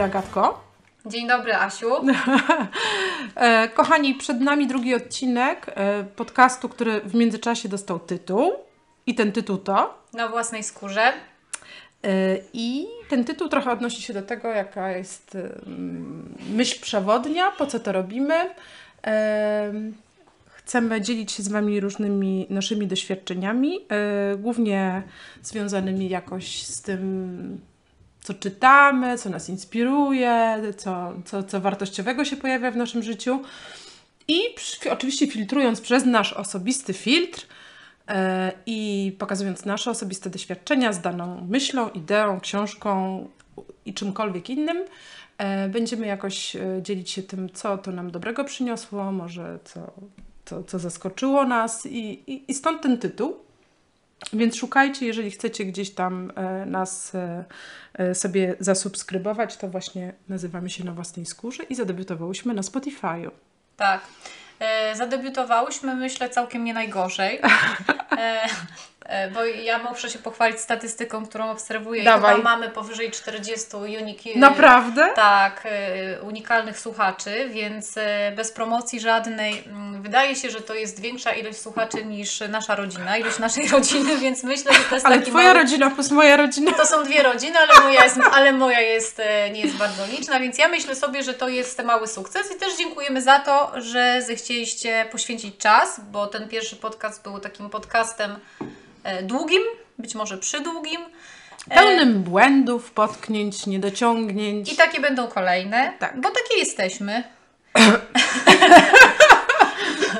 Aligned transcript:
Dobry, 0.00 0.18
Agatko. 0.18 0.64
Dzień 1.06 1.28
dobry, 1.28 1.54
Asiu. 1.54 1.90
E, 3.34 3.68
Kochani, 3.68 4.14
przed 4.14 4.40
nami 4.40 4.66
drugi 4.66 4.94
odcinek 4.94 5.66
e, 5.68 6.04
podcastu, 6.04 6.68
który 6.68 7.00
w 7.00 7.14
międzyczasie 7.14 7.68
dostał 7.68 7.98
tytuł. 7.98 8.52
I 9.06 9.14
ten 9.14 9.32
tytuł 9.32 9.58
to. 9.58 9.94
Na 10.12 10.28
własnej 10.28 10.62
skórze. 10.62 11.02
E, 11.02 11.12
I 12.52 12.86
ten 13.08 13.24
tytuł 13.24 13.48
trochę 13.48 13.72
odnosi 13.72 14.02
się 14.02 14.14
do 14.14 14.22
tego, 14.22 14.48
jaka 14.48 14.90
jest 14.90 15.36
myśl 16.50 16.80
przewodnia, 16.80 17.50
po 17.50 17.66
co 17.66 17.80
to 17.80 17.92
robimy. 17.92 18.34
Chcemy 20.46 21.00
dzielić 21.00 21.32
się 21.32 21.42
z 21.42 21.48
Wami 21.48 21.80
różnymi 21.80 22.46
naszymi 22.50 22.86
doświadczeniami, 22.86 23.86
głównie 24.38 25.02
związanymi 25.42 26.08
jakoś 26.08 26.62
z 26.62 26.82
tym, 26.82 27.60
co 28.30 28.34
czytamy, 28.34 29.18
co 29.18 29.30
nas 29.30 29.48
inspiruje, 29.48 30.62
co, 30.76 31.12
co, 31.24 31.42
co 31.42 31.60
wartościowego 31.60 32.24
się 32.24 32.36
pojawia 32.36 32.70
w 32.70 32.76
naszym 32.76 33.02
życiu. 33.02 33.42
I 34.28 34.40
przy, 34.56 34.92
oczywiście 34.92 35.26
filtrując 35.26 35.80
przez 35.80 36.04
nasz 36.06 36.32
osobisty 36.32 36.92
filtr 36.92 37.46
e, 38.08 38.52
i 38.66 39.12
pokazując 39.18 39.64
nasze 39.64 39.90
osobiste 39.90 40.30
doświadczenia 40.30 40.92
z 40.92 41.00
daną 41.00 41.46
myślą, 41.48 41.88
ideą, 41.88 42.40
książką 42.40 43.28
i 43.86 43.94
czymkolwiek 43.94 44.50
innym, 44.50 44.84
e, 45.38 45.68
będziemy 45.68 46.06
jakoś 46.06 46.56
e, 46.56 46.60
dzielić 46.82 47.10
się 47.10 47.22
tym, 47.22 47.48
co 47.52 47.78
to 47.78 47.92
nam 47.92 48.10
dobrego 48.10 48.44
przyniosło, 48.44 49.12
może 49.12 49.58
co, 49.64 49.92
co, 50.44 50.62
co 50.62 50.78
zaskoczyło 50.78 51.44
nas 51.44 51.86
i, 51.86 52.22
i, 52.32 52.50
i 52.50 52.54
stąd 52.54 52.82
ten 52.82 52.98
tytuł. 52.98 53.49
Więc 54.32 54.56
szukajcie, 54.56 55.06
jeżeli 55.06 55.30
chcecie 55.30 55.64
gdzieś 55.64 55.90
tam 55.90 56.32
e, 56.36 56.66
nas 56.66 57.14
e, 57.14 57.44
e, 57.94 58.14
sobie 58.14 58.54
zasubskrybować, 58.60 59.56
to 59.56 59.68
właśnie 59.68 60.12
nazywamy 60.28 60.70
się 60.70 60.84
na 60.84 60.92
własnej 60.92 61.26
skórze 61.26 61.62
i 61.62 61.74
zadebiutowałyśmy 61.74 62.54
na 62.54 62.62
Spotify'u. 62.62 63.30
Tak. 63.76 64.00
Zadebiutowałyśmy, 64.94 65.96
myślę, 65.96 66.30
całkiem 66.30 66.64
nie 66.64 66.74
najgorzej. 66.74 67.40
E, 69.10 69.12
e, 69.12 69.30
bo 69.30 69.44
ja 69.44 69.78
muszę 69.78 70.10
się 70.10 70.18
pochwalić 70.18 70.60
statystyką, 70.60 71.26
którą 71.26 71.50
obserwuję. 71.50 72.04
Dawaj. 72.04 72.32
I 72.32 72.36
chyba 72.36 72.50
mamy 72.50 72.68
powyżej 72.68 73.10
40 73.10 73.76
unique, 73.76 74.36
Naprawdę? 74.36 75.08
Tak, 75.16 75.62
e, 75.64 76.22
unikalnych 76.22 76.78
słuchaczy, 76.78 77.48
więc 77.52 77.96
e, 77.96 78.32
bez 78.36 78.52
promocji 78.52 79.00
żadnej. 79.00 79.64
mm, 79.66 80.02
Wydaje 80.02 80.36
się, 80.36 80.50
że 80.50 80.60
to 80.60 80.74
jest 80.74 81.00
większa 81.00 81.32
ilość 81.32 81.60
słuchaczy 81.60 82.04
niż 82.04 82.40
nasza 82.48 82.74
rodzina, 82.74 83.16
ilość 83.16 83.38
naszej 83.38 83.68
rodziny, 83.76 84.16
więc 84.16 84.42
myślę, 84.44 84.74
że 84.74 84.80
to 84.80 84.94
jest 84.94 85.06
Ale 85.06 85.18
taki 85.18 85.30
twoja 85.30 85.46
mały... 85.48 85.58
rodzina 85.58 85.90
plus 85.90 86.10
moja 86.10 86.36
rodzina. 86.36 86.72
To 86.72 86.86
są 86.86 87.04
dwie 87.04 87.22
rodziny, 87.22 87.58
ale 87.58 87.80
moja, 87.84 88.04
jest, 88.04 88.18
ale 88.32 88.52
moja 88.52 88.80
jest, 88.80 89.20
e, 89.20 89.50
nie 89.50 89.60
jest 89.60 89.76
bardzo 89.76 90.06
liczna, 90.06 90.40
więc 90.40 90.58
ja 90.58 90.68
myślę 90.68 90.96
sobie, 90.96 91.22
że 91.22 91.34
to 91.34 91.48
jest 91.48 91.82
mały 91.84 92.06
sukces 92.06 92.52
i 92.56 92.58
też 92.58 92.76
dziękujemy 92.76 93.22
za 93.22 93.38
to, 93.38 93.72
że 93.76 94.22
zechcieliście 94.22 95.06
poświęcić 95.12 95.56
czas, 95.58 96.00
bo 96.10 96.26
ten 96.26 96.48
pierwszy 96.48 96.76
podcast 96.76 97.22
był 97.22 97.38
takim 97.38 97.70
podcastem 97.70 98.30
e, 98.30 98.79
długim, 99.22 99.62
być 99.98 100.14
może 100.14 100.38
przydługim. 100.38 101.00
E, 101.70 101.74
Pełnym 101.74 102.22
błędów, 102.22 102.90
potknięć, 102.90 103.66
niedociągnięć. 103.66 104.72
I 104.72 104.76
takie 104.76 105.00
będą 105.00 105.28
kolejne, 105.28 105.92
Tak. 105.98 106.20
bo 106.20 106.28
takie 106.30 106.58
jesteśmy. 106.58 107.22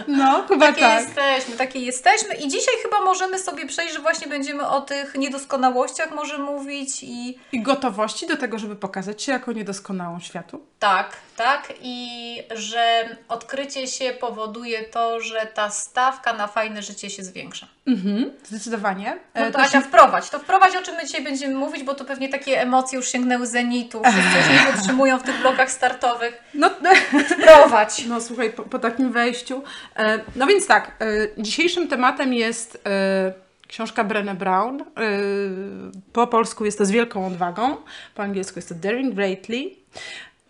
No, 0.09 0.45
chyba 0.49 0.67
Takie 0.67 0.81
tak. 0.81 1.03
jesteśmy, 1.03 1.57
takie 1.57 1.79
jesteśmy 1.79 2.35
i 2.35 2.49
dzisiaj 2.49 2.75
chyba 2.83 3.01
możemy 3.01 3.39
sobie 3.39 3.67
przejść, 3.67 3.95
że 3.95 4.01
właśnie 4.01 4.27
będziemy 4.27 4.69
o 4.69 4.81
tych 4.81 5.15
niedoskonałościach 5.15 6.11
może 6.11 6.39
mówić 6.39 7.03
i 7.03 7.39
I 7.53 7.63
gotowości 7.63 8.27
do 8.27 8.37
tego, 8.37 8.59
żeby 8.59 8.77
pokazać 8.77 9.23
się 9.23 9.33
jako 9.33 9.53
niedoskonałą 9.53 10.21
światu. 10.21 10.61
Tak, 10.79 11.17
tak. 11.45 11.73
I 11.83 12.37
że 12.55 13.09
odkrycie 13.29 13.87
się 13.87 14.13
powoduje 14.13 14.83
to, 14.83 15.21
że 15.21 15.47
ta 15.55 15.71
stawka 15.71 16.33
na 16.33 16.47
fajne 16.47 16.83
życie 16.83 17.11
się 17.11 17.23
zwiększa. 17.25 17.67
Mhm, 17.87 18.31
zdecydowanie. 18.45 19.19
No 19.35 19.41
E, 19.41 19.51
to 19.51 19.59
też- 19.59 19.69
Asia, 19.69 19.81
wprowadź. 19.81 20.31
To 20.31 20.39
wprowadź, 20.39 20.77
o 20.77 20.83
czym 20.83 20.95
my 20.95 21.07
dzisiaj 21.07 21.25
będziemy 21.25 21.55
mówić, 21.55 21.83
bo 21.85 21.95
to 21.95 22.05
pewnie 22.05 22.29
takie 22.29 22.61
emocje 22.61 22.97
już 22.97 23.09
sięgnęły 23.09 23.47
zenitu. 23.47 24.03
Wszyscy 24.05 24.39
już 24.39 24.49
nie 24.67 24.73
wytrzymują 24.73 25.19
w 25.19 25.23
tych 25.23 25.41
blokach 25.41 25.71
startowych. 25.71 26.43
No, 26.55 26.71
Wprowadź. 27.31 28.07
No 28.07 28.21
słuchaj, 28.21 28.53
po, 28.53 28.63
po 28.63 28.79
takim 28.79 29.13
wejściu. 29.13 29.63
E, 29.97 30.21
no 30.37 30.47
więc 30.47 30.67
tak, 30.67 30.91
e, 31.01 31.43
dzisiejszym 31.43 31.89
tematem 31.89 32.35
jest 32.35 32.83
e, 32.87 33.33
książka 33.69 34.05
Brené 34.05 34.35
Brown. 34.35 34.81
E, 34.81 34.85
po 36.13 36.27
polsku 36.27 36.65
jest 36.65 36.79
to 36.79 36.87
Z 36.87 36.91
wielką 36.91 37.27
odwagą, 37.27 37.77
po 38.15 38.23
angielsku 38.23 38.59
jest 38.59 38.69
to 38.69 38.75
Daring 38.75 39.15
Greatly. 39.15 39.71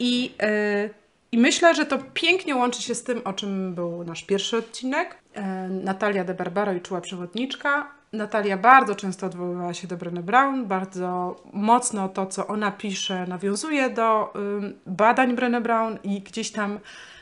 I, 0.00 0.34
e, 0.42 0.88
I 1.32 1.38
myślę, 1.38 1.74
że 1.74 1.86
to 1.86 1.98
pięknie 2.14 2.56
łączy 2.56 2.82
się 2.82 2.94
z 2.94 3.02
tym, 3.02 3.20
o 3.24 3.32
czym 3.32 3.74
był 3.74 4.04
nasz 4.04 4.22
pierwszy 4.22 4.56
odcinek. 4.56 5.18
E, 5.34 5.68
Natalia 5.68 6.24
de 6.24 6.34
Barbaro 6.34 6.72
i 6.72 6.80
czuła 6.80 7.00
przewodniczka. 7.00 7.90
Natalia 8.12 8.56
bardzo 8.56 8.94
często 8.94 9.26
odwoływała 9.26 9.74
się 9.74 9.88
do 9.88 9.96
Brené 9.96 10.22
Brown, 10.22 10.66
bardzo 10.66 11.36
mocno 11.52 12.08
to, 12.08 12.26
co 12.26 12.46
ona 12.46 12.70
pisze, 12.70 13.26
nawiązuje 13.26 13.90
do 13.90 14.32
ym, 14.36 14.78
badań 14.86 15.36
Brené 15.36 15.62
Brown 15.62 15.98
i 16.04 16.20
gdzieś 16.20 16.52
tam 16.52 16.78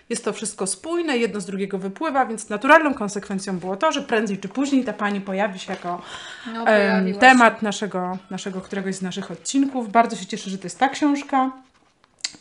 jest 0.08 0.24
to 0.24 0.32
wszystko 0.32 0.66
spójne, 0.66 1.18
jedno 1.18 1.40
z 1.40 1.46
drugiego 1.46 1.78
wypływa, 1.78 2.26
więc 2.26 2.48
naturalną 2.48 2.94
konsekwencją 2.94 3.58
było 3.58 3.76
to, 3.76 3.92
że 3.92 4.02
prędzej 4.02 4.38
czy 4.38 4.48
później 4.48 4.84
ta 4.84 4.92
pani 4.92 5.20
pojawi 5.20 5.58
się 5.58 5.72
jako 5.72 6.02
No, 6.54 6.66
em, 6.66 7.14
temat 7.14 7.62
naszego, 7.62 8.18
naszego 8.30 8.60
któregoś 8.60 8.94
z 8.94 9.02
naszych 9.02 9.30
odcinków. 9.30 9.92
Bardzo 9.92 10.16
się 10.16 10.26
cieszę, 10.26 10.50
że 10.50 10.58
to 10.58 10.64
jest 10.64 10.78
ta 10.78 10.88
książka. 10.88 11.50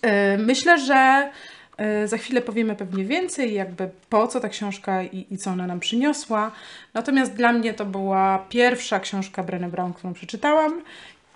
E, 0.02 0.38
Myślę, 0.38 0.80
że 0.80 1.32
e, 1.78 2.08
za 2.08 2.18
chwilę 2.18 2.42
powiemy 2.42 2.76
pewnie 2.76 3.06
więcej, 3.06 3.54
jakby 3.54 3.90
po 4.10 4.28
co 4.28 4.40
ta 4.40 4.50
książka 4.50 5.04
i, 5.04 5.26
i 5.32 5.38
co 5.38 5.52
ona 5.52 5.68
nam 5.68 5.80
przyniosła. 5.80 6.52
Natomiast 6.94 7.34
dla 7.34 7.54
mnie 7.54 7.74
to 7.74 7.86
była 7.86 8.46
pierwsza 8.50 9.00
książka 9.00 9.44
Brené 9.44 9.70
Brown, 9.70 9.94
którą 9.94 10.14
przeczytałam. 10.14 10.82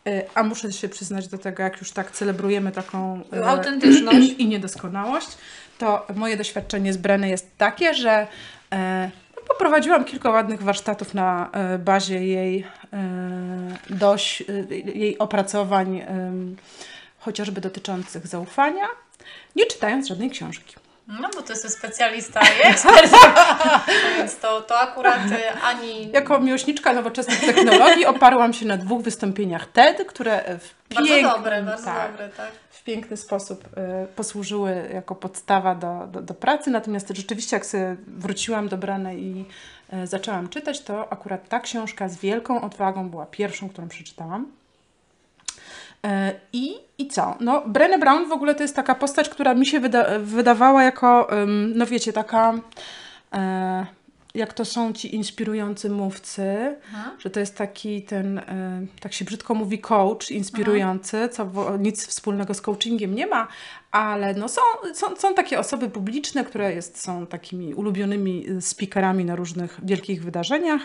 E, 0.07 0.23
A 0.35 0.43
muszę 0.43 0.71
się 0.71 0.89
przyznać 0.89 1.27
do 1.27 1.37
tego, 1.37 1.63
jak 1.63 1.79
już 1.79 1.91
tak 1.91 2.11
celebrujemy 2.11 2.71
taką 2.71 3.21
Autentyczność. 3.45 4.29
i 4.39 4.47
niedoskonałość, 4.47 5.37
to 5.77 6.07
moje 6.15 6.37
doświadczenie 6.37 6.93
z 6.93 6.97
Breny 6.97 7.29
jest 7.29 7.57
takie, 7.57 7.93
że 7.93 8.27
no, 9.35 9.41
poprowadziłam 9.47 10.05
kilka 10.05 10.29
ładnych 10.29 10.63
warsztatów 10.63 11.13
na 11.13 11.49
bazie 11.79 12.25
jej, 12.25 12.65
dość, 13.89 14.43
jej 14.95 15.17
opracowań, 15.17 16.01
chociażby 17.21 17.61
dotyczących 17.61 18.27
zaufania, 18.27 18.87
nie 19.55 19.65
czytając 19.65 20.07
żadnej 20.07 20.29
książki. 20.29 20.75
No 21.07 21.29
bo 21.35 21.41
to 21.41 21.53
jest 21.53 21.77
specjalista 21.77 22.39
i 22.39 22.61
ekspert. 22.71 23.13
Więc 24.17 24.37
to, 24.37 24.61
to 24.61 24.79
akurat 24.79 25.31
y, 25.31 25.51
ani... 25.63 26.11
Jako 26.11 26.39
miłośniczka 26.39 26.93
nowoczesnych 26.93 27.39
technologii 27.39 28.05
oparłam 28.05 28.53
się 28.53 28.65
na 28.65 28.77
dwóch 28.77 29.01
wystąpieniach 29.01 29.65
TED, 29.67 30.07
które 30.07 30.59
w 30.59 30.93
Bardzo 30.95 31.09
piękny, 31.09 31.31
dobre, 31.31 31.63
bardzo 31.63 31.85
tak, 31.85 32.11
dobre, 32.11 32.29
tak. 32.29 32.51
w 32.69 32.83
piękny 32.83 33.17
sposób 33.17 33.65
y, 33.65 34.07
posłużyły 34.15 34.89
jako 34.93 35.15
podstawa 35.15 35.75
do, 35.75 36.07
do, 36.11 36.21
do 36.21 36.33
pracy. 36.33 36.71
Natomiast 36.71 37.07
rzeczywiście, 37.09 37.55
jak 37.55 37.65
sobie 37.65 37.95
wróciłam 38.07 38.67
do 38.67 38.77
Brany 38.77 39.19
i 39.19 39.45
y, 39.93 40.07
zaczęłam 40.07 40.49
czytać, 40.49 40.81
to 40.81 41.13
akurat 41.13 41.49
ta 41.49 41.59
książka 41.59 42.09
z 42.09 42.17
wielką 42.17 42.61
odwagą 42.61 43.09
była 43.09 43.25
pierwszą, 43.25 43.69
którą 43.69 43.87
przeczytałam. 43.87 44.60
Y, 46.05 46.09
I, 46.53 46.73
I 46.97 47.07
co? 47.07 47.35
No, 47.39 47.61
Brené 47.67 47.99
Brown 47.99 48.29
w 48.29 48.31
ogóle 48.31 48.55
to 48.55 48.63
jest 48.63 48.75
taka 48.75 48.95
postać, 48.95 49.29
która 49.29 49.53
mi 49.53 49.65
się 49.65 49.79
wyda- 49.79 50.19
wydawała 50.19 50.83
jako, 50.83 51.27
no 51.75 51.85
wiecie, 51.85 52.13
taka, 52.13 52.53
e, 53.33 53.85
jak 54.35 54.53
to 54.53 54.65
są 54.65 54.93
ci 54.93 55.15
inspirujący 55.15 55.89
mówcy, 55.89 56.75
Aha. 56.93 57.11
że 57.19 57.29
to 57.29 57.39
jest 57.39 57.57
taki 57.57 58.01
ten, 58.01 58.37
e, 58.37 58.85
tak 58.99 59.13
się 59.13 59.25
brzydko 59.25 59.53
mówi, 59.53 59.79
coach 59.79 60.31
inspirujący, 60.31 61.29
co 61.31 61.45
wo- 61.45 61.77
nic 61.77 62.07
wspólnego 62.07 62.53
z 62.53 62.61
coachingiem 62.61 63.15
nie 63.15 63.27
ma, 63.27 63.47
ale 63.91 64.33
no 64.33 64.47
są, 64.47 64.61
są, 64.93 65.15
są 65.15 65.33
takie 65.33 65.59
osoby 65.59 65.89
publiczne, 65.89 66.43
które 66.43 66.73
jest, 66.73 67.01
są 67.03 67.27
takimi 67.27 67.73
ulubionymi 67.73 68.45
e, 68.57 68.61
speakerami 68.61 69.25
na 69.25 69.35
różnych 69.35 69.79
wielkich 69.83 70.23
wydarzeniach. 70.23 70.81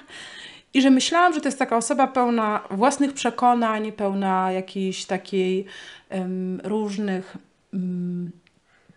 I 0.77 0.83
że 0.83 0.91
myślałam, 0.91 1.35
że 1.35 1.41
to 1.41 1.49
jest 1.49 1.59
taka 1.59 1.77
osoba 1.77 2.07
pełna 2.07 2.63
własnych 2.71 3.13
przekonań, 3.13 3.93
pełna 3.93 4.53
jakiejś 4.53 5.05
takiej 5.05 5.67
em, 6.09 6.61
różnych 6.65 7.37
mm, 7.75 8.31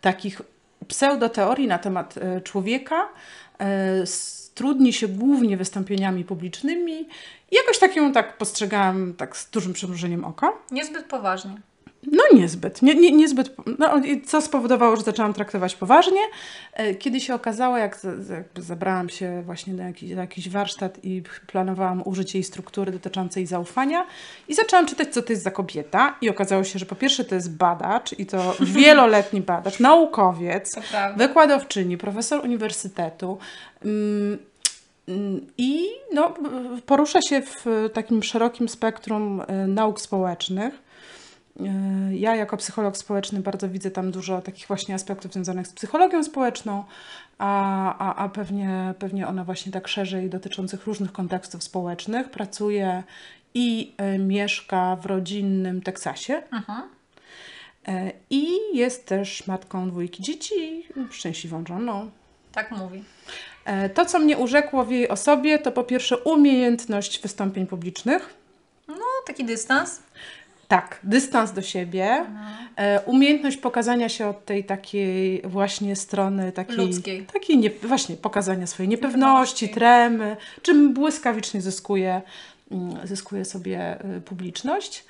takich 0.01 0.41
pseudoteorii 0.87 1.67
na 1.67 1.77
temat 1.77 2.17
e, 2.17 2.41
człowieka. 2.41 3.07
E, 3.59 4.03
trudni 4.55 4.93
się 4.93 5.07
głównie 5.07 5.57
wystąpieniami 5.57 6.23
publicznymi 6.23 7.01
i 7.51 7.55
jakoś 7.55 7.79
tak 7.79 7.95
ją 7.95 8.11
tak 8.11 8.37
postrzegałam 8.37 9.13
tak 9.13 9.37
z 9.37 9.49
dużym 9.49 9.73
przymrużeniem 9.73 10.25
oka. 10.25 10.51
Niezbyt 10.71 11.05
poważnie. 11.05 11.61
No 12.03 12.23
niezbyt, 12.33 12.81
nie, 12.81 12.95
nie, 12.95 13.11
niezbyt, 13.11 13.55
no, 13.79 14.01
co 14.25 14.41
spowodowało, 14.41 14.95
że 14.95 15.03
zaczęłam 15.03 15.33
traktować 15.33 15.75
poważnie. 15.75 16.21
E, 16.73 16.95
Kiedy 16.95 17.19
się 17.19 17.35
okazało, 17.35 17.77
jak 17.77 17.99
zabrałam 18.57 19.09
się 19.09 19.41
właśnie 19.45 19.73
na 19.73 19.83
jakiś, 19.83 20.11
na 20.11 20.21
jakiś 20.21 20.49
warsztat 20.49 20.99
i 21.03 21.23
planowałam 21.47 22.01
użycie 22.05 22.37
jej 22.37 22.43
struktury 22.43 22.91
dotyczącej 22.91 23.45
zaufania 23.45 24.05
i 24.47 24.53
zaczęłam 24.55 24.85
czytać, 24.85 25.13
co 25.13 25.21
to 25.21 25.33
jest 25.33 25.43
za 25.43 25.51
kobieta 25.51 26.15
i 26.21 26.29
okazało 26.29 26.63
się, 26.63 26.79
że 26.79 26.85
po 26.85 26.95
pierwsze 26.95 27.25
to 27.25 27.35
jest 27.35 27.57
badacz 27.57 28.19
i 28.19 28.25
to 28.25 28.55
wieloletni 28.75 29.41
badacz, 29.41 29.79
naukowiec, 29.79 30.75
wykładowczyni, 31.17 31.97
profesor 31.97 32.43
uniwersytetu. 32.43 33.37
Mm, 33.85 34.37
mm, 35.07 35.47
I 35.57 35.87
no, 36.13 36.33
porusza 36.85 37.21
się 37.21 37.41
w 37.41 37.89
takim 37.93 38.23
szerokim 38.23 38.69
spektrum 38.69 39.41
e, 39.47 39.67
nauk 39.67 40.01
społecznych. 40.01 40.88
E, 41.59 42.15
Ja 42.15 42.35
jako 42.35 42.57
psycholog 42.57 42.97
społeczny 42.97 43.39
bardzo 43.39 43.69
widzę 43.69 43.91
tam 43.91 44.11
dużo 44.11 44.41
takich 44.41 44.67
właśnie 44.67 44.95
aspektów 44.95 45.33
związanych 45.33 45.67
z 45.67 45.73
psychologią 45.73 46.23
społeczną, 46.23 46.83
a, 47.37 47.95
a, 47.97 48.15
a 48.15 48.29
pewnie, 48.29 48.93
pewnie 48.99 49.27
ona 49.27 49.43
właśnie 49.43 49.71
tak 49.71 49.87
szerzej 49.87 50.29
dotyczących 50.29 50.85
różnych 50.87 51.11
kontekstów 51.11 51.63
społecznych 51.63 52.29
pracuje 52.29 53.03
i 53.53 53.93
e, 53.97 54.19
mieszka 54.19 54.95
w 54.95 55.05
rodzinnym 55.05 55.81
Teksasie. 55.81 56.43
Mhm. 56.51 56.83
E, 57.87 58.11
I 58.29 58.47
jest 58.73 59.05
też 59.07 59.47
matką 59.47 59.89
dwójki 59.89 60.23
dzieci, 60.23 60.87
szczęśliwą 61.11 61.63
żoną. 61.67 62.11
Tak 62.51 62.71
mówi. 62.71 63.03
To, 63.93 64.05
co 64.05 64.19
mnie 64.19 64.37
urzekło 64.37 64.85
w 64.85 64.91
jej 64.91 65.09
osobie, 65.09 65.59
to 65.59 65.71
po 65.71 65.83
pierwsze 65.83 66.17
umiejętność 66.17 67.21
wystąpień 67.21 67.67
publicznych. 67.67 68.33
No, 68.87 69.05
taki 69.27 69.45
dystans. 69.45 69.99
Tak, 70.69 70.99
dystans 71.03 71.51
do 71.51 71.61
siebie, 71.61 72.25
e, 72.75 73.01
umiejętność 73.01 73.57
pokazania 73.57 74.09
się 74.09 74.27
od 74.27 74.45
tej 74.45 74.63
takiej 74.63 75.41
właśnie 75.45 75.95
strony 75.95 76.51
takiej 76.51 76.77
Ludzkiej. 76.77 77.25
takiej 77.33 77.57
nie, 77.57 77.69
właśnie 77.69 78.15
pokazania 78.15 78.67
swojej 78.67 78.89
niepewności, 78.89 79.69
tremy, 79.69 80.37
czym 80.61 80.93
błyskawicznie 80.93 81.61
zyskuje, 81.61 82.21
mm, 82.71 83.07
zyskuje 83.07 83.45
sobie 83.45 84.05
y, 84.17 84.21
publiczność. 84.21 85.05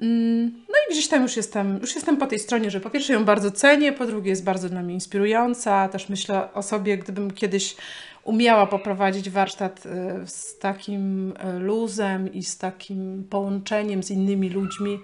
Mm, 0.00 0.64
No 0.68 0.74
i 0.88 0.92
gdzieś 0.92 1.08
tam 1.08 1.22
już 1.22 1.36
jestem, 1.36 1.78
już 1.80 1.94
jestem 1.94 2.16
po 2.16 2.26
tej 2.26 2.38
stronie, 2.38 2.70
że 2.70 2.80
po 2.80 2.90
pierwsze 2.90 3.12
ją 3.12 3.24
bardzo 3.24 3.50
cenię, 3.50 3.92
po 3.92 4.06
drugie 4.06 4.30
jest 4.30 4.44
bardzo 4.44 4.68
dla 4.68 4.82
mnie 4.82 4.94
inspirująca. 4.94 5.88
Też 5.88 6.08
myślę 6.08 6.52
o 6.52 6.62
sobie, 6.62 6.98
gdybym 6.98 7.30
kiedyś 7.30 7.76
umiała 8.24 8.66
poprowadzić 8.66 9.30
warsztat 9.30 9.86
y, 9.86 9.90
z 10.26 10.58
takim 10.58 11.32
y, 11.56 11.58
luzem 11.58 12.32
i 12.32 12.42
z 12.42 12.58
takim 12.58 13.26
połączeniem 13.30 14.02
z 14.02 14.10
innymi 14.10 14.50
ludźmi 14.50 15.00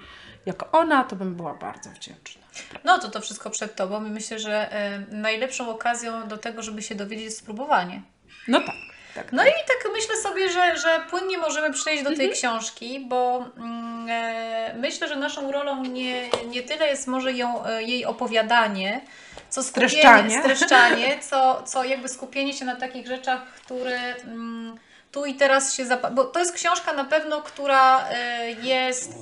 jak 0.46 0.74
ona, 0.74 1.04
to 1.04 1.16
bym 1.16 1.34
była 1.34 1.54
bardzo 1.54 1.90
wdzięczna. 1.90 2.42
No 2.84 2.98
to 2.98 3.10
to 3.10 3.20
wszystko 3.20 3.50
przed 3.50 3.76
Tobą 3.76 4.06
i 4.06 4.10
myślę, 4.10 4.38
że 4.38 4.72
e, 4.72 4.98
najlepszą 5.10 5.70
okazją 5.70 6.28
do 6.28 6.36
tego, 6.38 6.62
żeby 6.62 6.82
się 6.82 6.94
dowiedzieć 6.94 7.24
jest 7.24 7.38
spróbowanie. 7.38 8.02
No 8.48 8.60
tak, 8.60 8.74
tak. 9.14 9.32
No 9.32 9.42
i 9.42 9.46
tak 9.46 9.92
myślę 9.92 10.16
sobie, 10.16 10.50
że, 10.50 10.76
że 10.76 11.00
płynnie 11.10 11.38
możemy 11.38 11.72
przejść 11.72 12.04
do 12.04 12.10
Mhm. 12.10 12.28
tej 12.28 12.38
książki, 12.38 13.00
bo 13.08 13.44
mm, 13.56 14.06
e, 14.10 14.74
myślę, 14.74 15.08
że 15.08 15.16
naszą 15.16 15.52
rolą 15.52 15.84
nie, 15.84 16.28
nie 16.46 16.62
tyle 16.62 16.86
jest 16.88 17.06
może 17.06 17.32
ją, 17.32 17.66
e, 17.66 17.82
jej 17.82 18.04
opowiadanie, 18.04 19.00
co 19.48 19.62
skupienie, 19.62 19.90
Streszczanie. 19.90 20.40
streszczanie 20.40 21.18
co, 21.20 21.62
co 21.62 21.84
jakby 21.84 22.08
skupienie 22.08 22.52
się 22.52 22.64
na 22.64 22.76
takich 22.76 23.06
rzeczach, 23.06 23.44
które 23.46 24.14
mm, 24.16 24.78
tu 25.12 25.24
i 25.24 25.34
teraz 25.34 25.74
się 25.74 25.84
Bo 26.12 26.24
to 26.24 26.38
jest 26.38 26.54
książka 26.54 26.92
na 26.92 27.04
pewno, 27.04 27.42
która 27.42 28.08
e, 28.08 28.50
jest... 28.50 29.12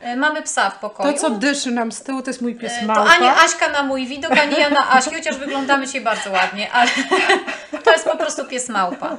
e, 0.00 0.16
Mamy 0.16 0.42
psa 0.42 0.70
w 0.70 0.78
pokoju. 0.78 1.12
To, 1.12 1.18
co 1.18 1.30
dyszy 1.30 1.70
nam 1.70 1.92
z 1.92 2.02
tyłu, 2.02 2.22
to 2.22 2.30
jest 2.30 2.42
mój 2.42 2.54
pies 2.54 2.72
E, 2.72 2.80
To 2.80 2.86
Małpa. 2.86 3.10
ani 3.14 3.26
Aśka 3.26 3.68
na 3.68 3.82
mój 3.82 4.06
widok, 4.06 4.32
ani 4.32 4.56
ja 4.60 4.70
na 4.70 4.90
Aśki, 4.90 5.14
chociaż 5.14 5.36
wyglądamy 5.36 5.86
dzisiaj 5.86 6.00
bardzo 6.00 6.30
ładnie, 6.30 6.72
ale 6.72 6.90
to 7.84 7.92
jest 7.92 8.04
po 8.04 8.16
prostu 8.16 8.44
pies 8.44 8.68
małpa. 8.68 9.16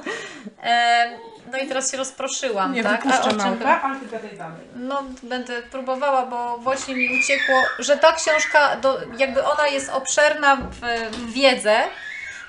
E, 0.62 1.10
No 1.52 1.58
i 1.58 1.68
teraz 1.68 1.90
się 1.90 1.96
rozproszyłam, 1.96 2.72
Nie 2.74 2.82
tak? 2.82 3.06
A 3.06 3.20
o 3.20 3.28
czym 3.28 3.36
Małpę, 3.38 3.56
bym- 3.58 3.68
ale 3.68 4.00
ty 4.00 4.06
gadaj 4.06 4.36
dalej. 4.38 4.56
No, 4.76 5.02
będę 5.22 5.62
próbowała, 5.62 6.26
bo 6.26 6.58
właśnie 6.58 6.94
mi 6.94 7.20
uciekło, 7.20 7.62
że 7.78 7.96
ta 7.96 8.12
książka, 8.12 8.76
do, 8.76 9.00
jakby 9.18 9.44
ona 9.44 9.66
jest 9.66 9.88
obszerna 9.90 10.56
w, 10.56 10.80
w 11.16 11.32
wiedzę, 11.32 11.76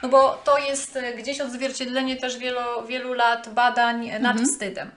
no 0.04 0.10
bo 0.10 0.42
to 0.44 0.58
jest 0.58 1.00
gdzieś 1.18 1.42
odzwierciedlenie 1.42 2.16
też 2.18 2.38
wielu, 2.38 2.60
wielu 2.88 3.14
lat 3.14 3.50
badań 3.50 4.12
nad 4.20 4.38
wstydem. 4.42 4.92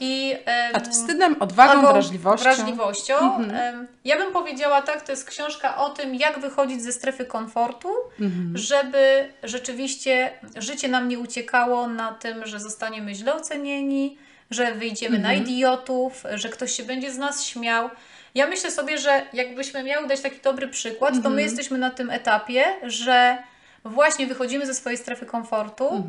I, 0.00 0.36
Nad 0.72 0.88
wstydem, 0.88 1.36
odwagą, 1.42 1.80
wrażliwością. 1.92 2.42
wrażliwością. 2.44 3.36
Em, 3.38 3.86
Ja 4.04 4.16
bym 4.16 4.32
powiedziała 4.32 4.82
tak, 4.82 5.02
to 5.02 5.12
jest 5.12 5.28
książka 5.28 5.76
o 5.76 5.90
tym, 5.90 6.14
jak 6.14 6.38
wychodzić 6.38 6.82
ze 6.82 6.92
strefy 6.92 7.24
komfortu, 7.24 7.88
Mhm. 8.20 8.52
żeby 8.58 9.28
rzeczywiście 9.42 10.30
życie 10.56 10.88
nam 10.88 11.08
nie 11.08 11.18
uciekało 11.18 11.88
na 11.88 12.12
tym, 12.14 12.46
że 12.46 12.60
zostaniemy 12.60 13.14
źle 13.14 13.34
ocenieni, 13.34 14.18
że 14.50 14.72
wyjdziemy 14.74 15.18
na 15.18 15.32
idiotów, 15.34 16.22
że 16.34 16.48
ktoś 16.48 16.72
się 16.72 16.82
będzie 16.82 17.12
z 17.12 17.18
nas 17.18 17.44
śmiał. 17.44 17.90
Ja 18.34 18.46
myślę 18.46 18.70
sobie, 18.70 18.98
że 18.98 19.22
jakbyśmy 19.32 19.82
miały 19.82 20.06
dać 20.08 20.20
taki 20.20 20.40
dobry 20.40 20.68
przykład, 20.68 21.14
to 21.22 21.30
my 21.30 21.42
jesteśmy 21.42 21.78
na 21.78 21.90
tym 21.90 22.10
etapie, 22.10 22.64
że 22.82 23.38
właśnie 23.84 24.26
wychodzimy 24.26 24.66
ze 24.66 24.74
swojej 24.74 24.98
strefy 24.98 25.26
komfortu 25.26 26.04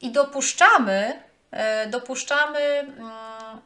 i 0.00 0.10
dopuszczamy, 0.10 1.12
dopuszczamy, 1.90 2.58
mm, 2.58 3.10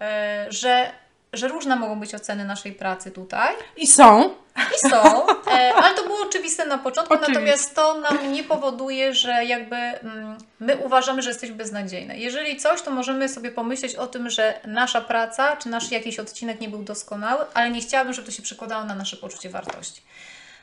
e, 0.00 0.46
że, 0.48 0.90
że 1.32 1.48
różne 1.48 1.76
mogą 1.76 2.00
być 2.00 2.14
oceny 2.14 2.44
naszej 2.44 2.72
pracy 2.72 3.10
tutaj. 3.10 3.54
I 3.76 3.86
są. 3.86 4.34
I 4.76 4.88
są, 4.90 5.26
e, 5.28 5.74
ale 5.74 5.94
to 5.94 6.02
było 6.02 6.22
oczywiste 6.22 6.66
na 6.66 6.78
początku, 6.78 7.14
Oczywiste. 7.14 7.32
natomiast 7.32 7.74
to 7.74 8.00
nam 8.00 8.32
nie 8.32 8.44
powoduje, 8.44 9.14
że 9.14 9.44
jakby 9.44 9.76
mm, 9.76 10.38
my 10.60 10.76
uważamy, 10.76 11.22
że 11.22 11.30
jesteśmy 11.30 11.56
beznadziejne. 11.56 12.18
Jeżeli 12.18 12.56
coś, 12.56 12.82
to 12.82 12.90
możemy 12.90 13.28
sobie 13.28 13.50
pomyśleć 13.50 13.94
o 13.94 14.06
tym, 14.06 14.30
że 14.30 14.60
nasza 14.66 15.00
praca, 15.00 15.56
czy 15.56 15.68
nasz 15.68 15.90
jakiś 15.90 16.18
odcinek 16.18 16.60
nie 16.60 16.68
był 16.68 16.82
doskonały, 16.82 17.44
ale 17.54 17.70
nie 17.70 17.80
chciałabym, 17.80 18.12
żeby 18.12 18.26
to 18.26 18.32
się 18.32 18.42
przekładało 18.42 18.84
na 18.84 18.94
nasze 18.94 19.16
poczucie 19.16 19.50
wartości. 19.50 20.02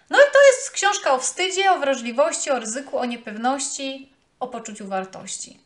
No 0.09 0.17
i 0.17 0.31
to 0.33 0.39
jest 0.51 0.71
książka 0.71 1.13
o 1.13 1.19
wstydzie, 1.19 1.71
o 1.71 1.79
wrażliwości, 1.79 2.51
o 2.51 2.59
ryzyku, 2.59 2.97
o 2.97 3.05
niepewności, 3.05 4.12
o 4.43 4.47
poczuciu 4.47 4.87
wartości. 4.87 5.59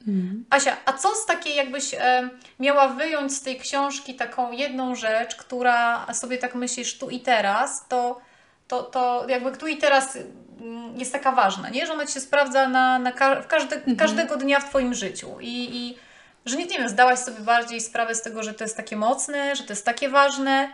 Asia, 0.49 0.77
a 0.85 0.93
co 0.93 1.15
z 1.15 1.25
takiej, 1.25 1.55
jakbyś 1.55 1.93
e, 1.93 2.29
miała 2.59 2.87
wyjąć 2.87 3.33
z 3.33 3.41
tej 3.41 3.59
książki 3.59 4.15
taką 4.15 4.51
jedną 4.51 4.95
rzecz, 4.95 5.35
która 5.35 6.05
sobie 6.13 6.37
tak 6.37 6.55
myślisz 6.55 6.97
tu 6.97 7.09
i 7.09 7.19
teraz, 7.19 7.85
to, 7.89 8.21
to, 8.67 8.83
to 8.83 9.25
jakby 9.29 9.51
tu 9.57 9.67
i 9.67 9.77
teraz 9.77 10.17
mm, 10.61 10.99
jest 10.99 11.11
taka 11.11 11.31
ważna, 11.31 11.69
nie? 11.69 11.85
Że 11.85 11.93
ona 11.93 12.05
ci 12.05 12.13
się 12.13 12.19
sprawdza 12.19 12.69
na, 12.69 12.99
na 12.99 13.11
ka- 13.11 13.41
w 13.41 13.47
każde, 13.47 13.81
każdego 13.97 14.37
dnia 14.37 14.59
w 14.59 14.69
Twoim 14.69 14.93
życiu 14.93 15.37
i, 15.39 15.75
i 15.77 15.97
że 16.45 16.57
nie, 16.57 16.65
nie 16.65 16.77
wiem, 16.77 16.89
zdałaś 16.89 17.19
sobie 17.19 17.39
bardziej 17.39 17.81
sprawę 17.81 18.15
z 18.15 18.21
tego, 18.21 18.43
że 18.43 18.53
to 18.53 18.63
jest 18.63 18.77
takie 18.77 18.95
mocne, 18.95 19.55
że 19.55 19.63
to 19.63 19.73
jest 19.73 19.85
takie 19.85 20.09
ważne. 20.09 20.69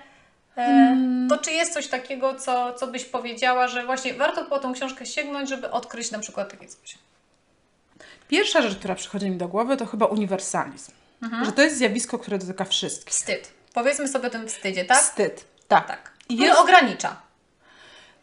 E, 0.58 0.98
To 1.30 1.38
czy 1.38 1.52
jest 1.52 1.74
coś 1.74 1.88
takiego, 1.88 2.36
co, 2.36 2.74
co 2.74 2.88
byś 2.88 3.06
powiedziała, 3.06 3.68
że 3.68 3.86
właśnie 3.86 4.14
warto 4.14 4.46
po 4.46 4.60
tą 4.60 4.74
książkę 4.74 5.06
sięgnąć, 5.06 5.50
żeby 5.50 5.72
odkryć 5.72 6.12
na 6.12 6.20
przykład 6.20 6.52
takie 6.52 6.68
coś? 6.68 6.98
Pierwsza 8.34 8.62
rzecz, 8.62 8.76
która 8.76 8.96
przychodzi 8.96 9.30
mi 9.30 9.38
do 9.38 9.48
głowy, 9.48 9.78
to 9.78 9.86
chyba 9.86 10.06
uniwersalizm. 10.06 10.92
Mhm. 11.24 11.46
Że 11.46 11.52
to 11.52 11.62
jest 11.62 11.78
zjawisko, 11.78 12.20
które 12.20 12.38
dotyka 12.38 12.66
wszystkich. 12.66 13.14
Wstyd. 13.14 13.52
Powiedzmy 13.74 14.08
sobie 14.08 14.28
o 14.28 14.30
tym 14.30 14.48
wstydzie, 14.48 14.86
tak? 14.86 14.98
Wstyd. 14.98 15.46
Tak. 15.68 15.88
Tak. 15.88 16.12
I 16.30 16.38
jest- 16.38 16.60
ogranicza. 16.60 17.22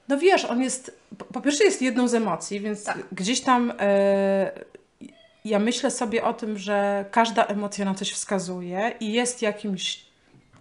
No 0.09 0.19
wiesz, 0.19 0.45
on 0.45 0.63
jest, 0.63 0.99
po- 1.33 1.41
pierwsze 1.41 1.65
jest 1.65 1.83
jedną 1.83 2.09
z 2.09 2.15
emocji, 2.15 2.61
więc 2.61 2.85
Tak. 2.85 2.99
gdzieś 3.13 3.41
tam 3.41 3.73
e, 3.81 4.51
ja 5.45 5.59
myślę 5.59 5.91
sobie 5.91 6.25
o 6.25 6.35
tym, 6.35 6.59
że 6.59 7.05
każda 7.11 7.45
emocja 7.45 7.85
na 7.85 7.95
coś 7.95 8.13
wskazuje 8.13 8.95
i 9.01 9.13
jest 9.13 9.43
jakimś 9.43 10.05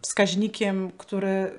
wskaźnikiem, 0.01 0.91
który 0.98 1.51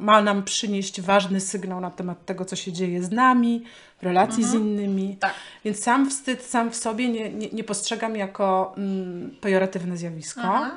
ma 0.00 0.22
nam 0.22 0.42
przynieść 0.42 1.00
ważny 1.00 1.40
sygnał 1.40 1.80
na 1.80 1.90
temat 1.90 2.26
tego, 2.26 2.44
co 2.44 2.56
się 2.56 2.72
dzieje 2.72 3.02
z 3.02 3.10
nami, 3.10 3.64
w 4.00 4.02
relacji 4.02 4.44
z 4.44 4.54
innymi. 4.54 5.16
Tak. 5.20 5.34
Więc 5.64 5.82
sam 5.82 6.10
wstyd 6.10 6.42
sam 6.42 6.70
w 6.70 6.76
sobie 6.76 7.08
nie, 7.08 7.32
nie, 7.32 7.48
nie 7.48 7.64
postrzegam 7.64 8.16
jako 8.16 8.74
mm, 8.76 9.36
pejoratywne 9.40 9.96
zjawisko. 9.96 10.40
Mhm. 10.40 10.70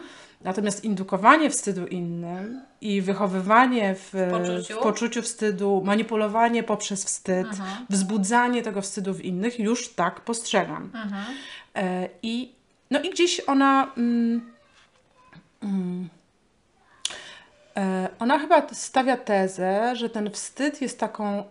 Natomiast 0.44 0.84
indukowanie 0.84 1.50
wstydu 1.50 1.88
innym 1.88 2.62
i 2.82 3.02
wychowywanie 3.02 3.96
w, 3.96 4.12
poczuciu. 4.32 4.80
w 4.80 4.84
poczuciu 4.84 5.22
wstydu, 5.22 5.82
manipulowanie 5.86 6.64
poprzez 6.64 7.06
wstyd, 7.06 7.48
Mhm. 7.48 7.86
wzbudzanie 7.90 8.62
tego 8.62 8.82
wstydu 8.82 9.14
w 9.14 9.22
innych, 9.22 9.60
już 9.60 9.90
tak 9.90 10.22
postrzegam. 10.22 10.84
Mhm. 10.94 11.24
E, 11.76 12.10
I, 12.24 12.52
no 12.92 13.02
i 13.02 13.10
gdzieś 13.10 13.40
ona. 13.48 13.92
Mm, 13.98 14.52
mm, 15.64 16.10
ona 18.20 18.40
chyba 18.40 18.62
stawia 18.72 19.18
tezę, 19.18 19.96
że 19.96 20.10
ten 20.10 20.32
wstyd 20.32 20.82
jest 20.82 21.00
taką 21.00 21.26
e, 21.40 21.44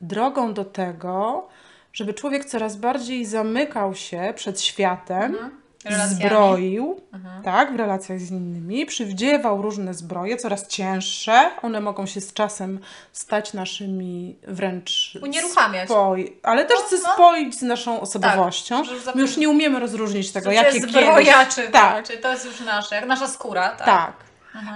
drogą 0.00 0.54
do 0.54 0.64
tego, 0.64 1.48
żeby 1.92 2.14
człowiek 2.14 2.44
coraz 2.44 2.76
bardziej 2.76 3.24
zamykał 3.24 3.94
się 3.94 4.32
przed 4.36 4.60
światem 4.60 5.36
Relacjami. 5.84 6.14
zbroił, 6.14 7.00
Mhm. 7.12 7.42
tak, 7.42 7.72
w 7.72 7.76
relacjach 7.76 8.20
z 8.20 8.30
innymi, 8.30 8.86
przywdziewał 8.86 9.62
różne 9.62 9.94
zbroje, 9.94 10.36
coraz 10.36 10.66
cięższe. 10.68 11.50
One 11.62 11.80
mogą 11.80 12.06
się 12.06 12.20
z 12.20 12.32
czasem 12.32 12.80
stać 13.12 13.52
naszymi 13.52 14.36
wręcz 14.48 15.18
Unieruchamiać. 15.22 15.88
spoi, 15.88 16.36
ale 16.42 16.64
też 16.64 16.78
No, 16.92 16.98
no. 17.02 17.12
spoić 17.14 17.58
z 17.58 17.62
naszą 17.62 18.00
osobowością. 18.00 18.84
że 18.84 19.00
za- 19.00 19.12
My 19.14 19.20
już 19.22 19.36
nie 19.36 19.48
umiemy 19.48 19.80
rozróżnić 19.80 20.32
tego, 20.32 20.50
jakie 20.50 20.80
zbroja, 20.80 21.38
kiedyś... 21.44 21.54
czy, 21.54 21.68
tak, 21.72 22.06
czy 22.06 22.16
to 22.18 22.32
jest 22.32 22.44
już 22.44 22.60
nasze, 22.60 22.94
jak 22.96 23.06
nasza 23.06 23.28
skóra, 23.28 23.68
tak? 23.68 23.86
tak. 23.86 24.12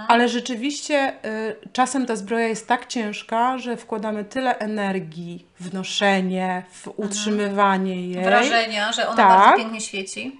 Ale 0.07 0.29
rzeczywiście 0.29 1.13
y, 1.25 1.55
czasem 1.73 2.05
ta 2.05 2.15
zbroja 2.15 2.47
jest 2.47 2.67
tak 2.67 2.87
ciężka, 2.87 3.57
że 3.57 3.77
wkładamy 3.77 4.25
tyle 4.25 4.57
energii 4.59 5.45
w 5.59 5.73
noszenie, 5.73 6.63
w 6.71 6.87
utrzymywanie 6.97 8.07
jej. 8.07 8.23
Wrażenia, 8.23 8.91
że 8.91 9.07
ona 9.07 9.17
Tak. 9.17 9.39
bardzo 9.39 9.57
pięknie 9.57 9.81
świeci. 9.81 10.39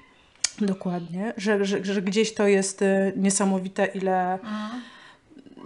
Dokładnie, 0.62 1.34
że, 1.38 1.66
że, 1.66 1.86
że 1.86 2.02
gdzieś 2.02 2.34
to 2.34 2.48
jest 2.48 2.82
y, 2.82 3.14
niesamowite, 3.16 3.86
ile, 3.86 4.34
Mhm. 4.34 4.82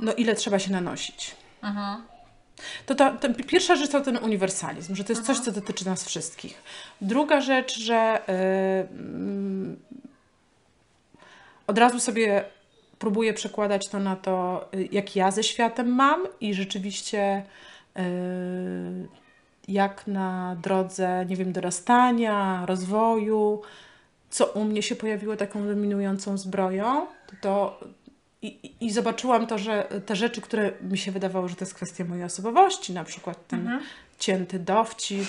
no, 0.01 0.13
ile 0.13 0.35
trzeba 0.35 0.59
się 0.59 0.71
nanosić. 0.71 1.35
Mhm. 1.63 2.03
To 2.85 2.95
ta, 2.95 3.11
ta 3.11 3.29
pierwsza 3.47 3.75
rzecz 3.75 3.91
to 3.91 4.01
ten 4.01 4.17
uniwersalizm, 4.17 4.95
że 4.95 5.03
to 5.03 5.13
jest 5.13 5.25
coś, 5.25 5.39
co 5.39 5.51
dotyczy 5.51 5.85
nas 5.85 6.05
wszystkich. 6.05 6.61
Druga 7.01 7.41
rzecz, 7.41 7.79
że 7.79 8.21
y, 8.29 8.31
mm, 8.99 9.79
od 11.67 11.77
razu 11.77 11.99
sobie 11.99 12.43
próbuję 13.05 13.33
przekładać 13.33 13.87
to 13.89 13.99
na 13.99 14.15
to, 14.15 14.65
y, 14.75 14.87
jak 14.91 15.15
ja 15.15 15.31
ze 15.31 15.43
światem 15.43 15.87
mam 15.95 16.21
i 16.41 16.53
rzeczywiście 16.53 17.43
y, 17.97 18.01
jak 19.67 20.07
na 20.07 20.57
drodze, 20.63 21.25
nie 21.29 21.35
wiem, 21.35 21.51
dorastania, 21.53 22.63
rozwoju, 22.65 23.61
co 24.29 24.45
u 24.45 24.63
mnie 24.63 24.81
się 24.81 24.95
pojawiło 24.95 25.35
taką 25.35 25.67
dominującą 25.67 26.37
zbroją, 26.37 27.05
to, 27.27 27.35
to 27.41 27.79
i, 28.41 28.71
i- 28.81 28.91
zobaczyłam 28.91 29.47
to, 29.47 29.57
że 29.57 29.87
te 30.05 30.15
rzeczy, 30.15 30.41
które 30.41 30.71
mi 30.81 30.97
się 30.97 31.11
wydawało, 31.11 31.47
że 31.47 31.55
to 31.55 31.65
jest 31.65 31.73
kwestia 31.73 32.05
mojej 32.05 32.23
osobowości, 32.23 32.93
na 32.93 33.03
przykład 33.03 33.47
ten 33.47 33.79
cięty 34.19 34.59
dowcip, 34.59 35.27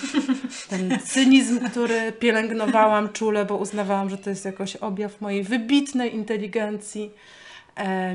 ten 0.69 0.99
cynizm, 0.99 1.69
który 1.69 2.11
pielęgnowałam 2.11 3.09
czule, 3.09 3.45
bo 3.45 3.57
uznawałam, 3.57 4.09
że 4.09 4.17
to 4.17 4.29
jest 4.29 4.45
jakoś 4.45 4.75
objaw 4.75 5.21
mojej 5.21 5.43
wybitnej 5.43 6.15
inteligencji, 6.15 7.11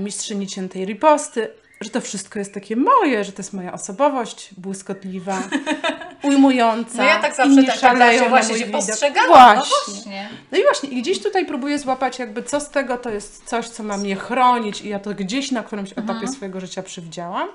mistrzyni 0.01 0.47
ciętej 0.47 0.85
riposty, 0.85 1.49
że 1.81 1.91
to 1.91 2.01
wszystko 2.01 2.39
jest 2.39 2.55
takie 2.55 2.77
moje, 2.77 3.25
że 3.25 3.33
to 3.33 3.43
jest 3.43 3.53
moja 3.53 3.73
osobowość 3.73 4.51
błyskotliwa, 4.57 5.43
ujmująca. 6.23 6.99
No 6.99 7.05
ja 7.05 7.19
tak 7.21 7.35
zawsze 7.35 7.63
tak, 7.65 7.79
tak 7.81 7.99
zawsze 7.99 8.23
na 8.23 8.29
właśnie 8.29 8.59
się 8.59 8.67
postrzegałam. 8.67 9.29
Właśnie. 9.57 9.73
No 9.89 9.93
właśnie. 9.95 10.29
No 10.53 10.59
i 10.59 10.63
właśnie, 10.63 10.89
i 10.89 11.03
gdzieś 11.03 11.23
tutaj 11.23 11.47
próbuję 11.47 11.79
złapać 11.79 12.19
jakby 12.19 12.43
co 12.43 12.61
z 12.61 12.71
tego 12.71 12.97
to 12.99 13.11
jest 13.11 13.45
coś, 13.45 13.69
co 13.69 13.83
ma 13.83 13.97
mnie 13.97 14.17
chronić 14.17 14.81
i 14.83 14.89
ja 14.89 14.99
to 14.99 15.15
gdzieś 15.15 15.51
na 15.51 15.63
którymś 15.63 15.93
etapie 15.93 16.13
Mhm. 16.13 16.33
swojego 16.33 16.61
życia 16.61 16.83
przywdziałam, 16.83 17.49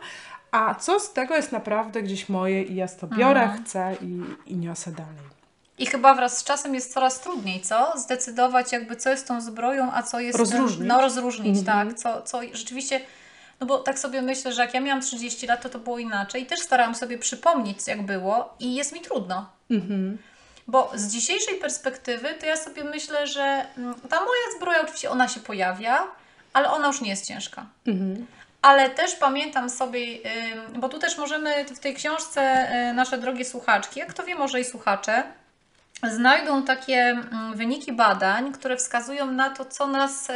a 0.52 0.76
co 0.76 1.00
z 1.00 1.14
tego 1.14 1.36
jest 1.36 1.52
naprawdę 1.52 2.04
gdzieś 2.04 2.30
moje 2.30 2.64
i 2.64 2.76
ja 2.76 2.88
to 2.88 3.08
biorę, 3.08 3.42
Mhm. 3.44 3.64
chcę 3.64 3.96
i, 4.02 4.22
i 4.52 4.58
niosę 4.58 4.92
dalej. 4.92 5.37
I 5.78 5.86
chyba 5.86 6.14
wraz 6.14 6.38
z 6.38 6.44
czasem 6.44 6.76
jest 6.76 6.94
coraz 6.94 7.20
trudniej, 7.20 7.62
co? 7.62 7.94
Zdecydować 7.96 8.72
jakby 8.72 8.96
co 8.96 9.10
jest 9.10 9.28
tą 9.28 9.42
zbroją, 9.42 9.92
a 9.94 10.04
co 10.04 10.20
jest... 10.20 10.40
Rozróżnić. 10.40 10.88
No 10.88 11.02
rozróżnić, 11.02 11.58
Mhm. 11.58 11.88
tak. 11.88 11.98
Co, 11.98 12.22
co 12.22 12.40
rzeczywiście... 12.54 13.02
No 13.60 13.68
bo 13.68 13.78
tak 13.80 14.00
sobie 14.00 14.22
myślę, 14.22 14.54
że 14.54 14.62
jak 14.62 14.74
ja 14.74 14.82
miałam 14.82 15.02
30 15.02 15.48
lat, 15.48 15.62
to 15.62 15.70
to 15.70 15.80
było 15.80 16.00
inaczej. 16.00 16.44
I 16.44 16.46
też 16.46 16.60
starałam 16.60 16.96
sobie 16.96 17.18
przypomnieć, 17.18 17.88
jak 17.88 18.02
było 18.06 18.54
i 18.60 18.76
jest 18.76 18.94
mi 18.94 19.02
trudno. 19.02 19.50
Mhm. 19.72 20.18
Bo 20.68 20.92
z 20.96 21.08
dzisiejszej 21.08 21.56
perspektywy, 21.56 22.34
to 22.40 22.46
ja 22.46 22.58
sobie 22.58 22.84
myślę, 22.84 23.28
że 23.28 23.66
mm, 23.78 23.96
ta 24.10 24.20
moja 24.20 24.58
zbroja 24.58 24.82
oczywiście 24.82 25.10
ona 25.10 25.28
się 25.28 25.40
pojawia, 25.40 26.04
ale 26.54 26.72
ona 26.72 26.88
już 26.88 27.02
nie 27.02 27.10
jest 27.10 27.26
ciężka. 27.28 27.66
Mhm. 27.88 28.26
Ale 28.62 28.90
też 28.90 29.16
pamiętam 29.16 29.70
sobie, 29.70 30.02
bo 30.76 30.90
tu 30.90 31.00
też 31.00 31.18
możemy 31.18 31.66
w 31.66 31.80
tej 31.80 31.96
książce 31.96 32.68
y, 32.90 32.94
nasze 32.94 33.18
drogie 33.18 33.46
słuchaczki, 33.46 34.00
jak 34.00 34.10
kto 34.10 34.24
wie, 34.24 34.36
może 34.36 34.60
i 34.60 34.66
słuchacze, 34.66 35.24
znajdą 36.04 36.64
takie 36.64 37.00
mm, 37.02 37.54
wyniki 37.56 37.94
badań, 37.94 38.52
które 38.52 38.78
wskazują 38.78 39.32
na 39.32 39.50
to, 39.50 39.66
co 39.66 39.88
nas 39.88 40.30
y, 40.30 40.34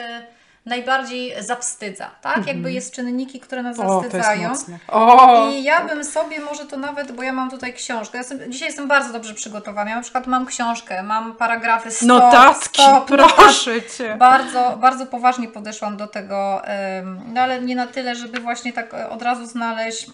najbardziej 0.65 1.33
zawstydza, 1.43 2.11
tak? 2.21 2.47
Jakby 2.47 2.71
jest 2.71 2.93
czynniki, 2.95 3.39
które 3.39 3.63
nas 3.63 3.79
Mhm. 3.79 3.97
O, 3.97 4.01
zawstydzają. 4.01 4.51
O, 4.87 5.49
I 5.51 5.63
ja 5.63 5.85
bym 5.85 6.03
sobie 6.03 6.39
może 6.39 6.65
to 6.65 6.77
nawet, 6.77 7.11
bo 7.11 7.23
ja 7.23 7.33
mam 7.33 7.49
tutaj 7.51 7.73
książkę. 7.73 8.17
Ja 8.17 8.19
jestem, 8.19 8.51
dzisiaj 8.51 8.67
jestem 8.67 8.87
bardzo 8.87 9.13
dobrze 9.13 9.33
przygotowana. 9.33 9.89
Ja 9.89 9.95
na 9.95 10.01
przykład 10.01 10.27
mam 10.27 10.45
książkę, 10.45 11.03
mam 11.03 11.35
paragrafy 11.35 11.91
stop, 11.91 12.07
notatki, 12.07 12.81
stop, 12.81 13.05
proszę 13.07 13.81
Cię. 13.97 14.15
Bardzo, 14.19 14.77
bardzo 14.77 15.05
poważnie 15.05 15.47
podeszłam 15.47 15.97
do 15.97 16.07
tego, 16.07 16.61
no 17.33 17.41
ale 17.41 17.61
nie 17.61 17.75
na 17.75 17.87
tyle, 17.87 18.15
żeby 18.15 18.39
właśnie 18.39 18.73
tak 18.73 18.93
e, 18.93 19.09
od 19.09 19.21
razu 19.21 19.45
znaleźć. 19.45 20.05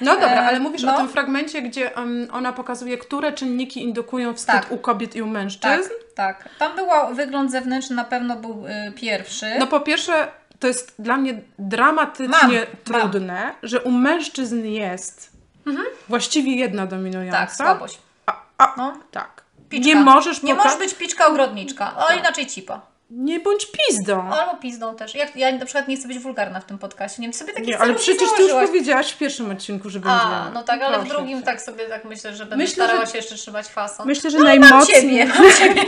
No 0.00 0.12
dobra, 0.14 0.28
E, 0.42 0.46
ale 0.46 0.60
mówisz 0.60 0.82
no. 0.82 0.94
o 0.94 0.96
tym 0.96 1.08
fragmencie, 1.08 1.62
gdzie 1.62 1.90
ona 2.32 2.52
pokazuje, 2.52 2.98
które 2.98 3.32
czynniki 3.32 3.82
indukują 3.82 4.34
wstyd 4.34 4.54
Tak. 4.54 4.72
u 4.72 4.78
kobiet 4.78 5.16
i 5.16 5.22
u 5.22 5.26
mężczyzn. 5.26 5.82
tak. 5.88 6.09
Tam 6.58 6.76
było 6.76 7.14
wygląd 7.14 7.50
zewnętrzny, 7.50 7.96
na 7.96 8.04
pewno 8.04 8.36
był 8.36 8.66
y, 8.66 8.92
pierwszy. 8.92 9.46
No 9.58 9.66
po 9.66 9.80
pierwsze, 9.80 10.28
to 10.58 10.66
jest 10.66 10.94
dla 10.98 11.16
mnie 11.16 11.40
dramatycznie 11.58 12.28
Mam, 12.28 12.50
mam. 12.50 13.00
trudne, 13.10 13.54
że 13.62 13.80
u 13.80 13.90
mężczyzn 13.90 14.64
jest 14.64 15.32
właściwie 16.08 16.56
jedna 16.56 16.86
dominująca. 16.86 17.38
tak, 17.38 17.52
słabość. 17.56 17.98
A, 18.26 18.36
a, 18.58 18.74
No. 18.76 18.96
tak. 19.10 19.42
Piczka. 19.68 19.86
Nie 19.88 19.96
możesz 19.96 20.42
Nie 20.42 20.54
możesz 20.54 20.78
być 20.78 20.94
piczka 20.94 21.26
ogrodniczka, 21.26 21.94
a 22.08 22.14
inaczej 22.14 22.46
cipa. 22.46 22.80
Nie 23.10 23.40
bądź 23.40 23.66
pizdą. 23.66 24.22
Albo 24.22 24.56
pizdą 24.56 24.94
też. 24.96 25.14
Jak, 25.14 25.36
ja 25.36 25.52
na 25.52 25.64
przykład 25.64 25.88
nie 25.88 25.96
chcę 25.96 26.08
być 26.08 26.18
wulgarna 26.18 26.60
w 26.60 26.64
tym 26.64 26.78
podcaście. 26.78 27.22
Nie 27.22 27.28
wiem, 27.28 27.32
sobie 27.34 27.52
takie 27.52 27.66
Nie, 27.66 27.78
ale 27.78 27.94
przecież 27.94 28.28
ty 28.36 28.42
już 28.42 28.52
powiedziałaś 28.52 29.12
w 29.12 29.18
pierwszym 29.18 29.50
odcinku, 29.50 29.90
że 29.90 30.00
będzie. 30.00 30.16
A, 30.16 30.50
no 30.54 30.62
tak, 30.62 30.82
ale 30.82 30.96
w 30.96 31.00
Proszę 31.00 31.14
drugim 31.16 31.38
cię. 31.38 31.44
tak 31.44 31.62
sobie 31.62 31.84
tak 31.84 32.04
myślę, 32.04 32.32
że 32.36 32.44
będę 32.46 32.56
Myślę, 32.56 32.84
starała 32.84 33.06
że- 33.06 33.12
się 33.12 33.18
jeszcze 33.18 33.34
trzymać 33.34 33.66
fason. 33.68 34.06
Myślę, 34.06 34.30
że 34.30 34.38
Mam 34.38 34.46
najmocniej. 34.46 35.02
ciebie, 35.02 35.26
mam 35.26 35.52
ciebie. 35.58 35.82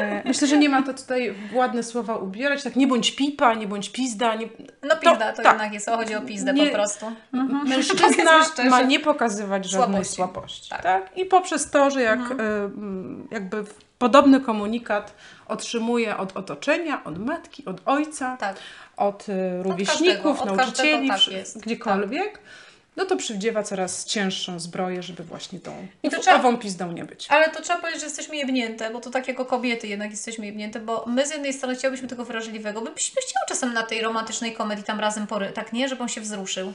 E, 0.00 0.22
Myślę, 0.24 0.48
że 0.48 0.56
nie 0.58 0.68
ma 0.68 0.82
to 0.82 0.94
tutaj 0.94 1.32
w 1.52 1.54
ładne 1.56 1.82
słowa 1.82 2.16
ubierać. 2.16 2.62
Tak, 2.62 2.76
nie 2.76 2.86
bądź 2.86 3.10
pipa, 3.16 3.54
nie 3.54 3.66
bądź 3.66 3.88
pizda. 3.90 4.34
Nie... 4.34 4.48
No 4.82 4.96
pizda, 4.96 5.32
to, 5.32 5.42
tak. 5.42 5.52
jednak 5.52 5.72
jest, 5.72 5.86
chodzi 5.90 6.14
o 6.14 6.20
pizdę 6.20 6.52
Nie- 6.52 6.66
po 6.66 6.72
prostu. 6.74 7.06
Mhm. 7.34 7.68
Mężczyzna 7.68 8.02
Powiedzmy 8.08 8.44
szczerze. 8.52 8.70
ma 8.70 8.82
nie 8.82 9.00
pokazywać 9.00 9.64
żadnej 9.70 10.04
Słabości. 10.04 10.14
słabości. 10.14 10.70
Tak. 10.70 10.82
Tak. 10.82 11.18
I 11.18 11.24
poprzez 11.24 11.70
to, 11.70 11.90
że 11.90 12.02
jak 12.02 12.18
Mhm. 12.18 12.40
mm, 12.40 13.28
jakby 13.30 13.62
w- 13.62 13.93
podobny 14.04 14.40
komunikat 14.40 15.14
otrzymuje 15.48 16.16
od 16.16 16.36
otoczenia, 16.36 17.04
od 17.04 17.18
matki, 17.18 17.64
od 17.64 17.80
ojca, 17.86 18.36
Tak. 18.36 18.56
od 18.96 19.26
e, 19.28 19.62
rówieśników, 19.62 20.38
każdego, 20.38 20.52
od 20.52 20.56
nauczycieli, 20.56 21.08
każdego 21.08 21.38
tak 21.54 21.62
gdziekolwiek, 21.62 22.38
no 22.96 23.04
to 23.04 23.16
przywdziewa 23.16 23.62
coraz 23.62 24.04
cięższą 24.04 24.60
zbroję, 24.60 25.02
żeby 25.02 25.22
właśnie 25.22 25.60
tą 25.60 25.86
I 26.02 26.10
to 26.10 26.20
trzeba- 26.20 26.56
pizdą 26.56 26.92
nie 26.92 27.04
być. 27.04 27.26
Ale 27.30 27.50
to 27.50 27.62
trzeba 27.62 27.78
powiedzieć, 27.78 28.00
że 28.00 28.06
jesteśmy 28.06 28.36
jebnięte, 28.36 28.90
bo 28.90 29.00
to 29.00 29.10
tak 29.10 29.28
jako 29.28 29.44
kobiety 29.44 29.88
jednak 29.88 30.10
jesteśmy 30.10 30.46
jebnięte, 30.46 30.80
bo 30.80 31.04
my 31.06 31.26
z 31.26 31.30
jednej 31.30 31.52
strony 31.52 31.76
chciałybyśmy 31.76 32.08
tego 32.08 32.24
wrażliwego, 32.24 32.80
my 32.80 32.90
byśmy 32.90 33.22
chciały 33.22 33.46
czasem 33.48 33.72
na 33.72 33.82
tej 33.82 34.02
romantycznej 34.02 34.52
komedii 34.52 34.84
tam 34.84 35.00
razem 35.00 35.26
pory, 35.26 35.50
tak 35.50 35.72
nie, 35.72 35.88
żeby 35.88 36.02
on 36.02 36.08
się 36.08 36.20
wzruszył. 36.20 36.72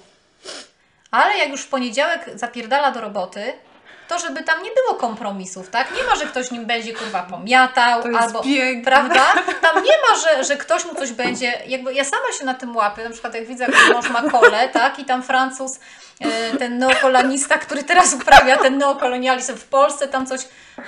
Ale 1.11 1.37
jak 1.37 1.49
już 1.49 1.61
w 1.61 1.67
poniedziałek 1.67 2.29
zapierdala 2.35 2.91
do 2.91 3.01
roboty, 3.01 3.43
to 4.09 4.19
żeby 4.19 4.43
tam 4.43 4.63
nie 4.63 4.71
było 4.71 4.99
kompromisów, 4.99 5.69
tak? 5.69 5.87
Nie 5.97 6.03
ma, 6.03 6.15
że 6.15 6.25
ktoś 6.25 6.51
nim 6.51 6.65
będzie 6.65 6.93
kurwa 6.93 7.23
pomiatał, 7.23 8.03
albo 8.19 8.43
piękne. 8.43 8.91
prawda? 8.91 9.33
Tam 9.61 9.83
nie 9.83 9.91
ma, 10.07 10.17
że, 10.23 10.43
że 10.43 10.57
ktoś 10.57 10.85
mu 10.85 10.95
coś 10.95 11.11
będzie, 11.11 11.61
jakby 11.67 11.93
ja 11.93 12.03
sama 12.03 12.31
się 12.39 12.45
na 12.45 12.53
tym 12.53 12.75
łapię, 12.75 13.03
na 13.03 13.09
przykład 13.09 13.33
jak 13.33 13.47
widzę, 13.47 13.63
jak 13.63 13.93
mąż 13.93 14.09
ma 14.09 14.21
kole, 14.21 14.69
tak? 14.69 14.99
I 14.99 15.05
tam 15.05 15.23
Francuz, 15.23 15.79
e, 16.21 16.57
ten 16.57 16.77
neokolonista, 16.77 17.57
który 17.57 17.83
teraz 17.83 18.13
uprawia 18.13 18.57
ten 18.57 18.77
neokolonializm 18.77 19.55
w 19.55 19.65
Polsce, 19.65 20.07
tam 20.07 20.25
coś, 20.25 20.41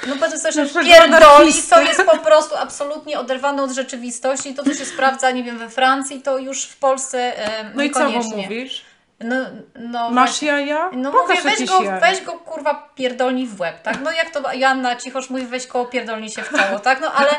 no 0.07 0.27
jest 0.27 0.43
coś 0.43 0.55
pierdoli, 0.73 1.53
to 1.69 1.81
jest 1.81 2.03
po 2.03 2.17
prostu 2.17 2.55
absolutnie 2.55 3.19
oderwane 3.19 3.63
od 3.63 3.71
rzeczywistości, 3.71 4.55
to 4.55 4.63
co 4.63 4.73
się 4.73 4.85
sprawdza, 4.85 5.31
nie 5.31 5.43
wiem, 5.43 5.57
we 5.57 5.69
Francji, 5.69 6.21
to 6.21 6.37
już 6.37 6.63
w 6.65 6.77
Polsce 6.77 7.37
e, 7.37 7.71
No 7.75 7.83
i 7.83 7.91
co 7.91 8.09
mu 8.09 8.23
mówisz? 8.37 8.90
No, 9.23 9.35
no 9.75 10.09
Masz 10.09 10.29
właśnie. 10.29 10.47
jaja? 10.47 10.89
No 10.93 11.11
Pokaż 11.11 11.43
mówię, 11.43 11.55
weź 11.57 11.69
go, 11.69 11.83
jaja. 11.83 11.99
weź 11.99 12.21
go 12.21 12.31
kurwa 12.31 12.89
pierdolni 12.95 13.47
w 13.47 13.59
łeb, 13.59 13.81
tak? 13.81 14.01
No 14.03 14.11
jak 14.11 14.29
to 14.29 14.53
Joanna 14.53 14.95
Cichosz 14.95 15.29
mówi, 15.29 15.45
weź 15.45 15.67
go 15.67 15.85
pierdolni 15.85 16.31
się 16.31 16.41
w 16.41 16.49
czoło, 16.49 16.79
tak? 16.79 17.01
No 17.01 17.13
ale 17.13 17.29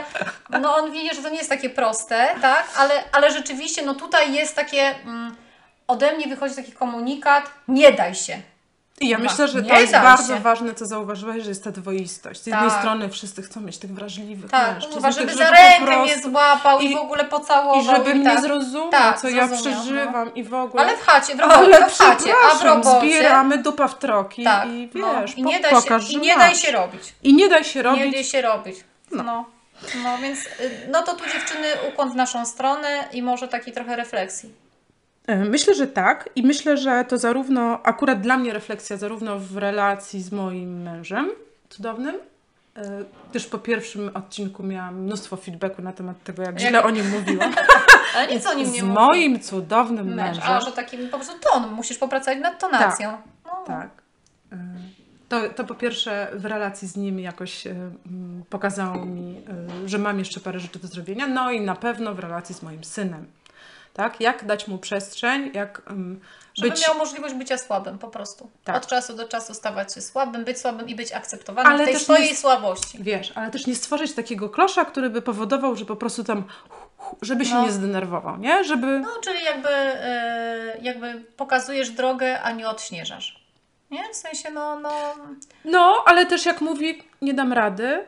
no 0.61 0.77
on 0.77 0.91
wie, 0.93 1.15
że 1.15 1.23
to 1.23 1.29
nie 1.29 1.37
jest 1.39 1.49
takie 1.51 1.71
proste, 1.71 2.29
tak? 2.43 2.65
Ale, 2.77 2.95
ale 3.13 3.31
rzeczywiście, 3.33 3.83
no 3.83 3.95
tutaj 3.95 4.33
jest 4.33 4.57
takie, 4.57 4.95
mm, 5.05 5.37
ode 5.89 6.13
mnie 6.17 6.27
wychodzi 6.27 6.55
taki 6.57 6.73
komunikat, 6.73 7.51
nie 7.69 7.93
daj 7.93 8.15
się. 8.15 8.39
I 9.01 9.09
ja 9.09 9.19
myślę, 9.19 9.49
że 9.49 9.63
nie 9.63 9.71
to 9.71 9.81
jest 9.81 9.93
daj 9.93 10.03
bardzo 10.03 10.35
się. 10.35 10.41
ważne, 10.41 10.75
co 10.75 10.87
zauważyłaś, 10.87 11.43
że 11.43 11.49
jest 11.49 11.65
ta 11.65 11.71
dwoistość. 11.71 12.43
Z 12.43 12.47
jednej 12.47 12.71
Tak. 12.71 12.79
strony 12.79 13.09
wszyscy 13.09 13.43
chcą 13.43 13.61
mieć 13.61 13.79
tych 13.79 13.95
wrażliwych 13.95 14.51
Tak, 14.51 14.73
mężczyzn, 14.75 14.95
tych, 15.03 15.13
żeby 15.13 15.15
żeby 15.15 15.35
za 15.35 15.45
po 15.45 15.51
rękę 15.53 15.97
mnie 15.99 16.09
prostu- 16.13 16.31
złapał 16.31 16.81
i, 16.81 16.85
i- 16.91 16.95
w 16.95 16.99
ogóle 16.99 17.23
I 17.23 17.27
pocałował. 17.27 17.97
żeby 17.97 18.15
mnie 18.15 18.25
tak. 18.31 18.41
zrozumiał, 18.41 18.91
Tak, 18.91 19.21
co 19.21 19.29
ja 19.29 19.47
zrozumiał, 19.49 19.81
przeżywam 19.81 20.35
i 20.35 20.45
w 20.45 20.55
ogóle. 20.55 20.83
Ale 20.85 20.97
w 20.97 21.01
chacie, 21.01 21.37
w 21.37 21.41
Ale 21.41 21.55
robocie, 21.55 21.87
w 21.91 21.99
chacie, 21.99 22.33
a 22.53 22.55
w 22.55 22.63
robocie. 22.63 23.01
zbieramy 23.01 23.59
dupa 23.59 23.89
w 23.89 23.99
troki 23.99 24.45
Tak, 24.45 24.69
i 24.69 24.91
no, 24.95 25.21
wiesz, 25.21 25.39
i 25.39 25.43
po- 25.43 25.49
nie, 25.51 25.61
daj 25.61 25.73
pokaż, 25.73 26.09
się, 26.09 26.13
i 26.13 26.19
nie 26.19 26.37
daj 26.37 26.55
się 26.55 26.73
robić. 26.73 27.15
I 27.23 27.35
nie 27.35 27.49
daj 27.49 27.65
się 27.65 27.79
Nie 27.79 27.83
robić. 27.83 28.13
daj 28.15 28.25
się 28.25 28.43
robić. 28.43 28.77
No. 29.11 29.23
no. 29.23 29.45
No 30.05 30.19
więc, 30.19 30.39
y, 30.39 30.89
no 30.91 31.03
to 31.03 31.15
tu 31.15 31.25
dziewczyny 31.25 31.69
ukłon 31.93 32.11
w 32.13 32.17
naszą 32.17 32.47
stronę 32.47 33.05
i 33.13 33.23
może 33.23 33.49
takiej 33.49 33.73
trochę 33.75 33.97
refleksji. 33.97 34.62
E, 35.27 35.37
myślę, 35.37 35.75
że 35.75 35.87
tak 35.87 36.29
i 36.37 36.43
myślę, 36.43 36.77
że 36.77 37.05
to 37.05 37.19
zarówno, 37.19 37.83
akurat 37.83 38.21
dla 38.21 38.37
mnie 38.37 38.53
refleksja, 38.53 38.97
zarówno 38.97 39.39
w 39.39 39.57
relacji 39.57 40.23
z 40.23 40.33
moim 40.33 40.83
mężem 40.83 41.31
cudownym, 41.69 42.17
e, 42.77 43.05
też 43.33 43.47
po 43.47 43.59
pierwszym 43.59 44.11
odcinku 44.15 44.63
miałam 44.63 45.03
mnóstwo 45.03 45.37
feedbacku 45.37 45.83
na 45.83 45.93
temat 45.93 46.23
tego, 46.23 46.43
jak, 46.43 46.61
jak... 46.61 46.71
źle 46.71 46.83
o 46.83 46.91
nim 46.91 47.11
mówiłam. 47.11 47.55
Ale 48.17 48.35
nic 48.35 48.47
o 48.47 48.55
nim 48.55 48.73
nie 48.73 48.81
Z 48.81 48.85
moim 48.85 49.41
cudownym 49.41 50.15
mężem. 50.15 50.45
A, 50.47 50.61
że 50.61 50.73
takim 50.73 51.09
po 51.09 51.17
prostu 51.17 51.39
ton, 51.39 51.71
musisz 51.71 51.99
popracować 51.99 52.39
nad 52.39 52.61
tonacją. 52.61 53.11
Tak, 53.11 53.21
no. 53.45 53.65
tak. 53.67 53.91
E, 54.53 54.57
to, 55.29 55.49
to 55.49 55.65
po 55.65 55.75
pierwsze 55.75 56.29
w 56.35 56.45
relacji 56.45 56.89
z 56.89 56.97
nim 56.97 57.21
jakoś 57.21 57.65
pokazało 58.51 59.07
mi, 59.07 59.43
że 59.87 59.99
mam 59.99 60.19
jeszcze 60.19 60.41
parę 60.41 60.61
rzeczy 60.61 60.79
do 60.79 60.89
zrobienia, 60.89 61.27
no 61.27 61.51
i 61.51 61.61
na 61.61 61.75
pewno 61.75 62.15
w 62.15 62.19
relacji 62.19 62.55
z 62.55 62.63
moim 62.63 62.85
synem 62.85 63.27
tak? 63.93 64.21
Jak 64.21 64.47
dać 64.47 64.69
mu 64.69 64.79
przestrzeń, 64.79 65.51
jak 65.55 65.83
um, 65.87 66.21
Żeby 66.55 66.71
być... 66.71 66.89
miał 66.89 66.99
możliwość 66.99 67.35
bycia 67.35 67.59
słabym 67.59 67.99
po 67.99 68.09
prostu. 68.09 68.51
Tak. 68.65 68.77
Od 68.77 68.87
czasu 68.87 69.17
do 69.17 69.29
czasu 69.29 69.55
stawać 69.55 69.95
się 69.95 70.01
słabym, 70.01 70.45
być 70.45 70.59
słabym 70.59 70.89
i 70.89 70.95
być 70.95 71.13
akceptowanym 71.13 71.73
ale 71.73 71.85
w 71.85 71.87
tej 71.87 71.99
swojej 71.99 72.29
nie... 72.31 72.37
słabości. 72.37 72.99
Wiesz, 73.01 73.33
ale 73.35 73.51
też 73.51 73.67
nie 73.67 73.75
stworzyć 73.75 74.13
takiego 74.13 74.51
klosza, 74.51 74.85
który 74.85 75.11
by 75.11 75.23
powodował, 75.23 75.77
że 75.77 75.85
po 75.85 75.97
prostu 75.97 76.25
tam 76.25 76.45
żeby 77.23 77.45
się 77.45 77.55
no. 77.55 77.63
nie 77.63 77.73
zdenerwował, 77.73 78.37
nie? 78.37 78.65
Żeby... 78.65 79.01
No, 79.01 79.09
czyli 79.23 79.45
jakby, 79.45 79.69
yy, 79.69 80.83
jakby 80.83 81.25
pokazujesz 81.37 81.91
drogę, 81.91 82.43
a 82.43 82.53
nie 82.53 82.69
odśnieżasz. 82.69 83.43
Nie? 83.91 84.09
W 84.13 84.17
sensie, 84.17 84.51
no, 84.51 84.81
no... 84.81 85.15
No, 85.65 86.03
ale 86.07 86.27
też 86.27 86.47
jak 86.47 86.61
mówi, 86.61 87.03
nie 87.23 87.35
dam 87.35 87.53
rady, 87.53 88.07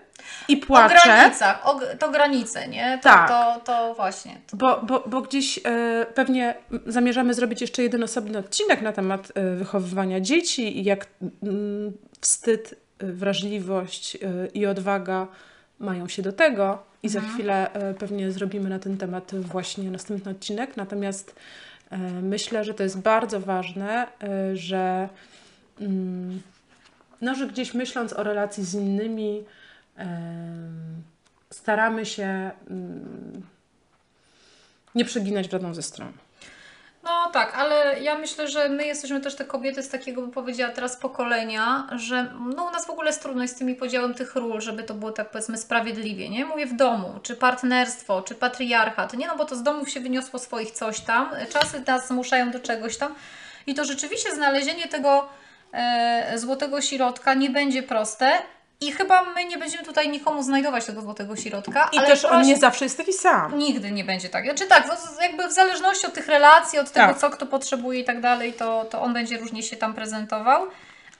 i 0.48 0.56
płacze. 0.56 0.96
O 0.96 1.04
granicach, 1.04 1.66
o, 1.66 1.80
to 1.98 2.10
granice, 2.10 2.68
nie? 2.68 2.98
To, 3.02 3.08
tak. 3.08 3.28
To, 3.28 3.60
to 3.64 3.94
właśnie. 3.94 4.40
Bo, 4.52 4.80
bo, 4.82 5.04
bo 5.06 5.20
gdzieś 5.20 5.60
e, 5.64 6.06
pewnie 6.14 6.54
zamierzamy 6.86 7.34
zrobić 7.34 7.60
jeszcze 7.60 7.82
jeden 7.82 8.02
osobny 8.02 8.38
odcinek 8.38 8.82
na 8.82 8.92
temat 8.92 9.32
e, 9.34 9.54
wychowywania 9.54 10.20
dzieci 10.20 10.78
i 10.78 10.84
jak 10.84 11.06
mm, 11.42 11.92
wstyd, 12.20 12.74
wrażliwość 12.98 14.16
e, 14.16 14.18
i 14.46 14.66
odwaga 14.66 15.26
mają 15.78 16.08
się 16.08 16.22
do 16.22 16.32
tego. 16.32 16.82
I 17.02 17.06
mhm. 17.06 17.24
za 17.24 17.32
chwilę 17.32 17.70
pewnie 17.98 18.32
zrobimy 18.32 18.70
na 18.70 18.78
ten 18.78 18.96
temat 18.98 19.34
właśnie 19.34 19.90
następny 19.90 20.30
odcinek. 20.30 20.76
Natomiast 20.76 21.34
myślę, 22.22 22.64
że 22.64 22.74
to 22.74 22.82
jest 22.82 23.00
bardzo 23.00 23.40
ważne, 23.40 24.06
że, 24.54 25.08
mm, 25.80 26.42
no, 27.20 27.34
że 27.34 27.46
gdzieś 27.46 27.74
myśląc 27.74 28.12
o 28.12 28.22
relacji 28.22 28.64
z 28.64 28.74
innymi, 28.74 29.44
staramy 31.50 32.06
się 32.06 32.50
mm, 32.70 33.42
nie 34.94 35.04
przeginać 35.04 35.48
w 35.48 35.50
żadną 35.50 35.74
ze 35.74 35.82
stron. 35.82 36.12
No 37.04 37.30
tak, 37.32 37.54
ale 37.58 38.00
ja 38.00 38.18
myślę, 38.18 38.48
że 38.48 38.68
my 38.68 38.86
jesteśmy 38.86 39.20
też 39.20 39.34
te 39.34 39.44
kobiety 39.44 39.82
z 39.82 39.88
takiego, 39.88 40.20
bym 40.20 40.30
powiedziała 40.30 40.72
teraz, 40.72 40.96
pokolenia, 40.96 41.88
że 41.96 42.34
no 42.56 42.64
u 42.64 42.70
nas 42.70 42.86
w 42.86 42.90
ogóle 42.90 43.06
jest 43.06 43.22
trudność 43.22 43.52
z 43.52 43.56
tymi 43.56 43.74
podziałem 43.74 44.14
tych 44.14 44.34
ról, 44.36 44.60
żeby 44.60 44.82
to 44.82 44.94
było 44.94 45.12
tak 45.12 45.30
powiedzmy 45.30 45.58
sprawiedliwie, 45.58 46.28
nie? 46.28 46.44
Mówię 46.44 46.66
w 46.66 46.76
domu, 46.76 47.20
czy 47.22 47.36
partnerstwo, 47.36 48.22
czy 48.22 48.34
patriarchat, 48.34 49.12
nie? 49.12 49.26
No 49.26 49.36
bo 49.36 49.44
to 49.44 49.56
z 49.56 49.62
domów 49.62 49.90
się 49.90 50.00
wyniosło 50.00 50.38
swoich 50.38 50.70
coś 50.70 51.00
tam, 51.00 51.30
czasy 51.50 51.82
nas 51.86 52.08
zmuszają 52.08 52.50
do 52.50 52.60
czegoś 52.60 52.96
tam 52.96 53.14
i 53.66 53.74
to 53.74 53.84
rzeczywiście 53.84 54.34
znalezienie 54.34 54.88
tego 54.88 55.28
e, 55.72 56.38
złotego 56.38 56.80
środka 56.80 57.34
nie 57.34 57.50
będzie 57.50 57.82
proste, 57.82 58.32
i 58.80 58.92
chyba 58.92 59.24
my 59.24 59.44
nie 59.44 59.58
będziemy 59.58 59.84
tutaj 59.84 60.08
nikomu 60.08 60.42
znajdować 60.42 60.84
tego 60.84 61.00
złotego 61.00 61.36
środka. 61.36 61.90
I 61.92 61.98
też 61.98 62.24
on 62.24 62.42
nie 62.42 62.56
zawsze 62.56 62.84
jest 62.84 62.96
taki 62.96 63.12
sam. 63.12 63.58
Nigdy 63.58 63.90
nie 63.90 64.04
będzie 64.04 64.28
tak. 64.28 64.44
Znaczy 64.44 64.66
tak, 64.66 64.86
no, 64.88 64.94
jakby 65.22 65.48
w 65.48 65.52
zależności 65.52 66.06
od 66.06 66.14
tych 66.14 66.28
relacji, 66.28 66.78
od 66.78 66.90
tego, 66.90 67.06
tak. 67.06 67.18
co 67.18 67.30
kto 67.30 67.46
potrzebuje 67.46 68.00
i 68.00 68.04
tak 68.04 68.20
dalej, 68.20 68.52
to, 68.52 68.84
to 68.84 69.02
on 69.02 69.12
będzie 69.12 69.38
różnie 69.38 69.62
się 69.62 69.76
tam 69.76 69.94
prezentował. 69.94 70.66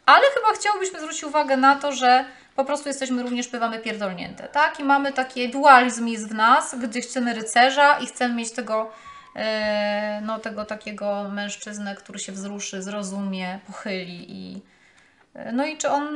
Ale 0.06 0.23
chyba 0.34 0.61
chciałbyśmy 0.61 1.00
zwrócić 1.00 1.25
uwagę 1.25 1.56
na 1.56 1.76
to, 1.76 1.92
że 1.92 2.24
po 2.57 2.64
prostu 2.64 2.88
jesteśmy 2.88 3.22
również, 3.22 3.48
bywamy 3.48 3.78
pierdolnięte, 3.78 4.48
tak? 4.48 4.81
I 4.81 4.85
mamy 4.85 5.12
taki 5.12 5.50
dualizm 5.50 6.07
jest 6.07 6.28
w 6.28 6.35
nas, 6.35 6.74
gdy 6.78 7.00
chcemy 7.00 7.35
rycerza 7.35 7.98
i 7.98 8.07
chcemy 8.07 8.35
mieć 8.35 8.50
tego, 8.50 8.90
e, 9.37 10.20
no 10.24 10.38
tego 10.38 10.64
takiego 10.64 11.28
mężczyznę, 11.28 11.94
który 11.94 12.18
się 12.18 12.33
wzruszy, 12.33 12.83
zrozumie, 12.83 13.59
pochyli 13.66 14.26
i 14.28 14.73
no 15.53 15.66
i 15.66 15.77
czy 15.77 15.90
on 15.90 16.09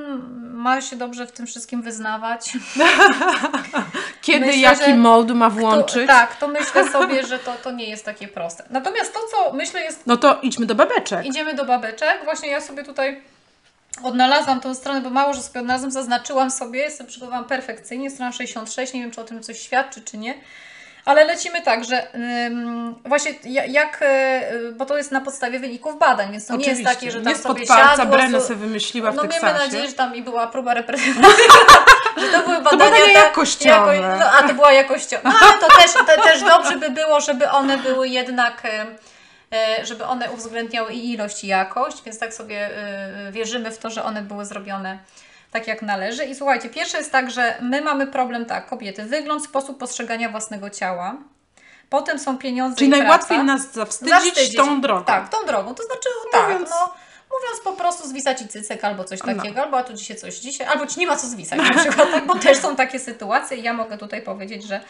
ma 0.52 0.80
się 0.80 0.96
dobrze 0.96 1.26
w 1.26 1.32
tym 1.32 1.46
wszystkim 1.46 1.82
wyznawać? 1.82 2.52
Kiedy 4.22 4.46
myślę, 4.46 4.60
jaki 4.60 4.94
mod 4.94 5.30
ma 5.30 5.50
włączyć? 5.50 6.06
To, 6.06 6.12
tak, 6.12 6.36
to 6.36 6.48
myślę 6.48 6.90
sobie, 6.90 7.26
że 7.26 7.38
to, 7.38 7.54
to 7.54 7.70
nie 7.70 7.90
jest 7.90 8.04
takie 8.04 8.28
proste. 8.28 8.64
Natomiast 8.70 9.14
to, 9.14 9.20
co 9.30 9.52
myślę 9.52 9.80
jest... 9.80 10.06
No 10.06 10.16
to 10.16 10.38
idźmy 10.42 10.66
do 10.66 10.74
babeczek. 10.74 11.26
Idziemy 11.26 11.54
do 11.54 11.64
babeczek. 11.64 12.20
Właśnie 12.24 12.48
ja 12.48 12.60
sobie 12.60 12.84
tutaj 12.84 13.22
odnalazłam 14.02 14.60
tą 14.60 14.74
stronę, 14.74 15.00
bo 15.00 15.10
mało, 15.10 15.34
że 15.34 15.42
sobie 15.42 15.60
odnalazłam, 15.60 15.90
zaznaczyłam 15.90 16.50
sobie, 16.50 16.80
jestem 16.80 17.06
przygotowałam 17.06 17.44
perfekcyjnie, 17.44 18.10
strona 18.10 18.32
66, 18.32 18.92
nie 18.92 19.00
wiem, 19.00 19.10
czy 19.10 19.20
o 19.20 19.24
tym 19.24 19.42
coś 19.42 19.58
świadczy, 19.58 20.00
czy 20.00 20.18
nie. 20.18 20.34
Ale 21.08 21.24
lecimy 21.24 21.62
tak, 21.62 21.84
że 21.84 22.06
właśnie 23.04 23.32
jak, 23.68 24.02
y, 24.02 24.72
bo 24.72 24.86
to 24.86 24.96
jest 24.96 25.12
na 25.12 25.20
podstawie 25.20 25.58
wyników 25.58 25.98
badań, 25.98 26.32
więc 26.32 26.46
to 26.46 26.54
Oczywiście. 26.54 26.74
nie 26.74 26.80
jest 26.82 26.94
takie, 27.00 27.10
że 27.10 27.22
tam 27.22 27.32
nie 27.32 27.38
sobie 27.38 27.66
siadło... 27.66 28.06
Brenna 28.06 28.40
sobie 28.40 28.56
wymyśliła 28.56 29.12
w 29.12 29.14
No 29.14 29.22
Teksasie. 29.22 29.46
miejmy 29.46 29.60
nadzieję, 29.60 29.88
że 29.88 29.92
tam 29.92 30.16
i 30.16 30.22
była 30.22 30.46
próba 30.46 30.74
reprezentacyjna, 30.74 31.54
że 32.20 32.28
to 32.28 32.42
były 32.42 32.62
badania... 32.62 32.70
To 32.70 32.76
badania 32.76 33.12
jakościowe. 33.12 33.96
Jako, 33.96 34.18
no, 34.18 34.24
a 34.30 34.48
to 34.48 34.54
była 34.54 34.72
jakościowa. 34.72 35.30
No 35.30 35.36
ale 35.42 35.58
to 35.58 35.66
też, 35.76 35.92
to 35.92 36.22
też 36.22 36.42
dobrze 36.42 36.76
by 36.76 36.90
było, 36.90 37.20
żeby 37.20 37.50
one 37.50 37.78
były 37.78 38.08
jednak... 38.08 38.62
E, 39.52 39.86
żeby 39.86 40.04
one 40.04 40.30
uwzględniały 40.30 40.92
i 40.92 41.12
ilość 41.12 41.44
i 41.44 41.46
jakość, 41.46 42.02
więc 42.04 42.18
tak 42.18 42.34
sobie 42.34 42.70
y, 43.28 43.32
wierzymy 43.32 43.70
w 43.70 43.78
to, 43.78 43.90
że 43.90 44.04
one 44.04 44.22
były 44.22 44.44
zrobione 44.44 44.98
tak 45.50 45.66
jak 45.66 45.82
należy. 45.82 46.24
I 46.24 46.34
słuchajcie, 46.34 46.68
pierwsze 46.68 46.98
jest 46.98 47.12
tak, 47.12 47.30
że 47.30 47.54
my 47.60 47.80
mamy 47.80 48.06
problem 48.06 48.46
tak, 48.46 48.66
kobiety, 48.66 49.04
wygląd, 49.04 49.44
sposób 49.44 49.78
postrzegania 49.78 50.28
własnego 50.28 50.70
ciała. 50.70 51.16
Potem 51.90 52.18
są 52.18 52.38
pieniądze 52.38 52.76
Czyli 52.76 52.90
najłatwiej 52.90 53.38
praca. 53.38 53.44
nas 53.44 53.72
zawstydzić, 53.72 54.14
zawstydzić, 54.14 54.56
tą 54.56 54.80
drogą. 54.80 55.04
Tak, 55.04 55.28
tą 55.28 55.46
drogą. 55.46 55.74
To 55.74 55.82
znaczy, 55.82 56.08
tak, 56.32 56.42
mówiąc... 56.42 56.70
no, 56.70 56.94
mówiąc 57.30 57.60
po 57.64 57.72
prostu 57.72 58.08
zwisać 58.08 58.42
i 58.42 58.48
cycek 58.48 58.84
albo 58.84 59.04
coś 59.04 59.20
no. 59.20 59.34
takiego, 59.34 59.54
no. 59.56 59.62
albo 59.62 59.78
a 59.78 59.82
tu 59.82 59.94
dzisiaj 59.94 60.16
coś 60.16 60.38
dzisiaj, 60.38 60.66
albo 60.66 60.86
ci 60.86 61.00
nie 61.00 61.06
ma 61.06 61.16
co 61.16 61.26
zwisać 61.26 61.58
na 61.74 61.74
przykład, 61.74 62.10
tak, 62.10 62.26
bo 62.26 62.34
też 62.34 62.58
są 62.58 62.76
takie 62.76 62.98
sytuacje 62.98 63.56
i 63.56 63.62
ja 63.62 63.72
mogę 63.72 63.98
tutaj 63.98 64.22
powiedzieć, 64.22 64.64
że 64.64 64.80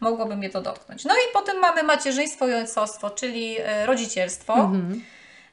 mogłoby 0.00 0.36
mnie 0.36 0.50
to 0.50 0.62
dotknąć. 0.62 1.04
No 1.04 1.14
i 1.14 1.32
potem 1.32 1.58
mamy 1.58 1.82
macierzyństwo 1.82 2.48
i 2.48 2.54
ojcostwo, 2.54 3.10
czyli 3.10 3.56
e, 3.60 3.86
rodzicielstwo, 3.86 4.54
mhm. 4.54 5.04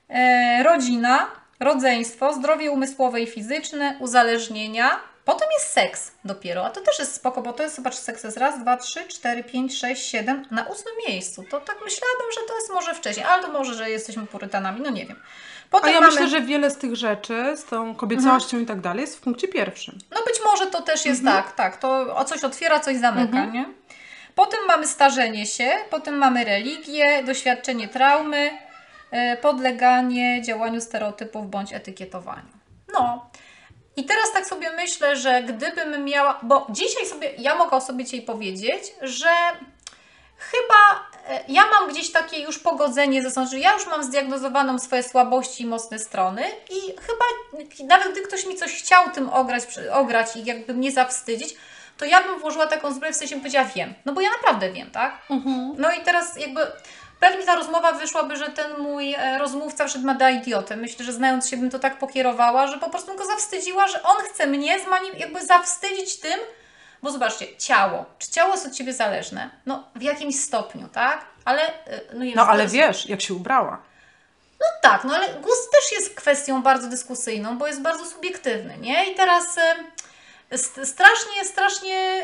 e, 0.10 0.64
rodzina, 0.64 1.28
rodzeństwo, 1.62 2.34
zdrowie 2.34 2.72
umysłowe 2.72 3.22
i 3.22 3.28
fizyczne, 3.28 3.98
uzależnienia. 4.00 5.00
Potem 5.26 5.48
jest 5.60 5.74
seks 5.74 6.12
dopiero, 6.26 6.66
a 6.66 6.70
to 6.70 6.82
też 6.82 7.00
jest 7.00 7.16
spoko, 7.16 7.42
bo 7.42 7.54
to 7.54 7.64
jest, 7.64 7.76
zobacz, 7.76 7.96
seks 7.96 8.24
jest 8.24 8.38
raz, 8.38 8.60
dwa, 8.60 8.78
trzy, 8.78 9.08
cztery, 9.08 9.44
pięć, 9.44 9.80
sześć, 9.80 10.10
siedem, 10.10 10.46
na 10.52 10.64
ósmym 10.64 10.94
miejscu. 11.08 11.44
To 11.52 11.60
tak 11.60 11.76
myślałabym, 11.84 12.28
że 12.34 12.48
to 12.48 12.56
jest 12.56 12.74
może 12.74 12.94
wcześniej, 12.94 13.26
ale 13.26 13.42
to 13.44 13.52
może, 13.52 13.74
że 13.74 13.90
jesteśmy 13.90 14.28
purytanami, 14.28 14.82
no 14.82 14.90
nie 14.90 15.06
wiem. 15.06 15.20
Potem 15.70 15.90
a 15.90 15.92
ja 15.94 16.00
mamy... 16.00 16.12
myślę, 16.12 16.30
że 16.30 16.42
wiele 16.42 16.72
z 16.72 16.78
tych 16.78 16.96
rzeczy, 16.96 17.58
z 17.58 17.66
tą 17.66 17.96
kobiecością 17.96 18.58
mhm. 18.58 18.64
i 18.64 18.66
tak 18.66 18.82
dalej 18.82 19.02
jest 19.02 19.18
w 19.18 19.22
punkcie 19.22 19.48
pierwszym. 19.48 19.98
No 20.12 20.24
być 20.26 20.36
może 20.46 20.68
to 20.68 20.82
też 20.82 21.06
jest 21.06 21.22
mhm. 21.22 21.44
tak, 21.44 21.56
tak, 21.56 21.78
to 21.78 22.16
o 22.16 22.26
coś 22.26 22.44
otwiera, 22.44 22.80
coś 22.80 22.98
zamyka, 22.98 23.38
mhm. 23.38 23.54
nie? 23.54 23.66
Potem 24.36 24.60
mamy 24.68 24.88
starzenie 24.88 25.46
się, 25.46 25.72
potem 25.90 26.18
mamy 26.18 26.44
religię, 26.44 27.24
doświadczenie 27.24 27.88
traumy, 27.88 28.52
podleganie 29.42 30.42
działaniu 30.42 30.82
stereotypów 30.82 31.50
bądź 31.50 31.74
etykietowaniu. 31.74 32.52
No. 32.94 33.30
I 33.96 34.06
teraz 34.06 34.32
tak 34.34 34.46
sobie 34.46 34.72
myślę, 34.72 35.16
że 35.16 35.44
gdybym 35.44 36.06
miała, 36.06 36.40
bo 36.44 36.68
dzisiaj 36.70 37.06
sobie, 37.06 37.32
ja 37.38 37.56
mogę 37.56 37.78
o 37.78 37.82
sobie 37.82 38.06
dzisiaj 38.06 38.22
powiedzieć, 38.22 38.84
że 39.02 39.30
chyba 40.38 41.08
e, 41.28 41.44
ja 41.48 41.62
mam 41.68 41.90
gdzieś 41.90 42.12
takie 42.12 42.42
już 42.42 42.60
pogodzenie 42.60 43.24
ze 43.24 43.32
sobą, 43.32 43.48
że 43.48 43.60
ja 43.60 43.74
już 43.74 43.88
mam 43.88 44.04
zdiagnozowaną 44.04 44.80
swoje 44.80 45.04
słabości 45.04 45.64
i 45.64 45.68
mocne 45.68 46.00
strony 46.00 46.42
i 46.70 46.82
chyba 46.82 47.26
nawet 47.88 48.12
gdy 48.12 48.22
ktoś 48.22 48.46
mi 48.46 48.56
coś 48.56 48.74
chciał 48.74 49.12
tym 49.12 49.30
ograć, 49.30 49.64
ograć 49.94 50.36
i 50.36 50.46
jakby 50.46 50.74
mnie 50.74 50.92
zawstydzić, 50.92 51.56
to 51.98 52.06
ja 52.06 52.24
bym 52.24 52.40
włożyła 52.40 52.68
taką 52.68 52.94
zbroję 52.94 53.14
w 53.14 53.18
sensie 53.18 53.38
powiedziała 53.38 53.66
wiem, 53.76 53.94
no 54.06 54.14
bo 54.14 54.22
ja 54.22 54.30
naprawdę 54.30 54.72
wiem, 54.72 54.92
tak? 54.92 55.22
Mhm. 55.30 55.76
No 55.78 55.92
i 55.92 56.02
teraz 56.04 56.38
jakby 56.38 56.62
Pewnie 57.22 57.46
ta 57.46 57.56
rozmowa 57.56 57.92
wyszłaby, 57.92 58.38
że 58.38 58.50
ten 58.50 58.78
mój 58.78 59.14
e, 59.14 59.38
rozmówca 59.38 59.88
wszedł 59.88 60.06
ma 60.06 60.14
da 60.14 60.30
idiotę. 60.30 60.76
Myślę, 60.76 61.06
że 61.06 61.14
znając 61.14 61.50
się 61.50 61.58
bym 61.58 61.70
to 61.70 61.80
tak 61.80 62.00
pokierowała, 62.00 62.68
że 62.68 62.78
po 62.78 62.90
prostu 62.90 63.16
go 63.16 63.26
zawstydziła, 63.26 63.88
że 63.88 64.04
on 64.04 64.18
chce 64.18 64.48
mnie 64.48 64.78
jakby 65.18 65.46
zawstydzić 65.46 66.20
tym, 66.20 66.40
bo 67.04 67.12
zobaczcie, 67.12 67.58
ciało. 67.58 68.06
Czy 68.20 68.32
ciało 68.32 68.52
jest 68.52 68.66
od 68.66 68.74
Ciebie 68.74 68.94
zależne? 68.94 69.50
No 69.66 69.84
w 69.96 70.02
jakimś 70.02 70.40
stopniu, 70.40 70.88
tak? 70.94 71.26
Ale... 71.46 71.62
E, 71.86 72.02
no, 72.14 72.26
no 72.36 72.48
ale 72.48 72.68
wiesz, 72.68 73.10
jak 73.10 73.22
się 73.22 73.34
ubrała. 73.34 73.82
No 74.60 74.66
tak, 74.82 75.04
no 75.04 75.16
ale 75.16 75.34
gust 75.34 75.72
też 75.72 76.00
jest 76.00 76.16
kwestią 76.16 76.62
bardzo 76.62 76.88
dyskusyjną, 76.88 77.58
bo 77.58 77.68
jest 77.68 77.82
bardzo 77.82 78.06
subiektywny, 78.06 78.78
nie? 78.78 79.12
I 79.12 79.16
teraz... 79.16 79.46
st- 80.52 80.86
strasznie, 80.90 81.46
strasznie, 81.46 82.24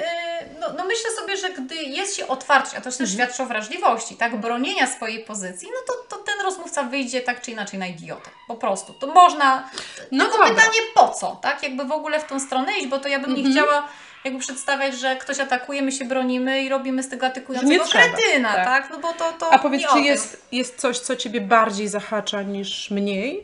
y, 0.51 0.59
no, 0.59 0.67
no 0.77 0.85
myślę 0.85 1.11
sobie, 1.19 1.37
że 1.37 1.49
gdy 1.49 1.75
jest 1.75 2.15
się 2.15 2.27
otwarcie, 2.27 2.77
a 2.77 2.81
to 2.81 2.91
też 2.91 3.11
świadczy 3.11 3.43
o 3.43 3.45
wrażliwości, 3.45 4.15
tak, 4.15 4.35
bronienia 4.35 4.87
swojej 4.87 5.23
pozycji, 5.25 5.67
no 5.73 5.79
to, 5.87 6.15
to 6.17 6.23
ten 6.23 6.41
rozmówca 6.41 6.83
wyjdzie 6.83 7.21
tak 7.21 7.41
czy 7.41 7.51
inaczej 7.51 7.79
na 7.79 7.87
idiotę. 7.87 8.29
Po 8.47 8.55
prostu. 8.55 8.93
To 8.93 9.07
można, 9.07 9.69
No 10.11 10.25
tylko 10.25 10.37
dobra. 10.37 10.55
pytanie 10.55 10.79
po 10.95 11.09
co, 11.09 11.39
tak, 11.41 11.63
jakby 11.63 11.85
w 11.85 11.91
ogóle 11.91 12.19
w 12.19 12.23
tą 12.27 12.39
stronę 12.39 12.77
iść, 12.77 12.87
bo 12.87 12.99
to 12.99 13.07
ja 13.07 13.19
bym 13.19 13.29
Mhm. 13.29 13.47
nie 13.47 13.53
chciała 13.53 13.87
jakby 14.23 14.39
przedstawiać, 14.39 14.95
że 14.99 15.15
ktoś 15.15 15.39
atakuje, 15.39 15.81
my 15.81 15.91
się 15.91 16.05
bronimy 16.05 16.61
i 16.61 16.69
robimy 16.69 17.03
z 17.03 17.09
tego 17.09 17.25
atakującego 17.25 17.85
kretyna, 17.85 18.53
tak. 18.53 18.65
tak. 18.65 18.89
no 18.91 18.97
bo 18.99 19.13
to, 19.13 19.33
to 19.33 19.53
A 19.53 19.59
powiedz, 19.59 19.83
czy 19.93 19.99
jest, 19.99 20.47
jest 20.51 20.77
coś, 20.79 20.99
co 20.99 21.15
Ciebie 21.15 21.41
bardziej 21.41 21.87
zahacza 21.87 22.41
niż 22.41 22.91
mniej? 22.91 23.43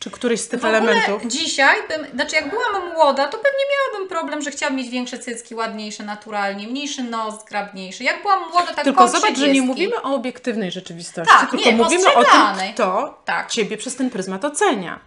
Czy 0.00 0.10
któryś 0.10 0.40
z 0.40 0.48
tych 0.48 0.60
W 0.60 0.64
elementów? 0.64 1.26
dzisiaj, 1.26 1.76
bym, 1.88 2.06
znaczy 2.14 2.36
jak 2.36 2.50
byłam 2.50 2.92
młoda, 2.94 3.24
to 3.28 3.38
pewnie 3.38 3.64
miałabym 3.72 4.08
problem, 4.08 4.42
że 4.42 4.50
chciałam 4.50 4.76
mieć 4.76 4.88
większe 4.90 5.18
cycki, 5.18 5.54
ładniejsze, 5.54 6.04
naturalnie, 6.04 6.68
mniejszy 6.68 7.02
nos, 7.02 7.40
zgrabniejszy. 7.40 8.04
Jak 8.04 8.22
byłam 8.22 8.40
młoda, 8.50 8.66
tak 8.74 8.84
Tylko 8.84 9.08
zobacz, 9.08 9.22
że 9.24 9.30
nie 9.30 9.36
30. 9.36 9.60
mówimy 9.66 10.02
o 10.02 10.14
obiektywnej 10.14 10.70
rzeczywistości, 10.70 11.34
Tak, 11.40 11.50
tylko 11.50 11.66
nie, 11.70 11.76
mówimy 11.76 12.14
o 12.14 12.24
tym, 12.24 12.72
kto 12.74 13.18
Tak. 13.24 13.50
Ciebie 13.50 13.76
przez 13.76 13.96
ten 13.96 14.10
pryzmat 14.10 14.44
ocenia. 14.44 15.00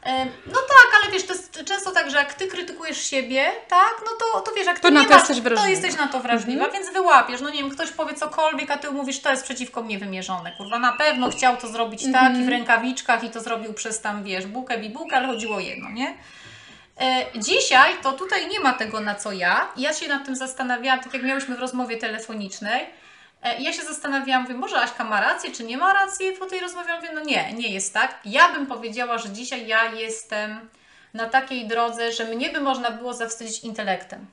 No 0.46 0.60
tak, 0.60 1.02
ale 1.04 1.12
wiesz, 1.14 1.24
to 1.26 1.34
jest 1.34 1.64
często 1.66 1.92
tak, 1.92 2.12
że 2.12 2.18
jak 2.18 2.34
ty 2.34 2.48
krytykujesz 2.48 3.04
siebie, 3.04 3.52
tak, 3.68 3.94
no 4.06 4.12
to, 4.20 4.40
to 4.42 4.52
wiesz, 4.56 4.66
jak 4.66 4.76
ty 4.76 4.82
To 4.82 4.92
na 4.92 5.00
nie 5.02 5.06
to 5.08 5.14
masz, 5.14 5.20
jesteś 5.22 5.42
wrażliwa. 5.42 5.64
to 5.64 5.70
jesteś 5.70 5.98
na 5.98 6.08
to 6.08 6.20
wrażliwa, 6.20 6.66
Mhm. 6.66 6.84
więc 6.84 6.94
wyłapiesz. 6.94 7.42
No 7.42 7.50
nie 7.50 7.58
wiem, 7.62 7.70
ktoś 7.70 7.92
powie 7.92 8.14
cokolwiek, 8.14 8.72
a 8.72 8.78
ty 8.78 8.92
mówisz, 8.92 9.20
to 9.20 9.30
jest 9.32 9.44
przeciwko 9.44 9.82
mnie 9.84 10.00
wymierzone. 10.00 10.52
Kurwa, 10.58 10.80
na 10.80 10.92
pewno 10.94 11.30
chciał 11.32 11.58
to 11.58 11.68
zrobić 11.68 12.02
tak 12.04 12.16
Mhm. 12.16 12.42
i 12.42 12.46
w 12.46 12.50
rękawiczkach 12.50 13.24
i 13.24 13.30
to 13.30 13.40
zrobił 13.40 13.74
przez 13.74 14.02
tam, 14.02 14.24
wiesz, 14.24 14.46
bułkę, 14.80 14.90
bibułkę, 14.90 15.16
ale 15.18 15.28
chodziło 15.28 15.56
o 15.56 15.60
jedno, 15.60 15.92
nie? 15.92 16.18
E, 17.02 17.26
Dzisiaj 17.36 17.94
to 18.04 18.14
tutaj 18.14 18.48
nie 18.48 18.60
ma 18.60 18.74
tego 18.74 19.00
na 19.00 19.16
co 19.16 19.32
ja. 19.32 19.68
Ja 19.78 19.94
się 19.94 20.08
nad 20.08 20.26
tym 20.26 20.36
zastanawiałam, 20.36 21.00
tak 21.04 21.14
jak 21.14 21.24
miałyśmy 21.24 21.56
w 21.56 21.60
rozmowie 21.60 21.98
telefonicznej. 21.98 22.86
E, 23.44 23.62
Ja 23.62 23.74
się 23.74 23.82
zastanawiałam, 23.82 24.44
mówię, 24.44 24.56
może 24.56 24.82
Aśka 24.82 25.04
ma 25.04 25.22
rację, 25.22 25.52
czy 25.52 25.64
nie 25.64 25.78
ma 25.78 25.94
racji 25.94 26.32
po 26.40 26.46
tej 26.46 26.60
rozmowie? 26.60 26.96
Mówię, 26.96 27.10
no 27.14 27.22
nie, 27.22 27.54
nie 27.54 27.68
jest 27.74 27.94
tak. 27.94 28.20
Ja 28.26 28.54
bym 28.54 28.66
powiedziała, 28.66 29.18
że 29.18 29.30
dzisiaj 29.30 29.68
ja 29.68 29.92
jestem 29.92 30.70
na 31.14 31.30
takiej 31.30 31.68
drodze, 31.68 32.12
że 32.14 32.26
mnie 32.26 32.50
by 32.50 32.62
można 32.62 32.92
było 32.92 33.14
zawstydzić 33.14 33.64
intelektem. 33.64 34.26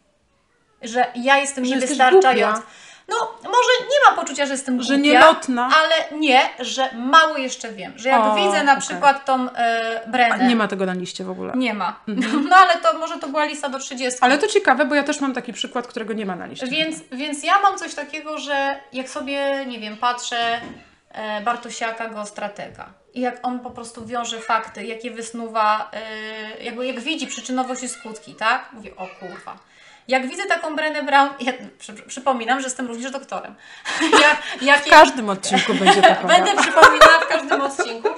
Że 0.83 1.07
ja 1.15 1.37
jestem 1.39 1.65
Że 1.65 1.71
niewystarczająca. 1.75 2.63
No, 3.09 3.17
może 3.45 3.71
nie 3.81 4.11
ma 4.11 4.17
poczucia, 4.23 4.47
że 4.47 4.53
jestem 4.53 4.77
głupia, 4.77 4.89
Że 4.89 4.99
nielotna. 4.99 5.71
ale 5.83 6.19
nie, 6.21 6.41
że 6.59 6.91
mało 6.95 7.37
jeszcze 7.37 7.73
wiem. 7.73 7.93
Że 7.97 8.09
jak 8.09 8.21
O, 8.21 8.35
widzę 8.35 8.65
na 8.65 8.73
okej. 8.73 8.83
przykład 8.83 9.25
tą 9.25 9.51
e, 9.51 10.01
Brenę, 10.07 10.49
Nie 10.49 10.57
ma 10.57 10.69
tego 10.69 10.87
na 10.87 10.93
liście 10.95 11.25
w 11.25 11.31
ogóle. 11.31 11.53
nie 11.57 11.75
ma. 11.75 12.01
No 12.51 12.57
ale 12.57 12.77
to 12.77 12.99
może 12.99 13.19
to 13.19 13.29
była 13.29 13.45
lista 13.45 13.69
do 13.69 13.79
30. 13.79 14.19
Ale 14.23 14.39
to 14.39 14.47
ciekawe, 14.49 14.85
bo 14.85 14.95
ja 14.95 15.03
też 15.03 15.21
mam 15.21 15.35
taki 15.35 15.53
przykład, 15.53 15.87
którego 15.87 16.13
nie 16.13 16.27
ma 16.27 16.37
na 16.37 16.47
liście. 16.47 16.67
Więc, 16.67 16.97
więc 17.13 17.45
ja 17.45 17.61
mam 17.61 17.79
coś 17.79 17.95
takiego, 17.95 18.39
że 18.39 18.81
jak 18.93 19.09
sobie, 19.09 19.67
nie 19.67 19.79
wiem, 19.81 19.97
patrzę 19.97 20.61
e, 21.13 21.41
Bartosiaka, 21.41 22.09
geostratega 22.09 22.87
i 23.15 23.21
jak 23.21 23.39
on 23.43 23.61
po 23.61 23.71
prostu 23.71 24.07
wiąże 24.07 24.41
fakty, 24.41 24.85
jakie 24.85 25.11
wysnuwa, 25.11 25.91
e, 25.93 26.65
jakby 26.65 26.87
jak 26.87 27.01
widzi 27.01 27.27
przyczynowość 27.27 27.83
i 27.83 27.89
skutki, 27.89 28.35
tak? 28.35 28.69
Mówię, 28.73 28.97
o 28.97 29.07
kurwa. 29.21 29.57
Jak 30.09 30.29
widzę 30.29 30.47
taką 30.47 30.77
Brenę 30.77 31.03
Brown, 31.03 31.29
ja, 31.41 31.53
przy, 31.79 31.93
przypominam, 31.93 32.61
że 32.61 32.67
jestem 32.67 32.87
również 32.87 33.11
doktorem. 33.11 33.55
jak, 34.63 34.85
W 34.85 34.91
każdym 34.91 35.29
odcinku 35.31 35.75
będzie 35.75 36.03
taka. 36.03 36.27
Będę 36.29 36.57
przypominała 36.57 37.21
w 37.21 37.29
każdym 37.29 37.61
odcinku. 37.61 38.09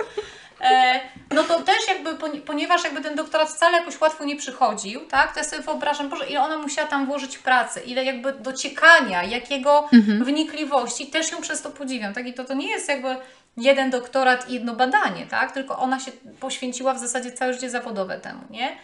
E, 0.60 1.00
no 1.30 1.42
to 1.44 1.60
też 1.62 1.88
jakby, 1.88 2.10
poni- 2.14 2.40
ponieważ 2.40 2.84
jakby 2.84 3.00
ten 3.00 3.14
doktorat 3.14 3.50
wcale 3.50 3.78
jakoś 3.78 4.00
łatwo 4.00 4.24
nie 4.24 4.36
przychodził, 4.36 5.00
tak, 5.00 5.32
to 5.32 5.40
ja 5.40 5.44
sobie 5.44 5.62
wyobrażam, 5.62 6.08
Boże, 6.08 6.26
ile 6.26 6.42
ona 6.42 6.58
musiała 6.58 6.88
tam 6.88 7.06
włożyć 7.06 7.38
pracy, 7.38 7.80
ile 7.80 8.04
jakby 8.04 8.32
dociekania, 8.32 9.22
jakiego 9.24 9.88
wnikliwości, 10.24 11.06
też 11.06 11.32
ją 11.32 11.40
przez 11.40 11.62
to 11.62 11.70
podziwiam, 11.70 12.14
tak, 12.14 12.26
i 12.26 12.34
to, 12.34 12.44
to 12.44 12.54
nie 12.54 12.70
jest 12.70 12.88
jakby 12.88 13.16
jeden 13.56 13.90
doktorat 13.90 14.50
i 14.50 14.54
jedno 14.54 14.74
badanie, 14.74 15.26
tak, 15.26 15.52
tylko 15.52 15.78
ona 15.78 16.00
się 16.00 16.12
poświęciła 16.40 16.94
w 16.94 16.98
zasadzie 16.98 17.32
całe 17.32 17.54
życie 17.54 17.70
zawodowe 17.70 18.18
temu, 18.18 18.40
nie? 18.50 18.76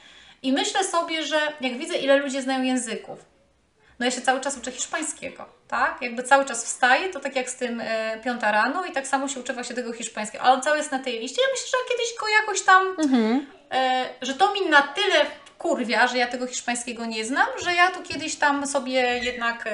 I 0.44 0.52
myślę 0.52 0.85
sobie, 0.85 1.22
że 1.22 1.40
jak 1.61 1.78
widzę, 1.78 1.94
ile 1.96 2.16
ludzie 2.16 2.42
znają 2.42 2.62
języków, 2.62 3.18
no 3.98 4.04
ja 4.07 4.11
się 4.12 4.20
cały 4.20 4.40
czas 4.40 4.57
uczę 4.59 4.72
hiszpańskiego, 4.72 5.46
tak? 5.68 5.98
Jakby 6.02 6.22
cały 6.22 6.44
czas 6.44 6.64
wstaję, 6.64 7.09
to 7.09 7.20
tak 7.20 7.37
jak 7.37 7.50
z 7.50 7.54
tym 7.57 7.80
e, 7.85 8.20
piąta 8.24 8.52
rano 8.52 8.85
i 8.85 8.92
tak 8.92 9.07
samo 9.07 9.28
się 9.28 9.40
uczę 9.40 9.52
właśnie 9.52 9.76
tego 9.76 9.92
hiszpańskiego, 9.92 10.44
ale 10.44 10.54
on 10.54 10.62
cały 10.62 10.76
jest 10.76 10.92
na 10.92 10.98
tej 10.98 11.20
liście. 11.20 11.42
Ja 11.42 11.48
myślę, 11.52 11.66
że 11.70 11.90
kiedyś 11.96 12.18
go 12.20 12.28
jakoś 12.28 12.62
tam, 12.62 12.87
Mhm. 12.98 13.46
e, 13.72 14.04
że 14.22 14.35
to 14.35 14.54
mi 14.54 14.66
na 14.70 14.83
tyle 14.83 15.26
kurwia, 15.59 16.07
że 16.07 16.18
ja 16.18 16.26
tego 16.26 16.46
hiszpańskiego 16.46 17.07
nie 17.07 17.24
znam, 17.24 17.46
że 17.64 17.74
ja 17.74 17.90
tu 17.90 18.02
kiedyś 18.02 18.37
tam 18.37 18.66
sobie 18.66 19.00
jednak... 19.22 19.66
E, 19.66 19.70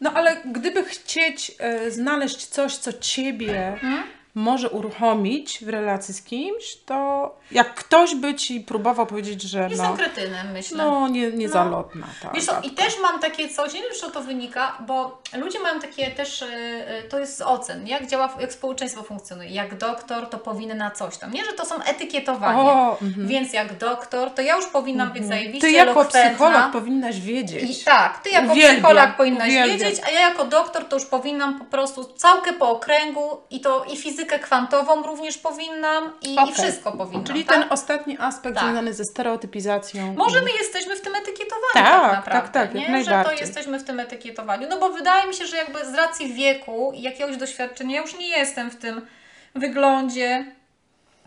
No 0.00 0.12
ale 0.14 0.36
gdyby 0.44 0.84
chcieć 0.84 1.52
e, 1.58 1.90
znaleźć 1.90 2.46
coś, 2.46 2.76
co 2.76 2.92
Ciebie 2.92 3.78
Hmm? 3.80 4.17
Może 4.38 4.70
uruchomić 4.70 5.64
w 5.64 5.68
relacji 5.68 6.14
z 6.14 6.22
kimś, 6.22 6.76
to 6.86 7.30
jak 7.50 7.74
ktoś 7.74 8.14
by 8.14 8.34
Ci 8.34 8.60
próbował 8.60 9.06
powiedzieć, 9.06 9.42
że 9.42 9.68
jestem 9.70 9.90
no, 9.90 9.96
kretynem, 9.96 10.52
myślę. 10.52 10.78
no 10.78 11.08
nie, 11.08 11.32
niezalotna 11.32 12.06
ta 12.22 12.30
Wiesz 12.30 12.44
co, 12.44 12.52
i 12.52 12.56
Agatka. 12.56 12.82
też 12.82 12.94
mam 13.02 13.20
takie 13.20 13.48
coś, 13.48 13.74
nie 13.74 13.80
wiem, 13.80 13.90
czy 14.00 14.10
to 14.10 14.20
wynika, 14.20 14.78
bo 14.86 15.22
ludzie 15.36 15.60
mają 15.60 15.80
takie 15.80 16.10
też, 16.10 16.42
e, 16.42 16.46
e, 16.88 17.02
to 17.02 17.18
jest 17.18 17.36
z 17.36 17.42
ocen, 17.42 17.86
jak 17.86 18.06
działa, 18.06 18.34
jak 18.40 18.52
społeczeństwo 18.52 19.02
funkcjonuje. 19.02 19.50
Jak 19.50 19.78
doktor, 19.78 20.28
to 20.28 20.38
powinna 20.38 20.90
coś 20.90 21.16
tam. 21.16 21.32
Nie, 21.32 21.44
że 21.44 21.52
to 21.52 21.64
są 21.64 21.82
etykietowanie. 21.82 22.60
O, 22.60 22.98
mhm. 23.02 23.28
Więc 23.28 23.52
jak 23.52 23.78
doktor, 23.78 24.30
to 24.30 24.42
ja 24.42 24.56
już 24.56 24.66
powinnam 24.66 25.12
być 25.12 25.26
zajebiście 25.26 25.68
Ty 25.68 25.72
jako 25.72 26.04
psycholog 26.04 26.72
powinnaś 26.72 27.20
wiedzieć. 27.20 27.80
I 27.80 27.84
tak, 27.84 28.18
ty 28.18 28.30
jako 28.30 28.52
Uwielbiam, 28.52 28.76
psycholog 28.76 29.16
powinnaś 29.16 29.48
uwielbiam. 29.48 29.78
wiedzieć, 29.78 30.00
a 30.06 30.10
ja 30.10 30.20
jako 30.20 30.44
doktor 30.44 30.84
to 30.84 30.96
już 30.96 31.06
powinnam 31.06 31.58
po 31.58 31.64
prostu 31.64 32.04
całkę 32.04 32.52
po 32.52 32.70
okręgu 32.70 33.40
i 33.50 33.60
to 33.60 33.84
i 33.84 33.96
fizykę 33.96 34.27
kwantową 34.38 35.02
również 35.02 35.38
powinnam 35.38 36.12
i, 36.22 36.34
i 36.34 36.38
Okej. 36.38 36.54
wszystko 36.54 36.92
powinnam. 36.92 37.24
Czyli 37.24 37.44
tak? 37.44 37.56
ten 37.56 37.72
ostatni 37.72 38.16
aspekt 38.20 38.54
Tak. 38.56 38.64
związany 38.64 38.94
ze 38.94 39.04
stereotypizacją. 39.04 40.14
Może 40.14 40.38
i- 40.38 40.42
my 40.42 40.50
jesteśmy 40.50 40.96
w 40.96 41.00
tym 41.00 41.14
etykietowaniu 41.14 41.72
Tak, 41.74 41.84
tak, 41.84 42.02
tak, 42.02 42.12
naprawdę, 42.26 42.52
tak, 42.52 42.74
jak 42.74 42.88
nie? 42.90 43.04
że 43.04 43.24
to 43.24 43.32
jesteśmy 43.32 43.78
w 43.78 43.84
tym 43.84 44.00
etykietowaniu. 44.00 44.66
No 44.70 44.78
bo 44.78 44.90
wydaje 44.90 45.26
mi 45.28 45.34
się, 45.34 45.46
że 45.46 45.56
jakby 45.56 45.84
z 45.84 45.94
racji 45.94 46.32
wieku 46.34 46.92
i 46.94 47.02
jakiegoś 47.02 47.36
doświadczenia, 47.36 47.96
ja 47.96 48.02
już 48.02 48.18
nie 48.18 48.28
jestem 48.28 48.70
w 48.70 48.76
tym 48.76 49.06
wyglądzie. 49.54 50.44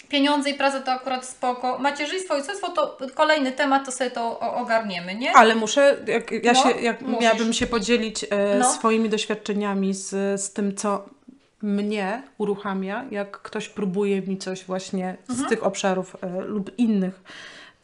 Pieniądze 0.10 0.50
i 0.50 0.54
praca 0.54 0.80
to 0.80 0.92
akurat 0.92 1.26
spoko. 1.26 1.78
Macierzyństwo 1.80 2.34
i 2.38 2.42
ojcostwo 2.42 2.70
to 2.70 2.98
kolejny 3.16 3.52
temat, 3.52 3.86
to 3.86 3.92
sobie 3.92 4.12
to 4.12 4.40
ogarniemy, 4.40 5.16
nie? 5.16 5.32
Ale 5.36 5.56
muszę, 5.56 5.98
jak, 6.08 6.32
ja 6.32 6.54
No, 6.54 6.64
się, 6.64 6.72
jak 6.72 7.02
musisz. 7.02 7.22
miałabym 7.22 7.54
się 7.54 7.68
podzielić 7.68 8.24
e, 8.24 8.28
No. 8.60 8.74
swoimi 8.74 9.10
doświadczeniami 9.10 9.94
z, 9.94 10.10
z 10.42 10.54
tym, 10.54 10.76
co 10.76 11.06
mnie 11.64 12.24
uruchamia, 12.38 13.06
jak 13.12 13.42
ktoś 13.42 13.70
próbuje 13.70 14.22
mi 14.22 14.38
coś 14.38 14.64
właśnie 14.66 15.18
Mhm. 15.30 15.48
z 15.48 15.50
tych 15.50 15.64
obszarów 15.66 16.16
e, 16.22 16.42
lub 16.42 16.72
innych 16.80 17.24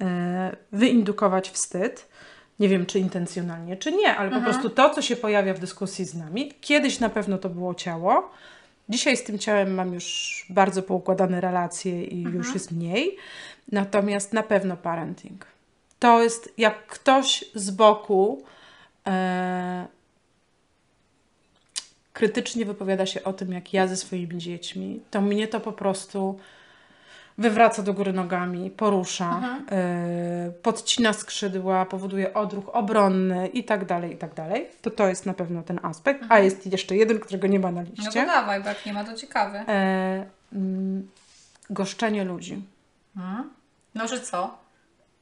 e, 0.02 0.56
wyindukować 0.72 1.50
wstyd. 1.50 2.08
Nie 2.60 2.70
wiem, 2.70 2.86
czy 2.86 3.00
intencjonalnie, 3.00 3.78
czy 3.78 3.92
nie, 3.92 4.16
ale 4.16 4.26
Mhm. 4.28 4.44
po 4.44 4.50
prostu 4.50 4.70
to, 4.70 4.90
co 4.90 5.02
się 5.02 5.16
pojawia 5.16 5.54
w 5.54 5.60
dyskusji 5.60 6.06
z 6.06 6.16
nami, 6.16 6.52
kiedyś 6.62 7.00
na 7.00 7.10
pewno 7.10 7.38
to 7.38 7.50
było 7.50 7.76
ciało. 7.76 8.32
Dzisiaj 8.90 9.18
z 9.18 9.24
tym 9.24 9.40
ciałem 9.40 9.74
mam 9.74 9.94
już 9.94 10.46
bardzo 10.50 10.84
poukładane 10.84 11.42
relacje 11.42 12.04
i 12.04 12.18
Mhm. 12.18 12.36
już 12.36 12.54
jest 12.54 12.72
mniej. 12.72 13.18
Natomiast 13.72 14.34
na 14.34 14.44
pewno 14.44 14.78
parenting. 14.78 15.46
To 16.00 16.24
jest 16.24 16.54
jak 16.58 16.88
ktoś 16.88 17.46
z 17.56 17.72
boku 17.72 18.44
e, 19.08 19.88
krytycznie 22.22 22.66
wypowiada 22.66 23.06
się 23.06 23.24
o 23.24 23.34
tym, 23.34 23.52
jak 23.52 23.74
ja 23.74 23.88
ze 23.88 23.98
swoimi 23.98 24.38
dziećmi, 24.38 25.02
to 25.12 25.22
mnie 25.22 25.48
to 25.48 25.60
po 25.60 25.72
prostu 25.72 26.40
wywraca 27.38 27.84
do 27.84 27.94
góry 27.94 28.14
nogami, 28.14 28.70
porusza, 28.70 29.42
e, 29.72 30.52
podcina 30.62 31.14
skrzydła, 31.14 31.86
powoduje 31.86 32.34
odruch 32.34 32.70
obronny 32.76 33.48
i 33.48 33.64
tak 33.64 33.86
dalej, 33.86 34.14
i 34.14 34.18
tak 34.18 34.34
dalej. 34.34 34.68
To 34.82 34.92
to 34.92 35.08
jest 35.08 35.26
na 35.26 35.34
pewno 35.34 35.64
ten 35.64 35.80
aspekt. 35.84 36.24
A 36.30 36.40
jest 36.40 36.72
jeszcze 36.72 36.96
jeden, 36.96 37.20
którego 37.20 37.48
nie 37.48 37.60
ma 37.60 37.72
na 37.72 37.82
No 37.82 37.88
to 37.88 38.02
liście. 38.02 38.26
dawaj, 38.26 38.62
bo 38.62 38.68
jak 38.70 38.86
nie 38.86 38.94
ma, 38.94 39.04
to 39.04 39.14
ciekawe. 39.14 39.60
E, 39.68 40.26
mm, 40.54 41.08
goszczenie 41.70 42.24
ludzi. 42.24 42.62
Hmm? 43.16 43.50
No, 43.96 44.08
że 44.08 44.22
co? 44.22 44.58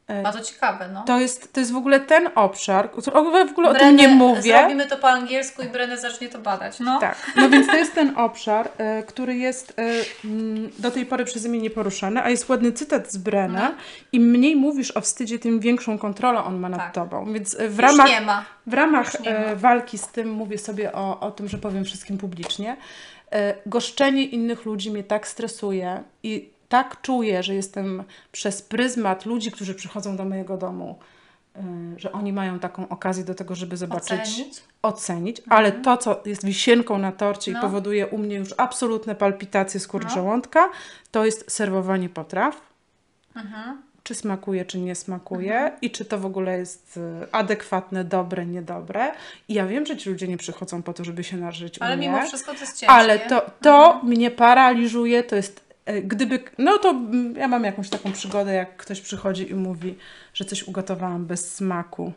E, 0.07 0.31
to 0.31 0.41
ciekawe, 0.41 0.89
no. 0.93 1.03
To 1.03 1.19
jest, 1.19 1.53
to 1.53 1.59
jest 1.59 1.71
w 1.71 1.75
ogóle 1.75 1.99
ten 1.99 2.29
obszar, 2.35 2.89
o 2.95 3.01
którym 3.01 3.47
w 3.47 3.51
ogóle, 3.51 3.69
o 3.69 3.73
tym 3.73 3.95
nie 3.95 4.07
mówię. 4.07 4.41
Zrobimy 4.41 4.87
to 4.87 4.97
po 4.97 5.09
angielsku 5.09 5.61
i 5.61 5.67
Brenę 5.67 5.97
zacznie 5.97 6.29
to 6.29 6.39
badać, 6.39 6.79
no. 6.79 6.99
Tak, 6.99 7.31
no 7.35 7.49
więc 7.49 7.67
to 7.67 7.75
jest 7.75 7.95
ten 7.95 8.17
obszar, 8.17 8.69
e, 8.77 9.03
który 9.03 9.35
jest 9.35 9.73
e, 9.79 9.83
mm, 10.25 10.69
do 10.79 10.91
tej 10.91 11.05
pory 11.05 11.25
przeze 11.25 11.49
mnie 11.49 11.59
nieporuszany, 11.59 12.23
a 12.23 12.29
jest 12.29 12.49
ładny 12.49 12.71
cytat 12.71 13.11
z 13.11 13.17
Brena. 13.17 13.59
Mhm. 13.59 13.75
Im 14.11 14.23
mniej 14.23 14.55
mówisz 14.55 14.97
o 14.97 15.01
wstydzie, 15.01 15.39
tym 15.39 15.59
większą 15.59 15.97
kontrolę 15.97 16.43
on 16.43 16.59
ma 16.59 16.69
nad 16.69 16.79
Tak. 16.79 16.93
tobą. 16.93 17.33
Więc 17.33 17.59
e, 17.59 17.69
w 17.69 17.79
ramach, 17.79 18.09
w 18.67 18.73
ramach 18.73 19.11
e, 19.23 19.55
walki 19.55 19.97
z 19.97 20.07
tym 20.07 20.31
mówię 20.31 20.57
sobie 20.57 20.93
o, 20.93 21.19
o 21.19 21.31
tym, 21.31 21.47
że 21.47 21.57
powiem 21.57 21.85
wszystkim 21.85 22.17
publicznie. 22.17 22.77
E, 23.31 23.55
Goszczenie 23.65 24.23
innych 24.23 24.65
ludzi 24.65 24.91
mnie 24.91 25.03
tak 25.03 25.27
stresuje 25.27 26.03
i 26.23 26.54
tak 26.69 27.01
czuję, 27.01 27.43
że 27.43 27.55
jestem 27.55 28.03
przez 28.31 28.61
pryzmat 28.61 29.25
ludzi, 29.25 29.51
którzy 29.51 29.75
przychodzą 29.75 30.17
do 30.17 30.25
mojego 30.25 30.57
domu, 30.57 30.99
y, 31.57 31.59
że 31.97 32.11
oni 32.11 32.33
mają 32.33 32.59
taką 32.59 32.89
okazję 32.89 33.23
do 33.23 33.35
tego, 33.35 33.55
żeby 33.55 33.77
zobaczyć, 33.77 34.11
Ocenić. 34.21 34.63
ocenić, 34.81 35.41
ale 35.49 35.71
to, 35.71 35.97
co 35.97 36.21
jest 36.25 36.45
wisienką 36.45 36.97
na 36.97 37.11
torcie 37.11 37.51
No. 37.51 37.59
i 37.59 37.61
powoduje 37.61 38.07
u 38.07 38.17
mnie 38.17 38.35
już 38.35 38.49
absolutne 38.57 39.15
palpitacje 39.15 39.79
skóry 39.79 40.05
No. 40.05 40.11
żołądka, 40.15 40.69
to 41.11 41.25
jest 41.25 41.51
serwowanie 41.51 42.09
potraw. 42.09 42.61
Mhm. 43.35 43.81
Czy 44.03 44.15
smakuje, 44.15 44.65
czy 44.65 44.79
nie 44.79 44.95
smakuje 44.95 45.71
i 45.81 45.91
czy 45.91 46.05
to 46.05 46.17
w 46.17 46.25
ogóle 46.25 46.57
jest 46.57 46.97
y, 46.97 47.31
adekwatne, 47.31 48.03
dobre, 48.03 48.45
niedobre. 48.45 49.11
I 49.47 49.53
ja 49.53 49.65
wiem, 49.67 49.85
że 49.85 49.97
ci 49.97 50.09
ludzie 50.09 50.27
nie 50.27 50.37
przychodzą 50.37 50.83
po 50.83 50.93
to, 50.93 51.03
żeby 51.03 51.23
się 51.23 51.37
nażyć 51.37 51.79
Ale 51.79 51.97
mnie, 51.97 52.09
mimo 52.09 52.21
wszystko 52.27 52.53
to 52.53 52.59
jest 52.59 52.71
ciężkie. 52.79 52.89
ale 52.89 53.19
to, 53.19 53.41
to 53.61 53.99
mnie 54.03 54.31
paraliżuje, 54.31 55.23
to 55.23 55.35
jest 55.35 55.64
gdyby, 56.03 56.43
no 56.57 56.77
to 56.77 56.95
ja 57.35 57.47
mam 57.47 57.63
jakąś 57.63 57.89
taką 57.89 58.11
przygodę, 58.11 58.53
jak 58.53 58.77
ktoś 58.77 59.01
przychodzi 59.01 59.51
i 59.51 59.55
mówi, 59.55 59.97
że 60.33 60.45
coś 60.45 60.63
ugotowałam 60.63 61.25
bez 61.25 61.55
smaku 61.55 62.13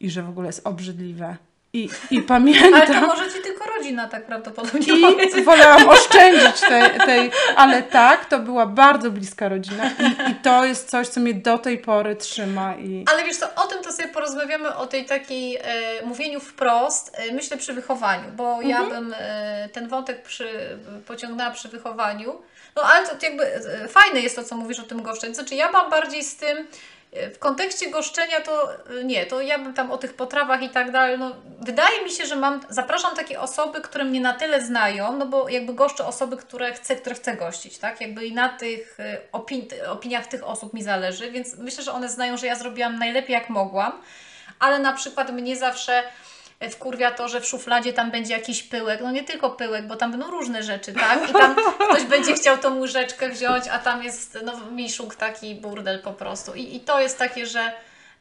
i 0.00 0.10
że 0.10 0.22
w 0.22 0.28
ogóle 0.28 0.46
jest 0.46 0.66
obrzydliwe. 0.66 1.36
I, 1.74 1.88
i 2.10 2.16
Ale 2.18 2.22
to 2.22 2.28
pamiętam, 2.28 3.06
może 3.06 3.32
Ci 3.32 3.42
tylko 3.42 3.64
rodzina 3.76 4.08
tak 4.08 4.26
prawdopodobnie 4.26 4.86
i 5.38 5.42
wolałam 5.42 5.88
oszczędzić 5.94 6.60
tej, 6.60 7.00
tej, 7.06 7.30
ale 7.56 7.82
tak, 7.82 8.24
to 8.24 8.38
była 8.38 8.66
bardzo 8.66 9.10
bliska 9.10 9.48
rodzina 9.48 9.90
i, 9.90 10.30
i 10.30 10.34
to 10.34 10.64
jest 10.64 10.90
coś, 10.90 11.08
co 11.08 11.20
mnie 11.20 11.34
do 11.34 11.58
tej 11.58 11.78
pory 11.78 12.16
trzyma 12.16 12.76
i 12.76 13.04
Ale 13.12 13.24
wiesz 13.24 13.36
co, 13.36 13.54
o 13.54 13.66
tym 13.66 13.82
to 13.82 13.92
sobie 13.92 14.08
porozmawiamy, 14.08 14.76
o 14.76 14.86
tej 14.86 15.04
takiej 15.06 15.56
e, 15.56 15.62
mówieniu 16.04 16.40
wprost, 16.40 17.16
e, 17.18 17.34
myślę 17.34 17.56
przy 17.56 17.72
wychowaniu, 17.72 18.32
bo 18.36 18.62
ja 18.62 18.84
bym 18.84 19.14
e, 19.18 19.68
ten 19.72 19.88
wątek 19.88 20.22
przy, 20.22 20.78
pociągnęła 21.06 21.50
przy 21.50 21.68
wychowaniu. 21.68 22.42
No 22.76 22.82
ale 22.82 23.08
to 23.08 23.26
jakby 23.26 23.54
e, 23.54 23.88
fajne 23.88 24.20
jest 24.20 24.36
to, 24.36 24.44
co 24.44 24.56
mówisz 24.56 24.80
o 24.80 24.82
tym 24.82 25.02
goszczeniu. 25.02 25.34
Znaczy 25.34 25.54
ja 25.54 25.70
mam 25.70 25.90
bardziej 25.90 26.24
z 26.24 26.36
tym, 26.36 26.68
e, 27.12 27.30
w 27.30 27.38
kontekście 27.38 27.90
goszczenia 27.90 28.40
to 28.40 28.74
e, 28.74 29.04
nie, 29.04 29.26
to 29.26 29.40
ja 29.40 29.58
bym 29.58 29.74
tam 29.74 29.90
o 29.90 29.98
tych 29.98 30.14
potrawach 30.14 30.62
i 30.62 30.70
tak 30.70 30.90
dalej, 30.90 31.18
no 31.18 31.36
wydaje 31.60 32.04
mi 32.04 32.10
się, 32.10 32.26
że 32.26 32.36
mam, 32.36 32.60
zapraszam 32.68 33.16
takie 33.16 33.40
osoby, 33.40 33.80
które 33.80 34.04
mnie 34.04 34.20
na 34.20 34.32
tyle 34.32 34.64
znają, 34.64 35.16
no 35.16 35.26
bo 35.26 35.48
jakby 35.48 35.74
goszczę 35.74 36.06
osoby, 36.06 36.36
które 36.36 36.72
chcę, 36.72 36.96
które 36.96 37.14
chcę 37.14 37.36
gościć, 37.36 37.78
tak? 37.78 38.00
Jakby 38.00 38.26
i 38.26 38.34
na 38.34 38.48
tych 38.48 39.00
e, 39.00 39.18
opin, 39.32 39.68
opiniach 39.88 40.26
tych 40.26 40.44
osób 40.46 40.74
mi 40.74 40.82
zależy, 40.82 41.30
więc 41.30 41.58
myślę, 41.58 41.84
że 41.84 41.92
one 41.92 42.08
znają, 42.08 42.36
że 42.36 42.46
ja 42.46 42.56
zrobiłam 42.56 42.98
najlepiej 42.98 43.34
jak 43.34 43.48
mogłam, 43.48 44.02
ale 44.58 44.78
na 44.78 44.92
przykład 44.92 45.32
mnie 45.32 45.56
zawsze 45.56 46.02
wkurwia 46.70 47.10
to, 47.10 47.28
że 47.28 47.40
w 47.40 47.46
szufladzie 47.46 47.92
tam 47.92 48.10
będzie 48.10 48.34
jakiś 48.34 48.62
pyłek, 48.62 49.00
no 49.02 49.10
nie 49.10 49.24
tylko 49.24 49.50
pyłek, 49.50 49.86
bo 49.86 49.96
tam 49.96 50.10
będą 50.10 50.30
różne 50.30 50.62
rzeczy, 50.62 50.92
tak? 50.92 51.30
I 51.30 51.32
tam 51.32 51.56
ktoś 51.88 52.04
będzie 52.04 52.34
chciał 52.34 52.58
tą 52.58 52.78
łyżeczkę 52.78 53.28
wziąć, 53.28 53.68
a 53.68 53.78
tam 53.78 54.02
jest 54.02 54.38
no, 54.44 54.52
miszuk 54.70 55.14
taki 55.14 55.54
burdel 55.54 56.02
po 56.02 56.12
prostu. 56.12 56.54
I, 56.54 56.76
i 56.76 56.80
to 56.80 57.00
jest 57.00 57.18
takie, 57.18 57.46
że 57.46 57.72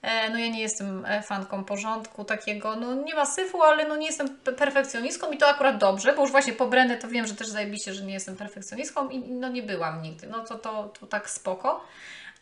e, 0.02 0.30
no 0.30 0.40
ja 0.40 0.48
nie 0.48 0.62
jestem 0.62 1.06
e, 1.06 1.24
fanką 1.24 1.64
porządku 1.64 2.24
takiego, 2.26 2.76
no 2.76 2.94
nie 2.94 3.16
ma 3.16 3.26
syfu, 3.26 3.64
ale 3.64 3.88
no 3.88 3.96
nie 3.96 4.08
jestem 4.08 4.28
pe- 4.28 4.56
perfekcjonistką 4.56 5.32
i 5.32 5.38
to 5.38 5.48
akurat 5.48 5.78
dobrze, 5.78 6.14
bo 6.14 6.22
już 6.22 6.32
właśnie 6.32 6.54
po 6.54 6.68
Brenę 6.68 6.98
to 6.98 7.08
wiem, 7.08 7.28
że 7.28 7.36
też 7.36 7.48
zajebiście, 7.48 7.94
że 7.94 8.04
nie 8.04 8.14
jestem 8.14 8.36
perfekcjonistką 8.38 9.10
i 9.10 9.20
no 9.20 9.50
nie 9.50 9.64
byłam 9.64 10.02
nigdy, 10.02 10.28
no 10.28 10.40
to, 10.40 10.56
to, 10.56 10.94
to 11.00 11.08
tak 11.08 11.30
spoko. 11.30 11.86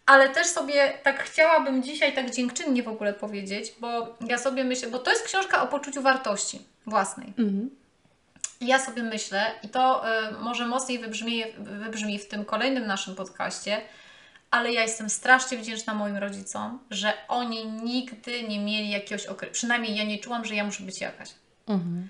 Ale 0.10 0.30
też 0.30 0.48
sobie 0.48 0.94
tak 1.04 1.24
chciałabym 1.24 1.84
dzisiaj 1.84 2.14
tak 2.14 2.32
dziękczynnie 2.32 2.84
w 2.84 2.88
ogóle 2.88 3.14
powiedzieć, 3.14 3.74
bo 3.80 4.16
ja 4.28 4.38
sobie 4.38 4.64
myślę, 4.64 4.90
bo 4.90 5.00
to 5.00 5.12
jest 5.12 5.24
książka 5.24 5.64
o 5.64 5.68
poczuciu 5.68 6.02
wartości 6.02 6.62
własnej. 6.86 7.28
Mhm. 7.28 7.70
Ja 8.62 8.80
sobie 8.80 9.04
myślę, 9.04 9.52
i 9.64 9.70
to 9.70 10.06
y, 10.30 10.32
może 10.32 10.68
mocniej 10.68 11.00
wybrzmi, 11.00 11.44
wybrzmi 11.58 12.20
w 12.20 12.28
tym 12.28 12.46
kolejnym 12.46 12.88
naszym 12.88 13.16
podcaście, 13.16 13.82
ale 14.52 14.74
ja 14.74 14.82
jestem 14.82 15.10
strasznie 15.10 15.58
wdzięczna 15.58 15.94
moim 15.94 16.18
rodzicom, 16.18 16.80
że 16.92 17.14
oni 17.28 17.66
nigdy 17.66 18.44
nie 18.44 18.60
mieli 18.60 18.90
jakiegoś 18.90 19.26
okresu, 19.26 19.54
przynajmniej 19.54 19.98
ja 19.98 20.04
nie 20.04 20.18
czułam, 20.18 20.46
że 20.46 20.56
ja 20.56 20.64
muszę 20.64 20.84
być 20.84 21.02
jakaś. 21.02 21.30
Mhm. 21.68 22.08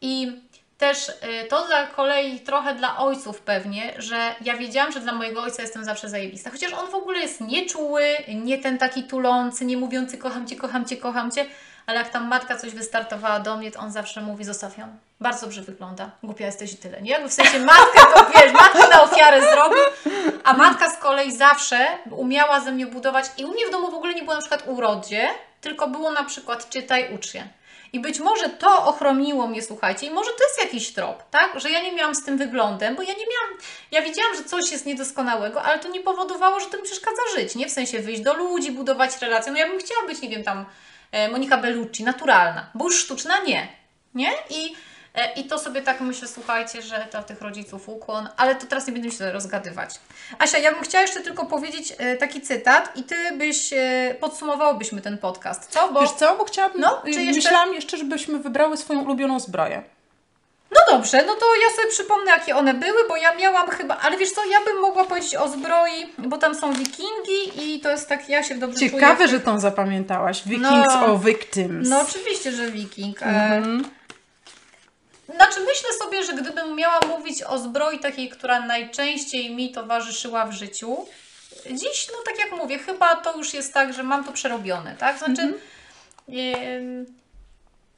I 0.00 0.40
też 0.82 1.08
y, 1.08 1.12
to 1.48 1.66
dla 1.66 1.86
kolei 1.86 2.40
trochę 2.40 2.74
dla 2.74 2.96
ojców 2.98 3.40
pewnie, 3.40 3.94
że 3.98 4.34
ja 4.40 4.56
wiedziałam, 4.56 4.92
że 4.92 5.00
dla 5.00 5.12
mojego 5.12 5.42
ojca 5.42 5.62
jestem 5.62 5.84
zawsze 5.84 6.08
zajebista. 6.08 6.50
Chociaż 6.50 6.72
on 6.72 6.90
w 6.90 6.94
ogóle 6.94 7.18
jest 7.18 7.40
nieczuły, 7.40 8.04
nie 8.28 8.58
ten 8.58 8.78
taki 8.78 9.04
tulący, 9.04 9.64
nie 9.64 9.76
mówiący 9.76 10.18
kocham 10.18 10.46
Cię, 10.46 10.56
kocham 10.56 10.84
Cię, 10.84 10.96
kocham 10.96 11.30
Cię, 11.30 11.46
ale 11.86 11.98
jak 11.98 12.08
tam 12.08 12.28
matka 12.28 12.56
coś 12.56 12.74
wystartowała 12.74 13.40
do 13.40 13.56
mnie, 13.56 13.70
to 13.70 13.80
on 13.80 13.92
zawsze 13.92 14.20
mówi 14.20 14.44
zostaw 14.44 14.78
ją. 14.78 14.96
Bardzo 15.20 15.46
dobrze 15.46 15.62
wygląda. 15.62 16.10
Głupia 16.22 16.46
jesteś 16.46 16.72
i 16.72 16.76
tyle. 16.76 17.02
Nie? 17.02 17.10
Jakby 17.10 17.28
w 17.28 17.32
sensie 17.32 17.58
matkę 17.58 18.00
to 18.14 18.26
wiesz, 18.34 18.52
matkę 18.52 18.88
na 18.88 19.02
ofiarę 19.02 19.52
zrobił, 19.52 19.82
a 20.44 20.52
matka 20.52 20.90
z 20.90 20.96
kolei 20.96 21.36
zawsze 21.36 21.86
umiała 22.10 22.60
ze 22.60 22.72
mnie 22.72 22.86
budować 22.86 23.26
i 23.38 23.44
u 23.44 23.48
mnie 23.48 23.66
w 23.66 23.70
domu 23.70 23.90
w 23.90 23.94
ogóle 23.94 24.14
nie 24.14 24.22
było 24.22 24.34
na 24.34 24.40
przykład 24.40 24.62
urodzie, 24.66 25.28
tylko 25.60 25.88
było 25.88 26.12
na 26.12 26.24
przykład 26.24 26.68
czytaj, 26.68 27.14
ucz 27.14 27.32
się. 27.32 27.44
I 27.92 28.00
być 28.00 28.20
może 28.20 28.48
to 28.48 28.84
ochroniło 28.86 29.46
mnie, 29.46 29.62
słuchajcie, 29.62 30.06
i 30.06 30.10
może 30.10 30.30
to 30.30 30.44
jest 30.44 30.72
jakiś 30.72 30.92
trop, 30.92 31.30
tak? 31.30 31.60
Że 31.60 31.70
ja 31.70 31.82
nie 31.82 31.92
miałam 31.92 32.14
z 32.14 32.24
tym 32.24 32.38
wyglądem, 32.38 32.96
bo 32.96 33.02
ja 33.02 33.12
nie 33.12 33.26
miałam, 33.26 33.60
ja 33.90 34.02
wiedziałam, 34.02 34.36
że 34.36 34.44
coś 34.44 34.72
jest 34.72 34.86
niedoskonałego, 34.86 35.62
ale 35.62 35.78
to 35.78 35.88
nie 35.88 36.00
powodowało, 36.00 36.60
że 36.60 36.66
to 36.66 36.76
mi 36.76 36.82
przeszkadza 36.82 37.22
żyć, 37.36 37.54
nie? 37.54 37.66
W 37.66 37.72
sensie 37.72 37.98
wyjść 37.98 38.22
do 38.22 38.34
ludzi, 38.34 38.72
budować 38.72 39.20
relacje. 39.20 39.52
No 39.52 39.58
ja 39.58 39.68
bym 39.68 39.78
chciała 39.78 40.06
być, 40.06 40.22
nie 40.22 40.28
wiem, 40.28 40.44
tam 40.44 40.66
e, 41.12 41.28
Monika 41.28 41.56
Bellucci, 41.56 42.04
naturalna, 42.04 42.70
bo 42.74 42.84
już 42.84 42.98
sztuczna 42.98 43.38
nie, 43.38 43.68
nie? 44.14 44.32
I, 44.50 44.74
I 45.36 45.44
to 45.44 45.58
sobie 45.58 45.82
tak 45.82 46.00
myślę, 46.00 46.28
słuchajcie, 46.28 46.82
że 46.82 47.06
to 47.10 47.22
tych 47.22 47.40
rodziców 47.40 47.88
ukłon, 47.88 48.28
ale 48.36 48.54
to 48.54 48.66
teraz 48.66 48.86
nie 48.86 48.92
będę 48.92 49.10
się 49.10 49.32
rozgadywać. 49.32 49.94
Asia, 50.38 50.58
ja 50.58 50.72
bym 50.72 50.82
chciała 50.82 51.02
jeszcze 51.02 51.20
tylko 51.20 51.46
powiedzieć 51.46 51.94
e, 51.98 52.16
taki 52.16 52.40
cytat 52.40 52.96
i 52.96 53.02
Ty 53.04 53.14
byś, 53.38 53.72
e, 53.72 54.14
podsumowałybyśmy 54.20 55.00
ten 55.00 55.18
podcast, 55.18 55.66
co? 55.70 55.92
Bo... 55.92 56.00
Wiesz 56.00 56.10
co, 56.12 56.36
bo 56.36 56.44
chciałabym, 56.44 56.80
No, 56.80 57.02
czy 57.04 57.10
jeszcze- 57.10 57.32
myślałam 57.34 57.74
jeszcze, 57.74 57.96
żebyśmy 57.96 58.38
wybrały 58.38 58.76
swoją 58.76 59.00
ulubioną 59.04 59.40
zbroję. 59.40 59.82
No 60.70 60.96
dobrze, 60.96 61.24
no 61.26 61.34
to 61.34 61.46
ja 61.62 61.76
sobie 61.76 61.88
przypomnę, 61.88 62.30
jakie 62.30 62.56
one 62.56 62.74
były, 62.74 63.08
bo 63.08 63.16
ja 63.16 63.34
miałam 63.34 63.70
chyba, 63.70 63.96
ale 63.98 64.16
wiesz 64.16 64.30
co, 64.30 64.44
ja 64.44 64.64
bym 64.64 64.80
mogła 64.80 65.04
powiedzieć 65.04 65.34
o 65.34 65.48
zbroi, 65.48 66.12
bo 66.18 66.38
tam 66.38 66.54
są 66.54 66.72
wikingi 66.72 67.74
i 67.74 67.80
to 67.80 67.90
jest 67.90 68.08
tak, 68.08 68.28
ja 68.28 68.42
się 68.42 68.54
dobrze 68.54 68.78
Ciekawe, 68.78 69.16
czuję. 69.16 69.28
że 69.28 69.40
tą 69.40 69.58
zapamiętałaś. 69.60 70.42
Vikings 70.46 70.94
No. 70.94 71.06
o 71.06 71.18
Victims. 71.18 71.88
No 71.88 72.00
oczywiście, 72.00 72.52
że 72.52 72.70
wiking. 72.70 73.22
E, 73.22 73.26
Mhm. 73.26 73.84
Znaczy 75.36 75.60
myślę 75.60 75.88
sobie, 75.98 76.24
że 76.24 76.32
gdybym 76.32 76.76
miała 76.76 77.00
mówić 77.08 77.42
o 77.42 77.58
zbroi 77.58 77.98
takiej, 77.98 78.28
która 78.28 78.60
najczęściej 78.60 79.54
mi 79.54 79.72
towarzyszyła 79.72 80.46
w 80.46 80.52
życiu, 80.52 81.06
dziś, 81.70 82.08
no 82.12 82.18
tak 82.24 82.38
jak 82.38 82.52
mówię, 82.52 82.78
chyba 82.78 83.16
to 83.16 83.36
już 83.36 83.54
jest 83.54 83.74
tak, 83.74 83.94
że 83.94 84.02
mam 84.02 84.24
to 84.24 84.32
przerobione, 84.32 84.96
tak? 84.96 85.18
Znaczy 85.18 85.54
em, 86.28 87.06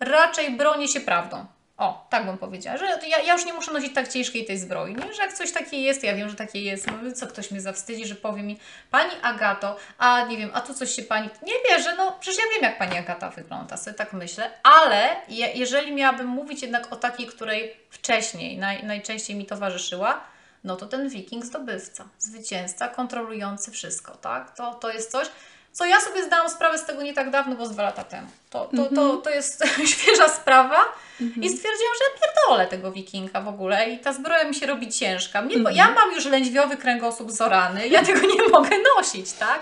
raczej 0.01 0.51
bronię 0.51 0.89
się 0.89 1.01
prawdą. 1.01 1.47
O, 1.77 2.07
tak 2.11 2.27
bym 2.27 2.39
powiedziała, 2.39 2.77
że 2.77 2.87
ja, 2.87 3.19
ja 3.19 3.33
już 3.33 3.47
nie 3.47 3.53
muszę 3.53 3.73
nosić 3.73 3.95
tak 3.95 4.09
ciężkiej 4.09 4.45
tej 4.45 4.59
zbroi, 4.59 4.95
nie? 4.95 5.15
że 5.15 5.23
jak 5.23 5.33
coś 5.33 5.53
takie 5.53 5.83
jest, 5.83 6.05
ja 6.05 6.15
wiem, 6.15 6.29
że 6.29 6.37
takie 6.37 6.63
jest, 6.63 6.87
no 6.87 7.13
co 7.15 7.27
ktoś 7.27 7.51
mnie 7.51 7.61
zawstydzi, 7.61 8.07
że 8.07 8.15
powie 8.15 8.43
mi, 8.43 8.59
Pani 8.91 9.11
Agato, 9.23 9.77
a 9.99 10.25
nie 10.25 10.37
wiem, 10.37 10.51
a 10.53 10.61
tu 10.61 10.75
coś 10.75 10.91
się 10.91 11.03
Pani, 11.03 11.29
nie 11.47 11.55
wierzę, 11.71 11.95
no 11.97 12.17
przecież 12.21 12.39
ja 12.39 12.45
wiem, 12.55 12.63
jak 12.63 12.79
Pani 12.79 12.99
Agata 12.99 13.31
wygląda, 13.31 13.77
sobie 13.77 13.95
tak 13.95 14.13
myślę, 14.13 14.51
ale 14.63 15.17
je, 15.29 15.53
jeżeli 15.53 15.93
miałabym 15.93 16.27
mówić 16.27 16.63
jednak 16.63 16.93
o 16.93 16.97
takiej, 16.97 17.27
której 17.27 17.77
wcześniej 17.91 18.59
naj, 18.59 18.85
najczęściej 18.85 19.37
mi 19.37 19.47
towarzyszyła, 19.47 20.21
no 20.65 20.77
to 20.77 20.87
ten 20.87 21.09
wiking 21.09 21.45
zdobywca, 21.45 22.05
zwycięzca, 22.19 22.89
kontrolujący 22.89 23.71
wszystko, 23.71 24.17
tak? 24.17 24.57
To, 24.57 24.75
to 24.75 24.91
jest 24.91 25.11
coś, 25.11 25.29
co 25.75 25.85
ja 25.87 26.01
sobie 26.01 26.25
zdałam 26.25 26.51
sprawę 26.51 26.79
z 26.79 26.85
tego 26.85 27.03
nie 27.03 27.15
tak 27.15 27.31
dawno, 27.31 27.57
bo 27.57 27.67
z 27.67 27.71
dwa 27.73 27.83
lata 27.83 28.05
temu. 28.05 28.27
To, 28.51 28.71
to, 28.77 28.95
to, 28.95 29.17
to 29.17 29.31
jest 29.31 29.65
świeża 29.95 30.29
sprawa 30.29 30.77
i 31.21 31.49
stwierdziłam, 31.49 31.93
że 31.99 32.05
ja 32.05 32.21
pierdolę 32.21 32.67
tego 32.67 32.93
wikinga 32.93 33.41
w 33.41 33.49
ogóle 33.49 33.91
i 33.91 33.99
ta 33.99 34.13
zbroja 34.13 34.45
mi 34.45 34.55
się 34.55 34.67
robi 34.67 34.89
ciężka. 34.93 35.43
Mnie, 35.43 35.59
bo 35.59 35.71
Ja 35.71 35.91
mam 35.91 36.13
już 36.13 36.25
lędźwiowy 36.25 36.77
kręgosłup 36.77 37.31
zorany, 37.33 37.89
ja 37.89 38.05
tego 38.07 38.21
nie 38.21 38.49
mogę 38.49 38.71
nosić, 38.97 39.33
tak? 39.33 39.61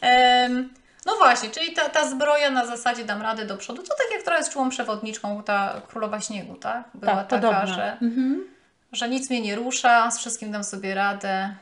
Em, 0.00 0.68
no 1.06 1.16
właśnie, 1.16 1.50
czyli 1.50 1.72
ta, 1.72 1.88
ta 1.88 2.10
zbroja 2.10 2.50
na 2.50 2.66
zasadzie 2.66 3.04
dam 3.04 3.22
radę 3.22 3.46
do 3.46 3.56
przodu, 3.56 3.82
to 3.82 3.88
tak 3.88 4.06
jak 4.12 4.22
trochę 4.22 4.44
z 4.44 4.50
czułą 4.50 4.70
przewodniczką, 4.70 5.42
ta 5.42 5.80
królowa 5.88 6.20
śniegu, 6.20 6.54
tak? 6.54 6.82
Była 6.94 7.24
Tak, 7.24 7.28
taka, 7.40 7.66
że 7.66 7.92
Mhm. 8.02 8.44
że 8.92 9.08
nic 9.08 9.30
mnie 9.30 9.40
nie 9.40 9.54
rusza, 9.56 10.10
z 10.10 10.18
wszystkim 10.18 10.52
dam 10.52 10.64
sobie 10.64 10.94
radę. 10.94 11.54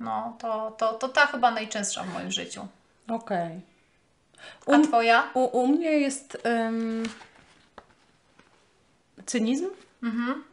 No, 0.00 0.36
to, 0.38 0.70
to, 0.78 0.92
to 0.92 1.08
ta 1.08 1.26
chyba 1.26 1.50
najczęstsza 1.50 2.02
w 2.02 2.12
moim 2.14 2.30
życiu. 2.32 2.66
Okej. 3.10 3.60
A 4.66 4.70
U, 4.76 4.82
twoja? 4.82 5.30
u, 5.34 5.44
u 5.44 5.66
mnie 5.66 5.90
jest 5.90 6.38
em, 6.42 7.02
cynizm 9.26 9.66
Mhm. 10.02 10.44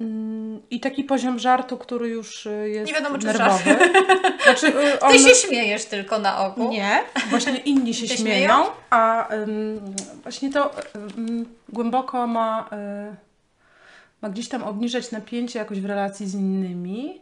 mm, 0.00 0.62
i 0.70 0.80
taki 0.80 1.04
poziom 1.04 1.38
żartu, 1.38 1.78
który 1.78 2.08
już 2.08 2.46
y, 2.46 2.68
jest 2.70 2.86
Nie 2.86 2.94
wiadomo, 2.94 3.18
czy 3.18 3.26
nerwowy. 3.26 3.76
Znaczy, 4.44 4.66
y, 4.66 5.00
on... 5.00 5.12
Ty 5.12 5.18
się 5.18 5.34
śmiejesz 5.34 5.84
tylko 5.84 6.18
na 6.18 6.46
oku. 6.46 6.68
Nie, 6.68 7.00
właśnie 7.30 7.56
inni 7.70 7.94
się 7.94 8.08
śmieją, 8.08 8.18
śmieją? 8.24 8.64
a 8.90 9.32
ym, 9.34 9.80
właśnie 10.22 10.50
to 10.52 10.70
ym, 11.18 11.54
głęboko 11.68 12.26
ma, 12.26 12.68
y, 13.12 13.16
ma 14.22 14.28
gdzieś 14.28 14.48
tam 14.48 14.62
obniżać 14.62 15.10
napięcie 15.10 15.58
jakoś 15.58 15.80
w 15.80 15.84
relacji 15.84 16.28
z 16.28 16.34
innymi. 16.34 17.20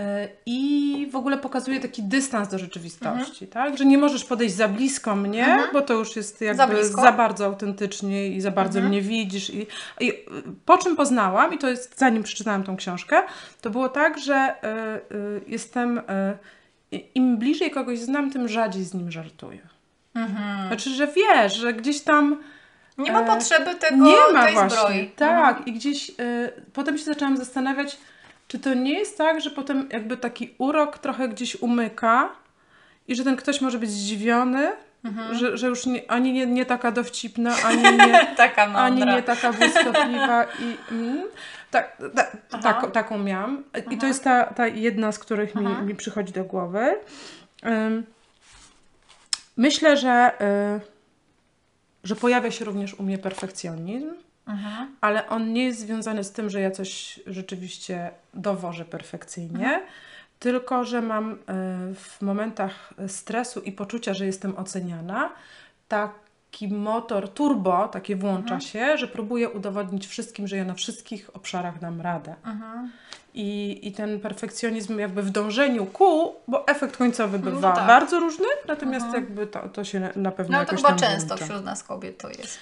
E, 0.00 0.28
I 0.46 1.08
w 1.12 1.16
ogóle 1.16 1.38
pokazuje 1.38 1.80
taki 1.80 2.02
dystans 2.02 2.48
do 2.48 2.58
rzeczywistości, 2.58 3.46
tak? 3.46 3.76
Że 3.78 3.84
nie 3.84 3.98
możesz 3.98 4.24
podejść 4.24 4.54
za 4.54 4.68
blisko 4.68 5.16
mnie, 5.16 5.46
Mhm. 5.46 5.68
bo 5.72 5.80
to 5.80 5.94
już 5.94 6.16
jest 6.16 6.40
jakby 6.40 6.84
Za 6.84 7.02
za, 7.02 7.12
bardzo 7.12 7.44
autentycznie 7.44 8.28
i 8.28 8.40
za 8.40 8.50
bardzo 8.50 8.78
Mhm. 8.78 8.88
mnie 8.88 9.02
widzisz. 9.02 9.50
I, 9.50 9.66
I 10.00 10.12
po 10.64 10.78
czym 10.78 10.96
poznałam, 10.96 11.54
i 11.54 11.58
to 11.58 11.68
jest 11.68 11.98
zanim 11.98 12.22
przeczytałam 12.22 12.64
tą 12.64 12.76
książkę, 12.76 13.22
to 13.60 13.70
było 13.70 13.88
tak, 13.88 14.18
że 14.18 14.54
y, 15.10 15.14
y, 15.14 15.40
jestem. 15.46 15.98
Y, 15.98 16.02
im 17.14 17.36
bliżej 17.38 17.70
kogoś 17.70 17.98
znam, 17.98 18.30
tym 18.30 18.48
rzadziej 18.48 18.84
z 18.84 18.94
nim 18.94 19.10
żartuję. 19.10 19.60
Mhm. 20.14 20.66
Znaczy, 20.68 20.90
że 20.90 21.06
wiesz, 21.06 21.56
że 21.56 21.72
gdzieś 21.74 22.00
tam 22.00 22.36
Nie 22.98 23.12
ma 23.12 23.22
potrzeby 23.22 23.74
tego, 23.74 23.96
nie 24.06 24.32
ma 24.32 24.44
tej 24.44 24.54
właśnie. 24.54 24.78
zbroi. 24.78 25.10
Tak, 25.16 25.48
Mhm. 25.56 25.66
i 25.66 25.72
gdzieś 25.72 26.10
y, 26.10 26.14
potem 26.72 26.98
się 26.98 27.04
zaczęłam 27.04 27.36
zastanawiać, 27.36 27.98
czy 28.50 28.58
to 28.58 28.74
nie 28.74 28.98
jest 28.98 29.18
tak, 29.18 29.40
że 29.40 29.50
potem 29.50 29.88
jakby 29.92 30.16
taki 30.16 30.54
urok 30.58 30.98
trochę 30.98 31.28
gdzieś 31.28 31.56
umyka 31.62 32.28
i 33.08 33.14
że 33.14 33.24
ten 33.24 33.36
ktoś 33.36 33.60
może 33.60 33.78
być 33.78 33.90
zdziwiony, 33.90 34.72
Mhm. 35.04 35.34
że, 35.34 35.56
że 35.58 35.66
już 35.66 35.86
nie, 35.86 36.10
ani 36.10 36.32
nie, 36.32 36.46
nie 36.46 36.66
taka 36.66 36.90
dowcipna, 36.92 37.54
ani 37.66 37.82
nie, 37.82 38.34
Taka 38.36 38.62
ani 38.62 38.72
mądra. 38.72 39.16
nie 39.16 39.22
taka 39.22 39.52
błyskotliwa 39.52 40.44
i 40.44 40.76
mm, 40.94 41.22
tak, 41.70 41.96
ta, 42.50 42.58
tak, 42.58 42.90
taką 42.92 43.18
miałam. 43.18 43.64
I 43.76 43.78
Aha. 43.86 43.96
to 44.00 44.06
jest 44.06 44.24
ta, 44.24 44.44
ta 44.44 44.66
jedna, 44.66 45.12
z 45.12 45.18
których 45.18 45.54
mi, 45.54 45.66
Aha. 45.66 45.82
mi 45.82 45.94
przychodzi 45.94 46.32
do 46.32 46.44
głowy. 46.44 46.96
Ym, 47.66 48.06
myślę, 49.56 49.96
że, 49.96 50.32
y, 50.76 50.80
że 52.04 52.16
pojawia 52.16 52.50
się 52.50 52.64
również 52.64 52.94
u 52.94 53.02
mnie 53.02 53.18
perfekcjonizm, 53.18 54.10
Mhm. 54.50 54.96
ale 55.00 55.28
on 55.28 55.52
nie 55.52 55.64
jest 55.64 55.80
związany 55.80 56.24
z 56.24 56.32
tym, 56.32 56.50
że 56.50 56.60
ja 56.60 56.70
coś 56.70 57.20
rzeczywiście 57.26 58.10
dowożę 58.34 58.84
perfekcyjnie, 58.84 59.64
Mhm. 59.64 59.80
tylko 60.38 60.84
że 60.84 61.02
mam 61.02 61.32
y, 61.32 61.36
w 61.94 62.18
momentach 62.22 62.94
stresu 63.08 63.60
i 63.60 63.72
poczucia, 63.72 64.14
że 64.14 64.26
jestem 64.26 64.56
oceniana, 64.58 65.32
taki 65.88 66.68
motor 66.68 67.28
turbo, 67.28 67.88
takie 67.88 68.16
włącza 68.16 68.54
Mhm. 68.54 68.60
się, 68.60 68.98
że 68.98 69.08
próbuję 69.08 69.48
udowodnić 69.50 70.06
wszystkim, 70.06 70.48
że 70.48 70.56
ja 70.56 70.64
na 70.64 70.74
wszystkich 70.74 71.30
obszarach 71.36 71.78
dam 71.78 72.00
radę. 72.00 72.34
I, 73.34 73.78
I 73.88 73.92
ten 73.92 74.20
perfekcjonizm 74.20 74.98
jakby 74.98 75.22
w 75.22 75.30
dążeniu 75.30 75.86
ku, 75.86 76.34
bo 76.48 76.66
efekt 76.66 76.96
końcowy 76.96 77.38
No 77.38 77.44
bywa 77.44 77.72
tak. 77.72 77.86
bardzo 77.86 78.20
różny, 78.20 78.46
natomiast 78.68 79.06
jakby 79.14 79.46
to, 79.46 79.68
to 79.68 79.84
się 79.84 80.00
na- 80.16 80.30
pewno 80.30 80.58
No 80.58 80.64
to 80.64 80.72
jakoś 80.72 80.76
chyba 80.76 80.88
tam 80.88 80.98
często 80.98 81.26
włącza. 81.26 81.44
wśród 81.44 81.64
nas 81.64 81.82
kobiet 81.84 82.18
to 82.18 82.28
jest. 82.28 82.58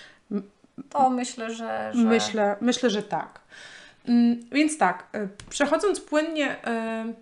To 0.91 1.11
myślę, 1.11 1.55
że... 1.55 1.91
że... 1.95 2.05
Myślę, 2.05 2.57
myślę, 2.61 2.91
że 2.91 3.03
tak. 3.03 3.41
Mm, 4.09 4.41
Więc 4.53 4.79
tak, 4.79 5.07
y, 5.14 5.29
przechodząc 5.51 6.01
płynnie, 6.01 6.53
y, 6.53 7.14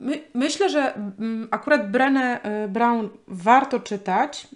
my, 0.00 0.22
myślę, 0.34 0.68
że 0.70 0.94
mm, 0.94 1.48
akurat 1.50 1.90
Brenę 1.90 2.40
y, 2.64 2.68
Brown 2.68 3.08
warto 3.28 3.80
czytać, 3.80 4.48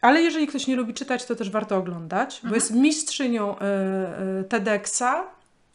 ale 0.00 0.22
jeżeli 0.22 0.46
ktoś 0.46 0.66
nie 0.66 0.76
lubi 0.76 0.94
czytać, 0.94 1.24
to 1.24 1.34
też 1.36 1.50
warto 1.50 1.76
oglądać, 1.76 2.40
bo 2.42 2.46
Mhm. 2.48 2.54
jest 2.54 2.70
mistrzynią 2.70 3.56
y, 3.56 3.60
y, 4.40 4.44
TEDxa 4.44 5.02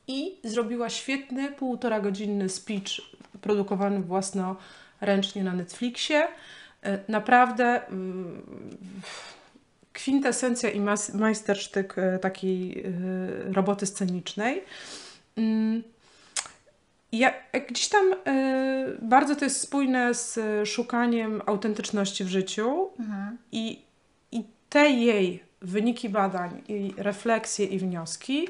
i 0.08 0.36
zrobiła 0.44 0.90
świetny, 0.90 1.52
półtora 1.52 2.00
godzinny 2.00 2.50
speech 2.50 2.92
produkowany 3.42 4.00
własnoręcznie 4.02 5.44
na 5.44 5.54
Netflixie. 5.54 6.28
Naprawdę 7.08 7.82
kwintesencja 10.02 10.70
i 10.70 10.80
majstersztyk 11.14 11.98
e, 11.98 12.20
takiej 12.20 12.80
e, 12.80 13.54
roboty 13.54 13.86
scenicznej. 13.86 14.64
Mm, 15.38 15.84
Ja, 17.12 17.34
jak 17.54 17.68
gdzieś 17.68 17.90
tam 17.90 18.14
e, 18.14 18.86
bardzo 19.02 19.36
to 19.36 19.46
jest 19.46 19.60
spójne 19.62 20.14
z 20.14 20.38
e, 20.38 20.66
szukaniem 20.66 21.42
autentyczności 21.46 22.24
w 22.24 22.28
życiu 22.28 22.90
Mhm. 23.00 23.38
i, 23.52 23.82
i 24.32 24.44
te 24.70 24.90
jej 24.90 25.44
wyniki 25.62 26.10
badań, 26.10 26.62
i 26.68 26.94
refleksje 26.98 27.66
i 27.66 27.80
wnioski 27.80 28.48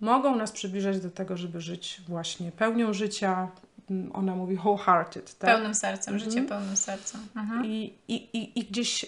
mogą 0.00 0.36
nas 0.36 0.52
przybliżać 0.52 1.00
do 1.00 1.10
tego, 1.10 1.36
żeby 1.36 1.60
żyć 1.60 2.00
właśnie 2.08 2.52
pełnią 2.52 2.92
życia. 2.92 3.48
Mm, 3.90 4.10
Ona 4.14 4.34
mówi 4.34 4.56
wholehearted, 4.56 5.38
tak? 5.38 5.50
Pełnym 5.50 5.74
sercem, 5.74 6.14
Mhm. 6.14 6.30
życie 6.30 6.42
pełnym 6.48 6.76
sercem. 6.76 7.20
Mhm. 7.36 7.64
I, 7.66 7.92
i, 8.08 8.14
i, 8.32 8.58
i 8.60 8.64
gdzieś 8.64 9.04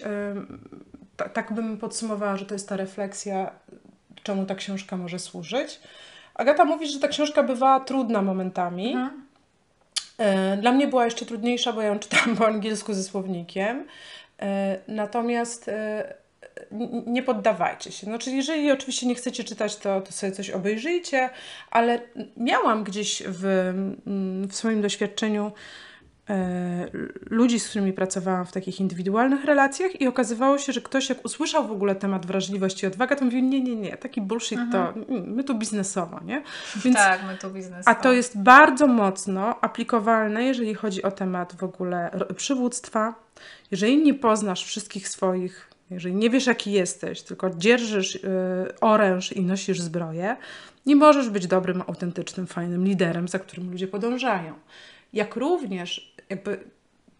ym, 1.21 1.25
ta, 1.25 1.29
tak 1.29 1.53
bym 1.53 1.77
podsumowała, 1.77 2.37
że 2.37 2.45
to 2.45 2.55
jest 2.55 2.69
ta 2.69 2.77
refleksja, 2.77 3.51
czemu 4.23 4.45
ta 4.45 4.55
książka 4.55 4.97
może 4.97 5.19
służyć. 5.19 5.79
Agata 6.33 6.65
mówi, 6.65 6.87
że 6.87 6.99
ta 6.99 7.07
książka 7.07 7.43
bywa 7.43 7.79
trudna 7.79 8.21
momentami. 8.21 8.93
Mhm. 8.93 9.25
E, 10.17 10.57
Dla 10.57 10.71
mnie 10.71 10.87
była 10.87 11.05
jeszcze 11.05 11.25
trudniejsza, 11.25 11.73
bo 11.73 11.81
ja 11.81 11.87
ją 11.87 11.99
czytałam 11.99 12.35
po 12.35 12.47
angielsku 12.47 12.93
ze 12.93 13.03
słownikiem. 13.03 13.87
E, 14.41 14.79
Natomiast 14.87 15.67
e, 15.67 16.13
nie 17.05 17.23
poddawajcie 17.23 17.91
się. 17.91 18.07
Znaczy, 18.07 18.31
jeżeli 18.31 18.71
oczywiście 18.71 19.07
nie 19.07 19.15
chcecie 19.15 19.43
czytać, 19.43 19.77
to, 19.77 20.01
to 20.01 20.11
sobie 20.11 20.31
coś 20.31 20.49
obejrzyjcie, 20.49 21.29
ale 21.71 22.01
miałam 22.37 22.83
gdzieś 22.83 23.23
w, 23.25 23.45
mm, 23.45 24.47
w 24.47 24.55
swoim 24.55 24.81
doświadczeniu 24.81 25.51
ludzi, 27.29 27.59
z 27.59 27.69
którymi 27.69 27.93
pracowałam 27.93 28.45
w 28.45 28.51
takich 28.51 28.79
indywidualnych 28.79 29.45
relacjach 29.45 30.01
i 30.01 30.07
okazywało 30.07 30.57
się, 30.57 30.73
że 30.73 30.81
ktoś 30.81 31.09
jak 31.09 31.25
usłyszał 31.25 31.67
w 31.67 31.71
ogóle 31.71 31.95
temat 31.95 32.25
wrażliwości 32.25 32.85
i 32.85 32.87
odwaga, 32.87 33.15
to 33.15 33.25
mówił, 33.25 33.41
nie, 33.41 33.61
nie, 33.61 33.75
nie, 33.75 33.97
taki 33.97 34.21
bullshit 34.21 34.59
to 34.71 34.89
mm, 34.89 35.33
my 35.33 35.43
tu 35.43 35.55
biznesowo, 35.55 36.19
nie? 36.25 36.43
Więc 36.83 36.97
Tak, 36.97 37.23
my 37.27 37.37
tu 37.37 37.49
biznes. 37.49 37.87
a 37.87 37.95
to 37.95 38.13
jest 38.13 38.37
bardzo 38.37 38.87
mocno 38.87 39.61
aplikowalne, 39.61 40.43
jeżeli 40.43 40.73
chodzi 40.73 41.03
o 41.03 41.11
temat 41.11 41.55
w 41.55 41.63
ogóle 41.63 42.11
przywództwa. 42.35 43.15
Jeżeli 43.71 43.97
nie 43.97 44.13
poznasz 44.13 44.65
wszystkich 44.65 45.09
swoich, 45.09 45.69
jeżeli 45.91 46.15
nie 46.15 46.29
wiesz, 46.29 46.47
jaki 46.47 46.71
jesteś, 46.71 47.21
tylko 47.21 47.49
dzierżysz 47.49 48.15
y, 48.15 48.19
oręż 48.81 49.31
i 49.31 49.41
nosisz 49.41 49.81
zbroję, 49.81 50.37
nie 50.85 50.95
możesz 50.95 51.29
być 51.29 51.47
dobrym, 51.47 51.83
autentycznym, 51.87 52.47
fajnym 52.47 52.85
liderem, 52.85 53.27
za 53.27 53.39
którym 53.39 53.71
ludzie 53.71 53.87
podążają. 53.87 54.53
Jak 55.13 55.35
również 55.35 56.08
jakby 56.29 56.63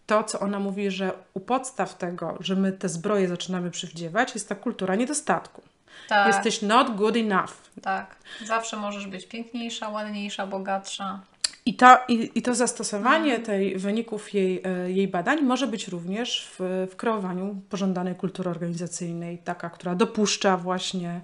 to, 0.06 0.24
co 0.24 0.40
ona 0.40 0.60
mówi, 0.60 0.92
że 0.92 1.12
u 1.34 1.40
podstaw 1.40 1.98
tego, 1.98 2.38
że 2.40 2.56
my 2.56 2.72
te 2.72 2.90
zbroje 2.90 3.28
zaczynamy 3.28 3.72
przywdziewać, 3.72 4.34
jest 4.34 4.50
ta 4.50 4.56
kultura 4.56 4.96
niedostatku. 4.96 5.62
tak, 6.08 6.28
Jesteś 6.28 6.62
not 6.62 6.96
good 6.96 7.16
enough. 7.16 7.54
tak. 7.82 8.16
Zawsze 8.46 8.78
możesz 8.78 9.08
być 9.08 9.26
piękniejsza, 9.28 9.90
ładniejsza, 9.90 10.48
bogatsza. 10.48 11.20
I 11.66 11.74
to, 11.76 11.98
i, 12.08 12.32
I 12.36 12.42
to 12.42 12.56
zastosowanie 12.56 13.40
tej 13.40 13.78
wyników 13.78 14.34
jej, 14.34 14.62
e, 14.66 14.92
jej 14.92 15.08
badań 15.08 15.42
może 15.42 15.68
być 15.68 15.88
również 15.88 16.48
w, 16.60 16.88
w 16.92 16.96
kreowaniu 16.96 17.62
pożądanej 17.70 18.16
kultury 18.16 18.50
organizacyjnej, 18.50 19.38
taka, 19.38 19.70
która 19.70 19.96
dopuszcza 19.96 20.58
właśnie 20.58 21.22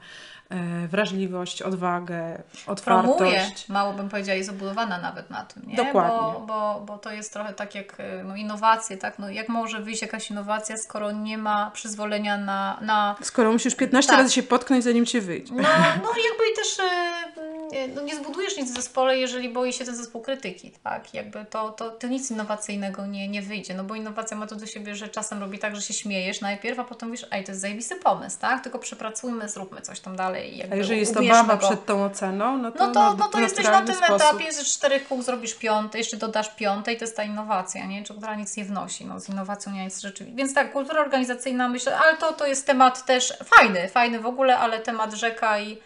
wrażliwość, 0.87 1.61
odwagę, 1.61 2.43
otwartość. 2.67 3.17
promuje, 3.17 3.45
mało 3.69 3.93
bym 3.93 4.09
powiedziała, 4.09 4.35
jest 4.35 4.49
obudowana 4.49 4.97
nawet 4.97 5.29
na 5.29 5.45
tym, 5.45 5.63
nie? 5.67 5.75
Dokładnie. 5.75 6.17
Bo, 6.17 6.43
bo, 6.47 6.81
bo 6.85 6.97
to 6.97 7.11
jest 7.11 7.33
trochę 7.33 7.53
tak 7.53 7.75
jak 7.75 7.99
y, 7.99 8.23
no, 8.23 8.35
innowacje, 8.35 8.97
tak? 8.97 9.19
No, 9.19 9.29
jak 9.29 9.49
może 9.49 9.79
wyjść 9.81 10.01
jakaś 10.01 10.31
innowacja, 10.31 10.77
skoro 10.77 11.11
nie 11.11 11.37
ma 11.37 11.71
przyzwolenia 11.71 12.37
na... 12.37 12.77
na 12.81 13.15
Skoro 13.21 13.51
musisz 13.51 13.75
15 13.75 14.09
Tak. 14.09 14.19
razy 14.19 14.33
się 14.33 14.43
potknąć, 14.43 14.83
zanim 14.83 15.05
cię 15.05 15.21
wyjdzie. 15.21 15.53
no, 15.53 15.61
no 16.03 16.09
jakby 16.29 16.43
i 16.53 16.55
też 16.55 16.79
y, 16.79 17.54
no, 17.95 18.01
nie 18.01 18.15
zbudujesz 18.15 18.57
nic 18.57 18.71
w 18.71 18.75
zespole, 18.75 19.17
jeżeli 19.17 19.49
boi 19.49 19.73
się 19.73 19.85
ten 19.85 19.95
zespół 19.95 20.21
krytyki, 20.21 20.71
tak? 20.83 21.13
Jakby 21.13 21.45
to, 21.45 21.69
to, 21.69 21.89
to 21.91 22.07
nic 22.07 22.31
innowacyjnego 22.31 23.05
nie, 23.05 23.27
nie 23.27 23.41
wyjdzie, 23.41 23.73
no 23.73 23.83
bo 23.83 23.95
innowacja 23.95 24.37
ma 24.37 24.47
to 24.47 24.55
do 24.55 24.65
siebie, 24.65 24.95
że 24.95 25.07
czasem 25.09 25.39
robi 25.39 25.59
tak, 25.59 25.75
że 25.75 25.81
się 25.81 25.93
śmiejesz 25.93 26.41
najpierw, 26.41 26.79
a 26.79 26.83
potem 26.83 27.09
mówisz, 27.09 27.25
ej, 27.31 27.43
to 27.43 27.51
jest 27.51 27.61
zajebisty 27.61 27.95
pomysł, 27.95 28.37
tak? 28.39 28.63
Tylko 28.63 28.79
przepracujmy, 28.79 29.49
zróbmy 29.49 29.81
coś 29.81 29.99
tam 29.99 30.15
dalej. 30.15 30.57
Jakby 30.57 30.73
A 30.73 30.77
jeżeli 30.77 30.99
jest 30.99 31.17
obawa 31.17 31.55
go. 31.57 31.67
przed 31.67 31.85
tą 31.85 32.05
oceną, 32.05 32.57
no 32.57 32.71
to, 32.71 32.87
No 32.87 32.93
to, 32.93 33.13
no 33.13 33.27
to 33.27 33.39
jesteś 33.39 33.65
na 33.65 33.81
tym 33.81 33.95
sposób. 33.95 34.15
etapie, 34.15 34.53
z 34.53 34.73
czterech 34.73 35.07
kół 35.07 35.21
zrobisz 35.21 35.53
piąte, 35.55 35.97
jeszcze 35.97 36.17
dodasz 36.17 36.49
piąte 36.55 36.93
i 36.93 36.97
to 36.97 37.03
jest 37.03 37.17
ta 37.17 37.23
innowacja, 37.23 37.85
nie? 37.85 38.03
Czy 38.03 38.13
która 38.13 38.35
nic 38.35 38.57
nie 38.57 38.65
wnosi. 38.65 39.05
No, 39.05 39.19
z 39.19 39.29
innowacją 39.29 39.71
nie 39.71 39.85
nic 39.85 39.99
rzeczywiście. 39.99 40.37
Więc 40.37 40.53
tak, 40.53 40.71
kultura 40.71 41.01
organizacyjna 41.01 41.69
myślę, 41.69 41.97
ale 41.97 42.17
to, 42.17 42.33
to 42.33 42.47
jest 42.47 42.67
temat 42.67 43.05
też 43.05 43.33
fajny, 43.43 43.89
fajny 43.89 44.19
w 44.19 44.25
ogóle, 44.25 44.57
ale 44.57 44.79
temat 44.79 45.13
rzeka 45.13 45.59
i 45.59 45.77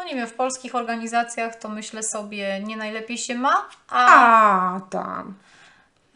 no 0.00 0.06
nie 0.06 0.14
wiem, 0.14 0.26
w 0.26 0.34
polskich 0.34 0.74
organizacjach 0.74 1.56
to 1.56 1.68
myślę 1.68 2.02
sobie 2.02 2.60
nie 2.60 2.76
najlepiej 2.76 3.18
się 3.18 3.34
ma, 3.34 3.68
a 3.88 4.06
A, 4.06 4.80
tam. 4.90 5.34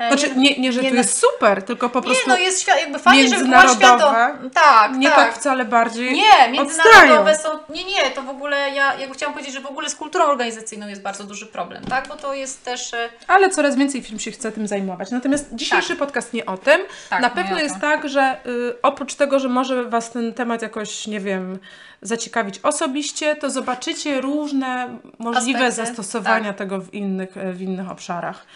E, 0.05 0.09
Znaczy, 0.09 0.36
nie, 0.36 0.59
nie 0.59 0.72
że 0.72 0.82
nie 0.82 0.90
na- 0.90 0.96
jest 0.96 1.18
super, 1.18 1.62
tylko 1.62 1.90
po 1.90 1.98
Nie, 1.98 2.05
prostu 2.05 2.28
no 2.28 2.36
jest 2.36 2.62
świat, 2.62 2.80
jakby 2.80 2.98
fajnie, 2.98 3.28
żeby 3.28 3.44
była 3.44 3.68
świadomo. 3.68 4.14
Tak, 4.55 4.96
nie 4.96 5.09
tak. 5.09 5.16
tak 5.16 5.34
wcale 5.34 5.64
bardziej 5.64 6.12
Nie, 6.12 6.52
międzynarodowe 6.52 7.30
odstają. 7.32 7.55
są. 7.66 7.72
Nie, 7.74 7.84
nie, 7.84 8.11
to 8.11 8.22
w 8.22 8.28
ogóle 8.28 8.70
ja, 8.70 8.94
ja 8.94 9.14
chciałam 9.14 9.32
powiedzieć, 9.32 9.55
że 9.55 9.61
w 9.61 9.66
ogóle 9.66 9.88
z 9.90 9.94
kulturą 9.94 10.24
organizacyjną 10.24 10.88
jest 10.88 11.02
bardzo 11.02 11.24
duży 11.24 11.46
problem, 11.46 11.84
tak? 11.84 12.09
Bo 12.09 12.16
to 12.16 12.34
jest 12.34 12.64
też. 12.64 12.94
e, 12.94 13.09
Ale 13.26 13.50
coraz 13.50 13.76
więcej 13.76 14.02
film 14.02 14.18
się 14.18 14.30
chce 14.30 14.52
tym 14.52 14.66
zajmować. 14.66 15.11
Natomiast 15.11 15.46
dzisiejszy 15.52 15.96
podcast 15.96 16.32
nie 16.32 16.46
o 16.46 16.57
tym. 16.59 16.80
Tak, 17.11 17.22
Na 17.22 17.28
nie 17.28 17.34
pewno 17.34 17.59
jest 17.59 17.80
tak, 17.80 18.09
że 18.09 18.36
y, 18.46 18.74
oprócz 18.82 19.14
tego, 19.14 19.38
że 19.38 19.48
może 19.48 19.84
Was 19.84 20.11
ten 20.11 20.34
temat 20.34 20.62
jakoś, 20.62 21.07
nie 21.07 21.20
wiem, 21.20 21.59
zaciekawić 22.02 22.61
osobiście, 22.62 23.36
to 23.36 23.50
zobaczycie 23.50 24.20
różne 24.20 24.98
możliwe 25.18 25.66
Aspekty, 25.66 25.86
zastosowania 25.86 26.48
tak. 26.48 26.57
tego 26.57 26.78
w 26.80 26.94
innych, 26.94 27.36
e, 27.36 27.52
w 27.52 27.62
innych 27.62 27.90
obszarach. 27.90 28.46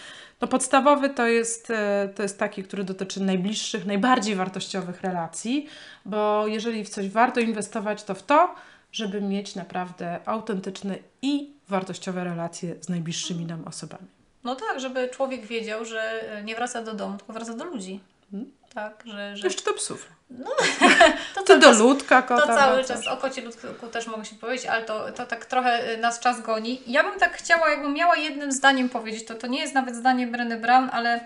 No 0.40 0.48
podstawowy 0.48 1.10
to 1.10 1.26
jest, 1.26 1.70
e, 1.70 2.08
to 2.16 2.22
jest 2.22 2.38
taki, 2.38 2.62
który 2.62 2.84
dotyczy 2.84 3.22
najbliższych, 3.22 3.86
najbardziej 3.86 4.34
wartościowych 4.34 5.00
relacji, 5.00 5.66
bo 6.04 6.46
jeżeli 6.46 6.84
w 6.84 6.88
coś 6.88 7.08
warto 7.08 7.40
inwestować, 7.40 8.04
to 8.04 8.14
w 8.14 8.22
to, 8.22 8.54
żeby 8.92 9.20
mieć 9.20 9.54
naprawdę 9.54 10.20
autentyczne 10.26 10.98
i 11.22 11.52
wartościowe 11.68 12.24
relacje 12.24 12.74
z 12.80 12.88
najbliższymi 12.88 13.46
nam 13.46 13.64
osobami. 13.68 14.06
No 14.44 14.56
tak, 14.56 14.80
żeby 14.80 15.08
człowiek 15.08 15.46
wiedział, 15.46 15.84
że 15.84 16.32
e, 16.32 16.44
nie 16.44 16.54
wraca 16.54 16.82
do 16.82 16.94
domu, 16.94 17.18
tylko 17.18 17.32
wraca 17.32 17.54
do 17.54 17.64
ludzi. 17.64 18.00
Mhm. 18.32 18.52
Tak, 18.74 19.02
że. 19.06 19.36
że 19.36 19.46
Jeszcze 19.46 19.64
do 19.64 19.74
psów. 19.74 20.17
to 21.34 21.42
Ty 21.42 21.46
cały 21.46 21.60
do 21.60 21.72
ludka, 21.84 22.22
To 22.22 22.36
kota. 22.36 22.56
cały 22.56 22.74
wracasz. 22.76 22.96
czas 23.04 23.06
o 23.06 23.16
kocie 23.16 23.42
ludku 23.42 23.86
też 23.92 24.06
mogę 24.06 24.24
się 24.24 24.36
powiedzieć, 24.36 24.66
ale 24.66 24.82
to, 24.84 25.12
to 25.12 25.26
tak 25.26 25.46
trochę 25.46 25.92
y, 25.94 25.96
nas 25.98 26.20
czas 26.20 26.42
goni. 26.42 26.82
Ja 26.86 27.02
bym 27.04 27.20
tak 27.20 27.36
chciała, 27.36 27.70
jakbym 27.70 27.94
miała 27.94 28.16
jednym 28.16 28.52
zdaniem 28.52 28.88
powiedzieć, 28.88 29.24
to 29.24 29.34
to 29.34 29.46
nie 29.46 29.60
jest 29.60 29.74
nawet 29.74 29.96
zdanie 29.96 30.26
Breny 30.26 30.56
Brown, 30.56 30.90
ale 30.92 31.20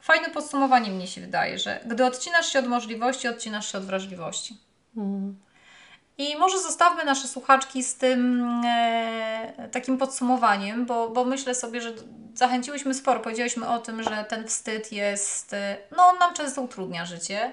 fajne 0.00 0.30
podsumowanie 0.30 0.90
mnie 0.90 1.06
się 1.06 1.20
wydaje, 1.20 1.58
że 1.58 1.80
gdy 1.86 2.04
odcinasz 2.04 2.52
się 2.52 2.58
od 2.58 2.66
możliwości, 2.66 3.28
odcinasz 3.28 3.72
się 3.72 3.78
od 3.78 3.84
wrażliwości. 3.84 4.56
Mm. 4.96 5.36
I 6.18 6.36
może 6.36 6.58
zostawmy 6.58 7.04
nasze 7.04 7.28
słuchaczki 7.28 7.82
z 7.82 7.94
tym 7.94 8.44
e, 8.66 9.68
takim 9.72 9.98
podsumowaniem, 9.98 10.86
bo, 10.86 11.10
bo 11.10 11.24
myślę 11.24 11.54
sobie, 11.54 11.80
że 11.80 11.92
zachęciłyśmy 12.34 12.94
sporo. 12.94 13.20
Powiedziałyśmy 13.20 13.68
o 13.68 13.78
tym, 13.78 14.02
że 14.02 14.24
ten 14.28 14.48
wstyd 14.48 14.92
jest, 14.92 15.52
e, 15.52 15.76
no 15.96 16.02
on 16.06 16.18
nam 16.18 16.34
często 16.34 16.62
utrudnia 16.62 17.06
życie. 17.06 17.52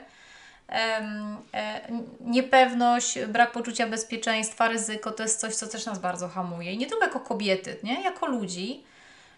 E, 0.70 1.82
niepewność, 2.20 3.20
brak 3.20 3.52
poczucia 3.52 3.88
bezpieczeństwa, 3.88 4.68
ryzyko 4.68 5.12
to 5.12 5.24
jest 5.24 5.40
coś, 5.40 5.56
co 5.56 5.68
też 5.68 5.86
nas 5.86 6.00
bardzo 6.00 6.28
hamuje. 6.28 6.74
I 6.74 6.78
nie 6.78 6.88
tylko 6.88 7.06
jako 7.06 7.20
kobiety, 7.20 7.78
nie? 7.84 8.04
jako 8.04 8.26
ludzi. 8.26 8.84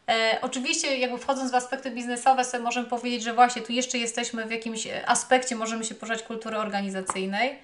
E, 0.09 0.39
oczywiście, 0.41 0.97
jakby 0.97 1.17
wchodząc 1.17 1.51
w 1.51 1.55
aspekty 1.55 1.91
biznesowe, 1.91 2.43
sobie 2.43 2.63
możemy 2.63 2.87
powiedzieć, 2.87 3.23
że 3.23 3.33
właśnie 3.33 3.61
tu 3.61 3.73
jeszcze 3.73 3.97
jesteśmy 3.97 4.45
w 4.45 4.51
jakimś 4.51 4.87
aspekcie, 5.05 5.55
możemy 5.55 5.83
się 5.83 5.95
poruszać 5.95 6.23
kultury 6.23 6.57
organizacyjnej. 6.57 7.59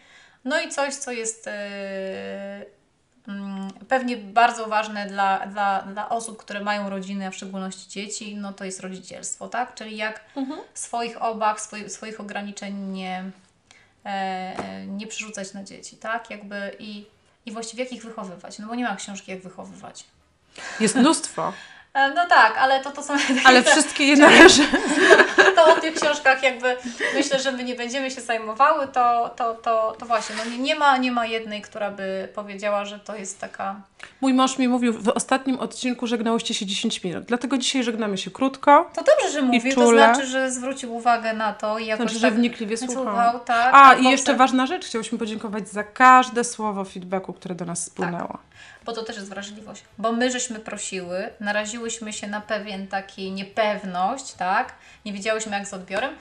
No 0.45 0.61
i 0.61 0.69
coś, 0.69 0.95
co 0.95 1.11
jest 1.11 1.47
e, 1.47 2.65
mm, 3.27 3.71
pewnie 3.87 4.17
bardzo 4.17 4.67
ważne 4.67 5.05
dla, 5.07 5.47
dla, 5.47 5.81
dla 5.81 6.09
osób, 6.09 6.37
które 6.37 6.59
mają 6.59 6.89
rodziny, 6.89 7.27
a 7.27 7.31
w 7.31 7.35
szczególności 7.35 7.89
dzieci, 7.89 8.35
no 8.35 8.53
to 8.53 8.65
jest 8.65 8.79
rodzicielstwo, 8.79 9.47
tak? 9.47 9.75
Czyli 9.75 9.97
jak 9.97 10.23
swoich 10.73 11.21
obaw, 11.21 11.61
swoich, 11.61 11.91
swoich 11.91 12.19
ograniczeń 12.19 12.75
nie, 12.75 13.31
nie 14.87 15.07
przerzucać 15.07 15.53
na 15.53 15.63
dzieci, 15.63 15.97
tak? 15.97 16.29
Jakby 16.29 16.75
i, 16.79 17.05
i 17.45 17.51
właściwie 17.51 17.83
jak 17.83 17.93
ich 17.93 18.03
wychowywać, 18.03 18.59
no 18.59 18.67
bo 18.67 18.75
nie 18.75 18.83
ma 18.83 18.95
książki 18.95 19.31
jak 19.31 19.41
wychowywać. 19.41 20.03
Jest 20.79 20.95
mnóstwo, 20.95 21.47
E, 21.47 21.53
No 21.93 22.27
tak, 22.29 22.57
ale 22.57 22.83
to, 22.83 22.91
to 22.91 23.03
są 23.03 23.13
ale 23.45 23.63
wszystkie 23.71 24.03
je 24.03 24.15
należy. 24.15 24.63
to 25.55 25.65
o 25.65 25.81
tych 25.81 25.95
książkach 25.95 26.43
jakby 26.43 26.77
myślę, 27.15 27.39
że 27.39 27.51
my 27.51 27.63
nie 27.63 27.75
będziemy 27.75 28.11
się 28.11 28.21
zajmowały, 28.21 28.87
to, 28.87 29.29
to, 29.35 29.53
to, 29.53 29.95
to 29.99 30.05
właśnie, 30.05 30.35
no 30.35 30.51
nie, 30.51 30.57
nie, 30.57 30.75
ma, 30.75 30.97
nie 30.97 31.11
ma 31.11 31.25
jednej, 31.25 31.61
która 31.61 31.91
by 31.91 32.27
powiedziała, 32.35 32.85
że 32.85 32.99
to 32.99 33.15
jest 33.15 33.39
taka... 33.39 33.81
Mój 34.21 34.33
mąż 34.33 34.57
mi 34.57 34.67
mówił 34.67 34.93
w 34.93 35.09
ostatnim 35.09 35.59
odcinku 35.59 36.07
żegnałyście 36.07 36.53
się 36.53 36.65
10 36.65 37.03
minut, 37.03 37.23
dlatego 37.23 37.57
dzisiaj 37.57 37.83
żegnamy 37.83 38.17
się 38.17 38.31
krótko. 38.31 38.89
To 38.95 39.03
dobrze, 39.03 39.31
że 39.33 39.41
mówi, 39.41 39.75
to 39.75 39.87
znaczy, 39.87 40.25
że 40.25 40.51
zwrócił 40.51 40.95
uwagę 40.95 41.33
na 41.33 41.53
to 41.53 41.79
i 41.79 41.85
jakoś 41.85 42.05
Znaczy, 42.05 42.19
że 42.19 42.27
tak 42.27 42.35
wnikliwie 42.35 42.77
słuchał. 42.77 43.03
słuchał. 43.03 43.39
Tak, 43.39 43.73
A, 43.73 43.81
albo 43.81 44.01
i 44.01 44.11
jeszcze 44.11 44.35
ważna 44.35 44.65
rzecz, 44.65 44.85
chciałyśmy 44.85 45.17
podziękować 45.17 45.69
za 45.69 45.83
każde 45.83 46.43
słowo 46.43 46.85
feedbacku, 46.85 47.33
które 47.33 47.55
do 47.55 47.65
nas 47.65 47.83
spłynęło. 47.83 48.37
Bo 48.85 48.93
to 48.93 49.03
też 49.03 49.15
jest 49.15 49.29
wrażliwość. 49.29 49.83
Bo 49.97 50.11
my 50.11 50.31
żeśmy 50.31 50.59
prosiły, 50.59 51.29
naraziłyśmy 51.39 52.13
się 52.13 52.27
na 52.27 52.41
pewien 52.41 52.87
taki 52.87 53.31
niepewność, 53.31 54.33
tak? 54.33 54.73
Nie 55.05 55.13
wiedziałyśmy 55.13 55.57
jak 55.57 55.67
z 55.67 55.73
odbiorem. 55.73 56.15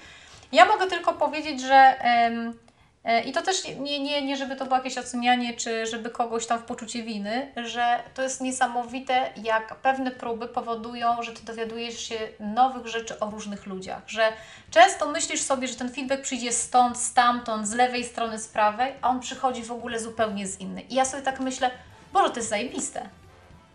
Ja 0.52 0.64
mogę 0.66 0.86
tylko 0.86 1.12
powiedzieć, 1.12 1.60
że 1.60 1.74
em, 1.74 2.58
e, 3.04 3.22
i 3.22 3.32
to 3.32 3.42
też 3.42 3.64
nie, 3.78 4.00
nie, 4.00 4.22
nie, 4.22 4.36
żeby 4.36 4.56
to 4.56 4.64
było 4.64 4.76
jakieś 4.76 4.98
ocenianie, 4.98 5.54
czy 5.54 5.86
żeby 5.86 6.10
kogoś 6.10 6.46
tam 6.46 6.58
w 6.58 6.62
poczucie 6.62 7.02
winy, 7.02 7.52
że 7.56 8.02
to 8.14 8.22
jest 8.22 8.40
niesamowite, 8.40 9.30
jak 9.44 9.74
pewne 9.74 10.10
próby 10.10 10.48
powodują, 10.48 11.22
że 11.22 11.32
ty 11.32 11.44
dowiadujesz 11.44 12.00
się 12.00 12.18
nowych 12.40 12.86
rzeczy 12.86 13.18
o 13.18 13.30
różnych 13.30 13.66
ludziach. 13.66 14.02
Że 14.06 14.32
często 14.70 15.08
myślisz 15.08 15.42
sobie, 15.42 15.68
że 15.68 15.74
ten 15.74 15.92
feedback 15.92 16.22
przyjdzie 16.22 16.52
stąd, 16.52 16.98
stamtąd, 16.98 17.68
z 17.68 17.74
lewej 17.74 18.04
strony, 18.04 18.38
z 18.38 18.48
prawej, 18.48 18.92
a 19.02 19.08
on 19.08 19.20
przychodzi 19.20 19.62
w 19.62 19.72
ogóle 19.72 20.00
zupełnie 20.00 20.46
z 20.46 20.60
innej. 20.60 20.92
I 20.92 20.94
ja 20.94 21.04
sobie 21.04 21.22
tak 21.22 21.40
myślę, 21.40 21.70
Boże, 22.12 22.30
to 22.30 22.36
jest 22.36 22.48
zajebiste. 22.48 23.08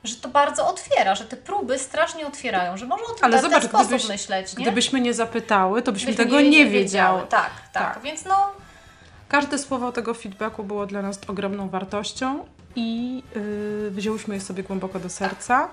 Że 0.03 0.15
to 0.15 0.29
bardzo 0.29 0.67
otwiera, 0.67 1.15
że 1.15 1.25
te 1.25 1.37
próby 1.37 1.79
strasznie 1.79 2.27
otwierają, 2.27 2.77
że 2.77 2.85
można 2.85 3.05
o 3.07 3.13
tym 3.13 3.25
Ale 3.25 3.41
zobacz, 3.41 3.61
ten 3.61 3.69
sposób 3.69 3.87
gdybyś- 3.87 4.07
myśleć, 4.07 4.57
nie? 4.57 4.65
Gdybyśmy 4.65 5.01
nie 5.01 5.13
zapytały, 5.13 5.81
to 5.81 5.91
byśmy 5.91 6.11
Byśmy 6.11 6.25
tego 6.25 6.41
nie, 6.41 6.65
wiedziały. 6.65 7.21
Tak, 7.21 7.51
tak, 7.73 7.93
Tak. 7.93 8.03
Więc 8.03 8.25
no, 8.25 8.51
Każde 9.29 9.57
słowo 9.59 9.91
tego 9.91 10.13
feedbacku 10.13 10.63
było 10.63 10.85
dla 10.85 11.01
nas 11.01 11.19
ogromną 11.27 11.69
wartością 11.69 12.45
i 12.75 13.23
yy, 13.35 13.91
wzięłyśmy 13.91 14.35
je 14.35 14.41
sobie 14.41 14.63
głęboko 14.63 14.99
do 14.99 15.09
serca. 15.09 15.69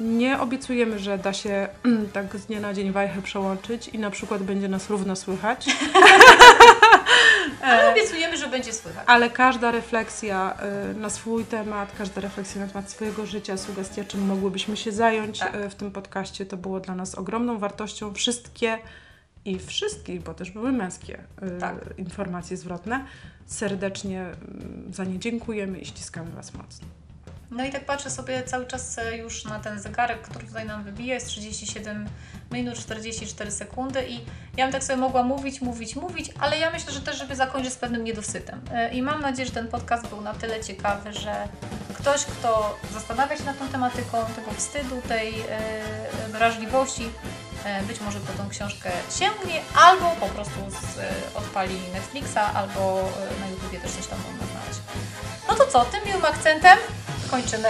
Nie 0.00 0.40
obiecujemy, 0.40 0.98
że 0.98 1.18
da 1.18 1.32
się 1.32 1.68
mm, 1.84 2.08
tak 2.12 2.36
z 2.36 2.46
dnia 2.46 2.60
na 2.60 2.74
dzień 2.74 2.92
wajchę 2.92 3.22
przełączyć 3.22 3.88
i 3.88 3.98
na 3.98 4.10
przykład 4.10 4.42
będzie 4.42 4.68
nas 4.68 4.90
równo 4.90 5.16
słychać, 5.16 5.66
ale 7.62 7.92
obiecujemy, 7.92 8.36
że 8.36 8.48
będzie 8.48 8.72
słychać. 8.72 9.04
ale 9.06 9.30
każda 9.30 9.70
refleksja 9.70 10.56
y, 10.90 10.94
na 10.94 11.10
swój 11.10 11.44
temat, 11.44 11.92
każda 11.98 12.20
refleksja 12.20 12.60
na 12.60 12.66
temat 12.66 12.90
swojego 12.90 13.26
życia, 13.26 13.56
sugestia, 13.56 14.04
czym 14.04 14.26
mogłybyśmy 14.26 14.76
się 14.76 14.92
zająć 14.92 15.38
Tak. 15.38 15.54
y, 15.54 15.70
w 15.70 15.74
tym 15.74 15.90
podcaście, 15.90 16.46
to 16.46 16.56
było 16.56 16.80
dla 16.80 16.94
nas 16.94 17.14
ogromną 17.14 17.58
wartością. 17.58 18.14
Wszystkie 18.14 18.78
i 19.44 19.58
wszystkich, 19.58 20.22
bo 20.22 20.34
też 20.34 20.50
były 20.50 20.72
męskie 20.72 21.18
Tak. 21.60 21.74
informacje 21.98 22.56
zwrotne, 22.56 23.04
serdecznie 23.46 24.20
mm, 24.20 24.92
za 24.92 25.04
nie 25.04 25.18
dziękujemy 25.18 25.78
i 25.78 25.86
ściskamy 25.86 26.30
Was 26.30 26.54
mocno. 26.54 26.86
No 27.52 27.64
i 27.64 27.70
tak 27.70 27.84
patrzę 27.84 28.10
sobie 28.10 28.42
cały 28.42 28.66
czas 28.66 28.98
e, 28.98 29.16
już 29.16 29.44
na 29.44 29.58
ten 29.58 29.80
zegarek, 29.80 30.22
który 30.22 30.46
tutaj 30.46 30.66
nam 30.66 30.84
wybija, 30.84 31.14
jest 31.14 31.26
37 31.26 32.08
minut 32.50 32.78
44 32.78 33.50
sekundy 33.50 34.08
i 34.08 34.20
ja 34.56 34.64
bym 34.64 34.72
tak 34.72 34.84
sobie 34.84 34.96
mogła 34.96 35.22
mówić, 35.22 35.60
mówić, 35.60 35.96
mówić, 35.96 36.30
ale 36.40 36.58
ja 36.58 36.70
myślę, 36.70 36.92
że 36.92 37.00
też, 37.00 37.18
żeby 37.18 37.36
zakończyć 37.36 37.72
z 37.72 37.76
pewnym 37.76 38.04
niedosytem. 38.04 38.60
E, 38.72 38.94
I 38.94 39.02
mam 39.02 39.20
nadzieję, 39.20 39.46
że 39.46 39.52
ten 39.52 39.68
podcast 39.68 40.06
był 40.06 40.20
na 40.20 40.34
tyle 40.34 40.64
ciekawy, 40.64 41.12
że 41.12 41.48
ktoś, 41.94 42.24
kto 42.24 42.78
zastanawia 42.92 43.36
się 43.36 43.44
nad 43.44 43.58
tą 43.58 43.68
tematyką, 43.68 44.24
tego 44.36 44.50
wstydu, 44.56 45.02
tej 45.08 45.40
e, 45.40 46.28
wrażliwości, 46.28 47.08
być 47.88 48.00
może 48.00 48.20
po 48.20 48.32
tą 48.32 48.48
książkę 48.48 48.90
sięgnie, 49.18 49.60
albo 49.74 50.10
po 50.20 50.26
prostu 50.26 50.60
z, 50.70 50.98
odpali 51.36 51.74
Netflixa, 51.92 52.38
albo 52.54 53.08
na 53.40 53.48
YouTubie 53.48 53.80
też 53.80 53.90
coś 53.90 54.06
tam 54.06 54.18
można 54.18 54.46
znaleźć. 54.46 54.80
No 55.48 55.54
to 55.54 55.66
co, 55.66 55.84
tym 55.84 56.00
miłym 56.06 56.24
akcentem 56.24 56.78
kończymy. 57.32 57.68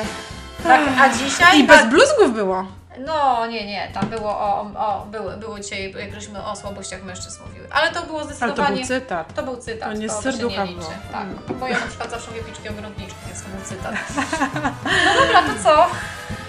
Tak, 0.64 0.80
a 1.00 1.08
dzisiaj... 1.08 1.58
I 1.60 1.64
bez 1.64 1.86
bluzgów 1.86 2.34
było. 2.34 2.66
No 2.98 3.46
nie, 3.46 3.66
nie, 3.66 3.90
tam 3.94 4.06
było 4.08 4.30
o, 4.30 4.60
o 4.76 5.06
było, 5.10 5.30
było 5.30 5.60
dzisiaj, 5.60 5.94
jak 5.98 6.14
żeśmy 6.14 6.44
o 6.44 6.56
słabościach 6.56 7.02
mężczyzn 7.02 7.42
mówiły. 7.46 7.66
Ale 7.70 7.90
to 7.92 8.02
było 8.02 8.18
Ale 8.20 8.28
to 8.28 8.34
zdecydowanie... 8.34 8.76
był 8.76 8.86
cytat. 8.86 9.34
To 9.34 9.42
był 9.42 9.56
cytat. 9.56 9.88
To 9.92 9.98
nie 9.98 10.08
z 10.08 10.12
serducha 10.22 10.64
nie 10.64 10.70
liczy. 10.72 10.86
Tak, 11.12 11.22
Mm. 11.22 11.38
bo 11.60 11.68
ja 11.68 11.80
na 11.80 11.86
przykład 11.86 12.10
zawsze 12.10 12.30
lubię 12.30 12.42
piczki 12.42 12.68
ogrodniczki, 12.68 13.16
więc 13.26 13.42
to 13.42 13.48
był 13.48 13.64
cytat. 13.64 13.94
No 15.06 15.20
dobra, 15.20 15.42
to 15.42 15.62
co? 15.64 15.86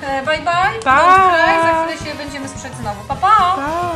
E, 0.07 0.21
Bye 0.25 0.37
bye. 0.37 0.79
Pa. 0.83 1.31
Za 1.63 1.85
chwilę 1.93 2.11
się 2.11 2.17
będziemy 2.17 2.47
słyszeć 2.49 2.73
znowu. 2.81 3.03
Pa, 3.07 3.15
pa! 3.15 3.27
Pa. 3.55 3.91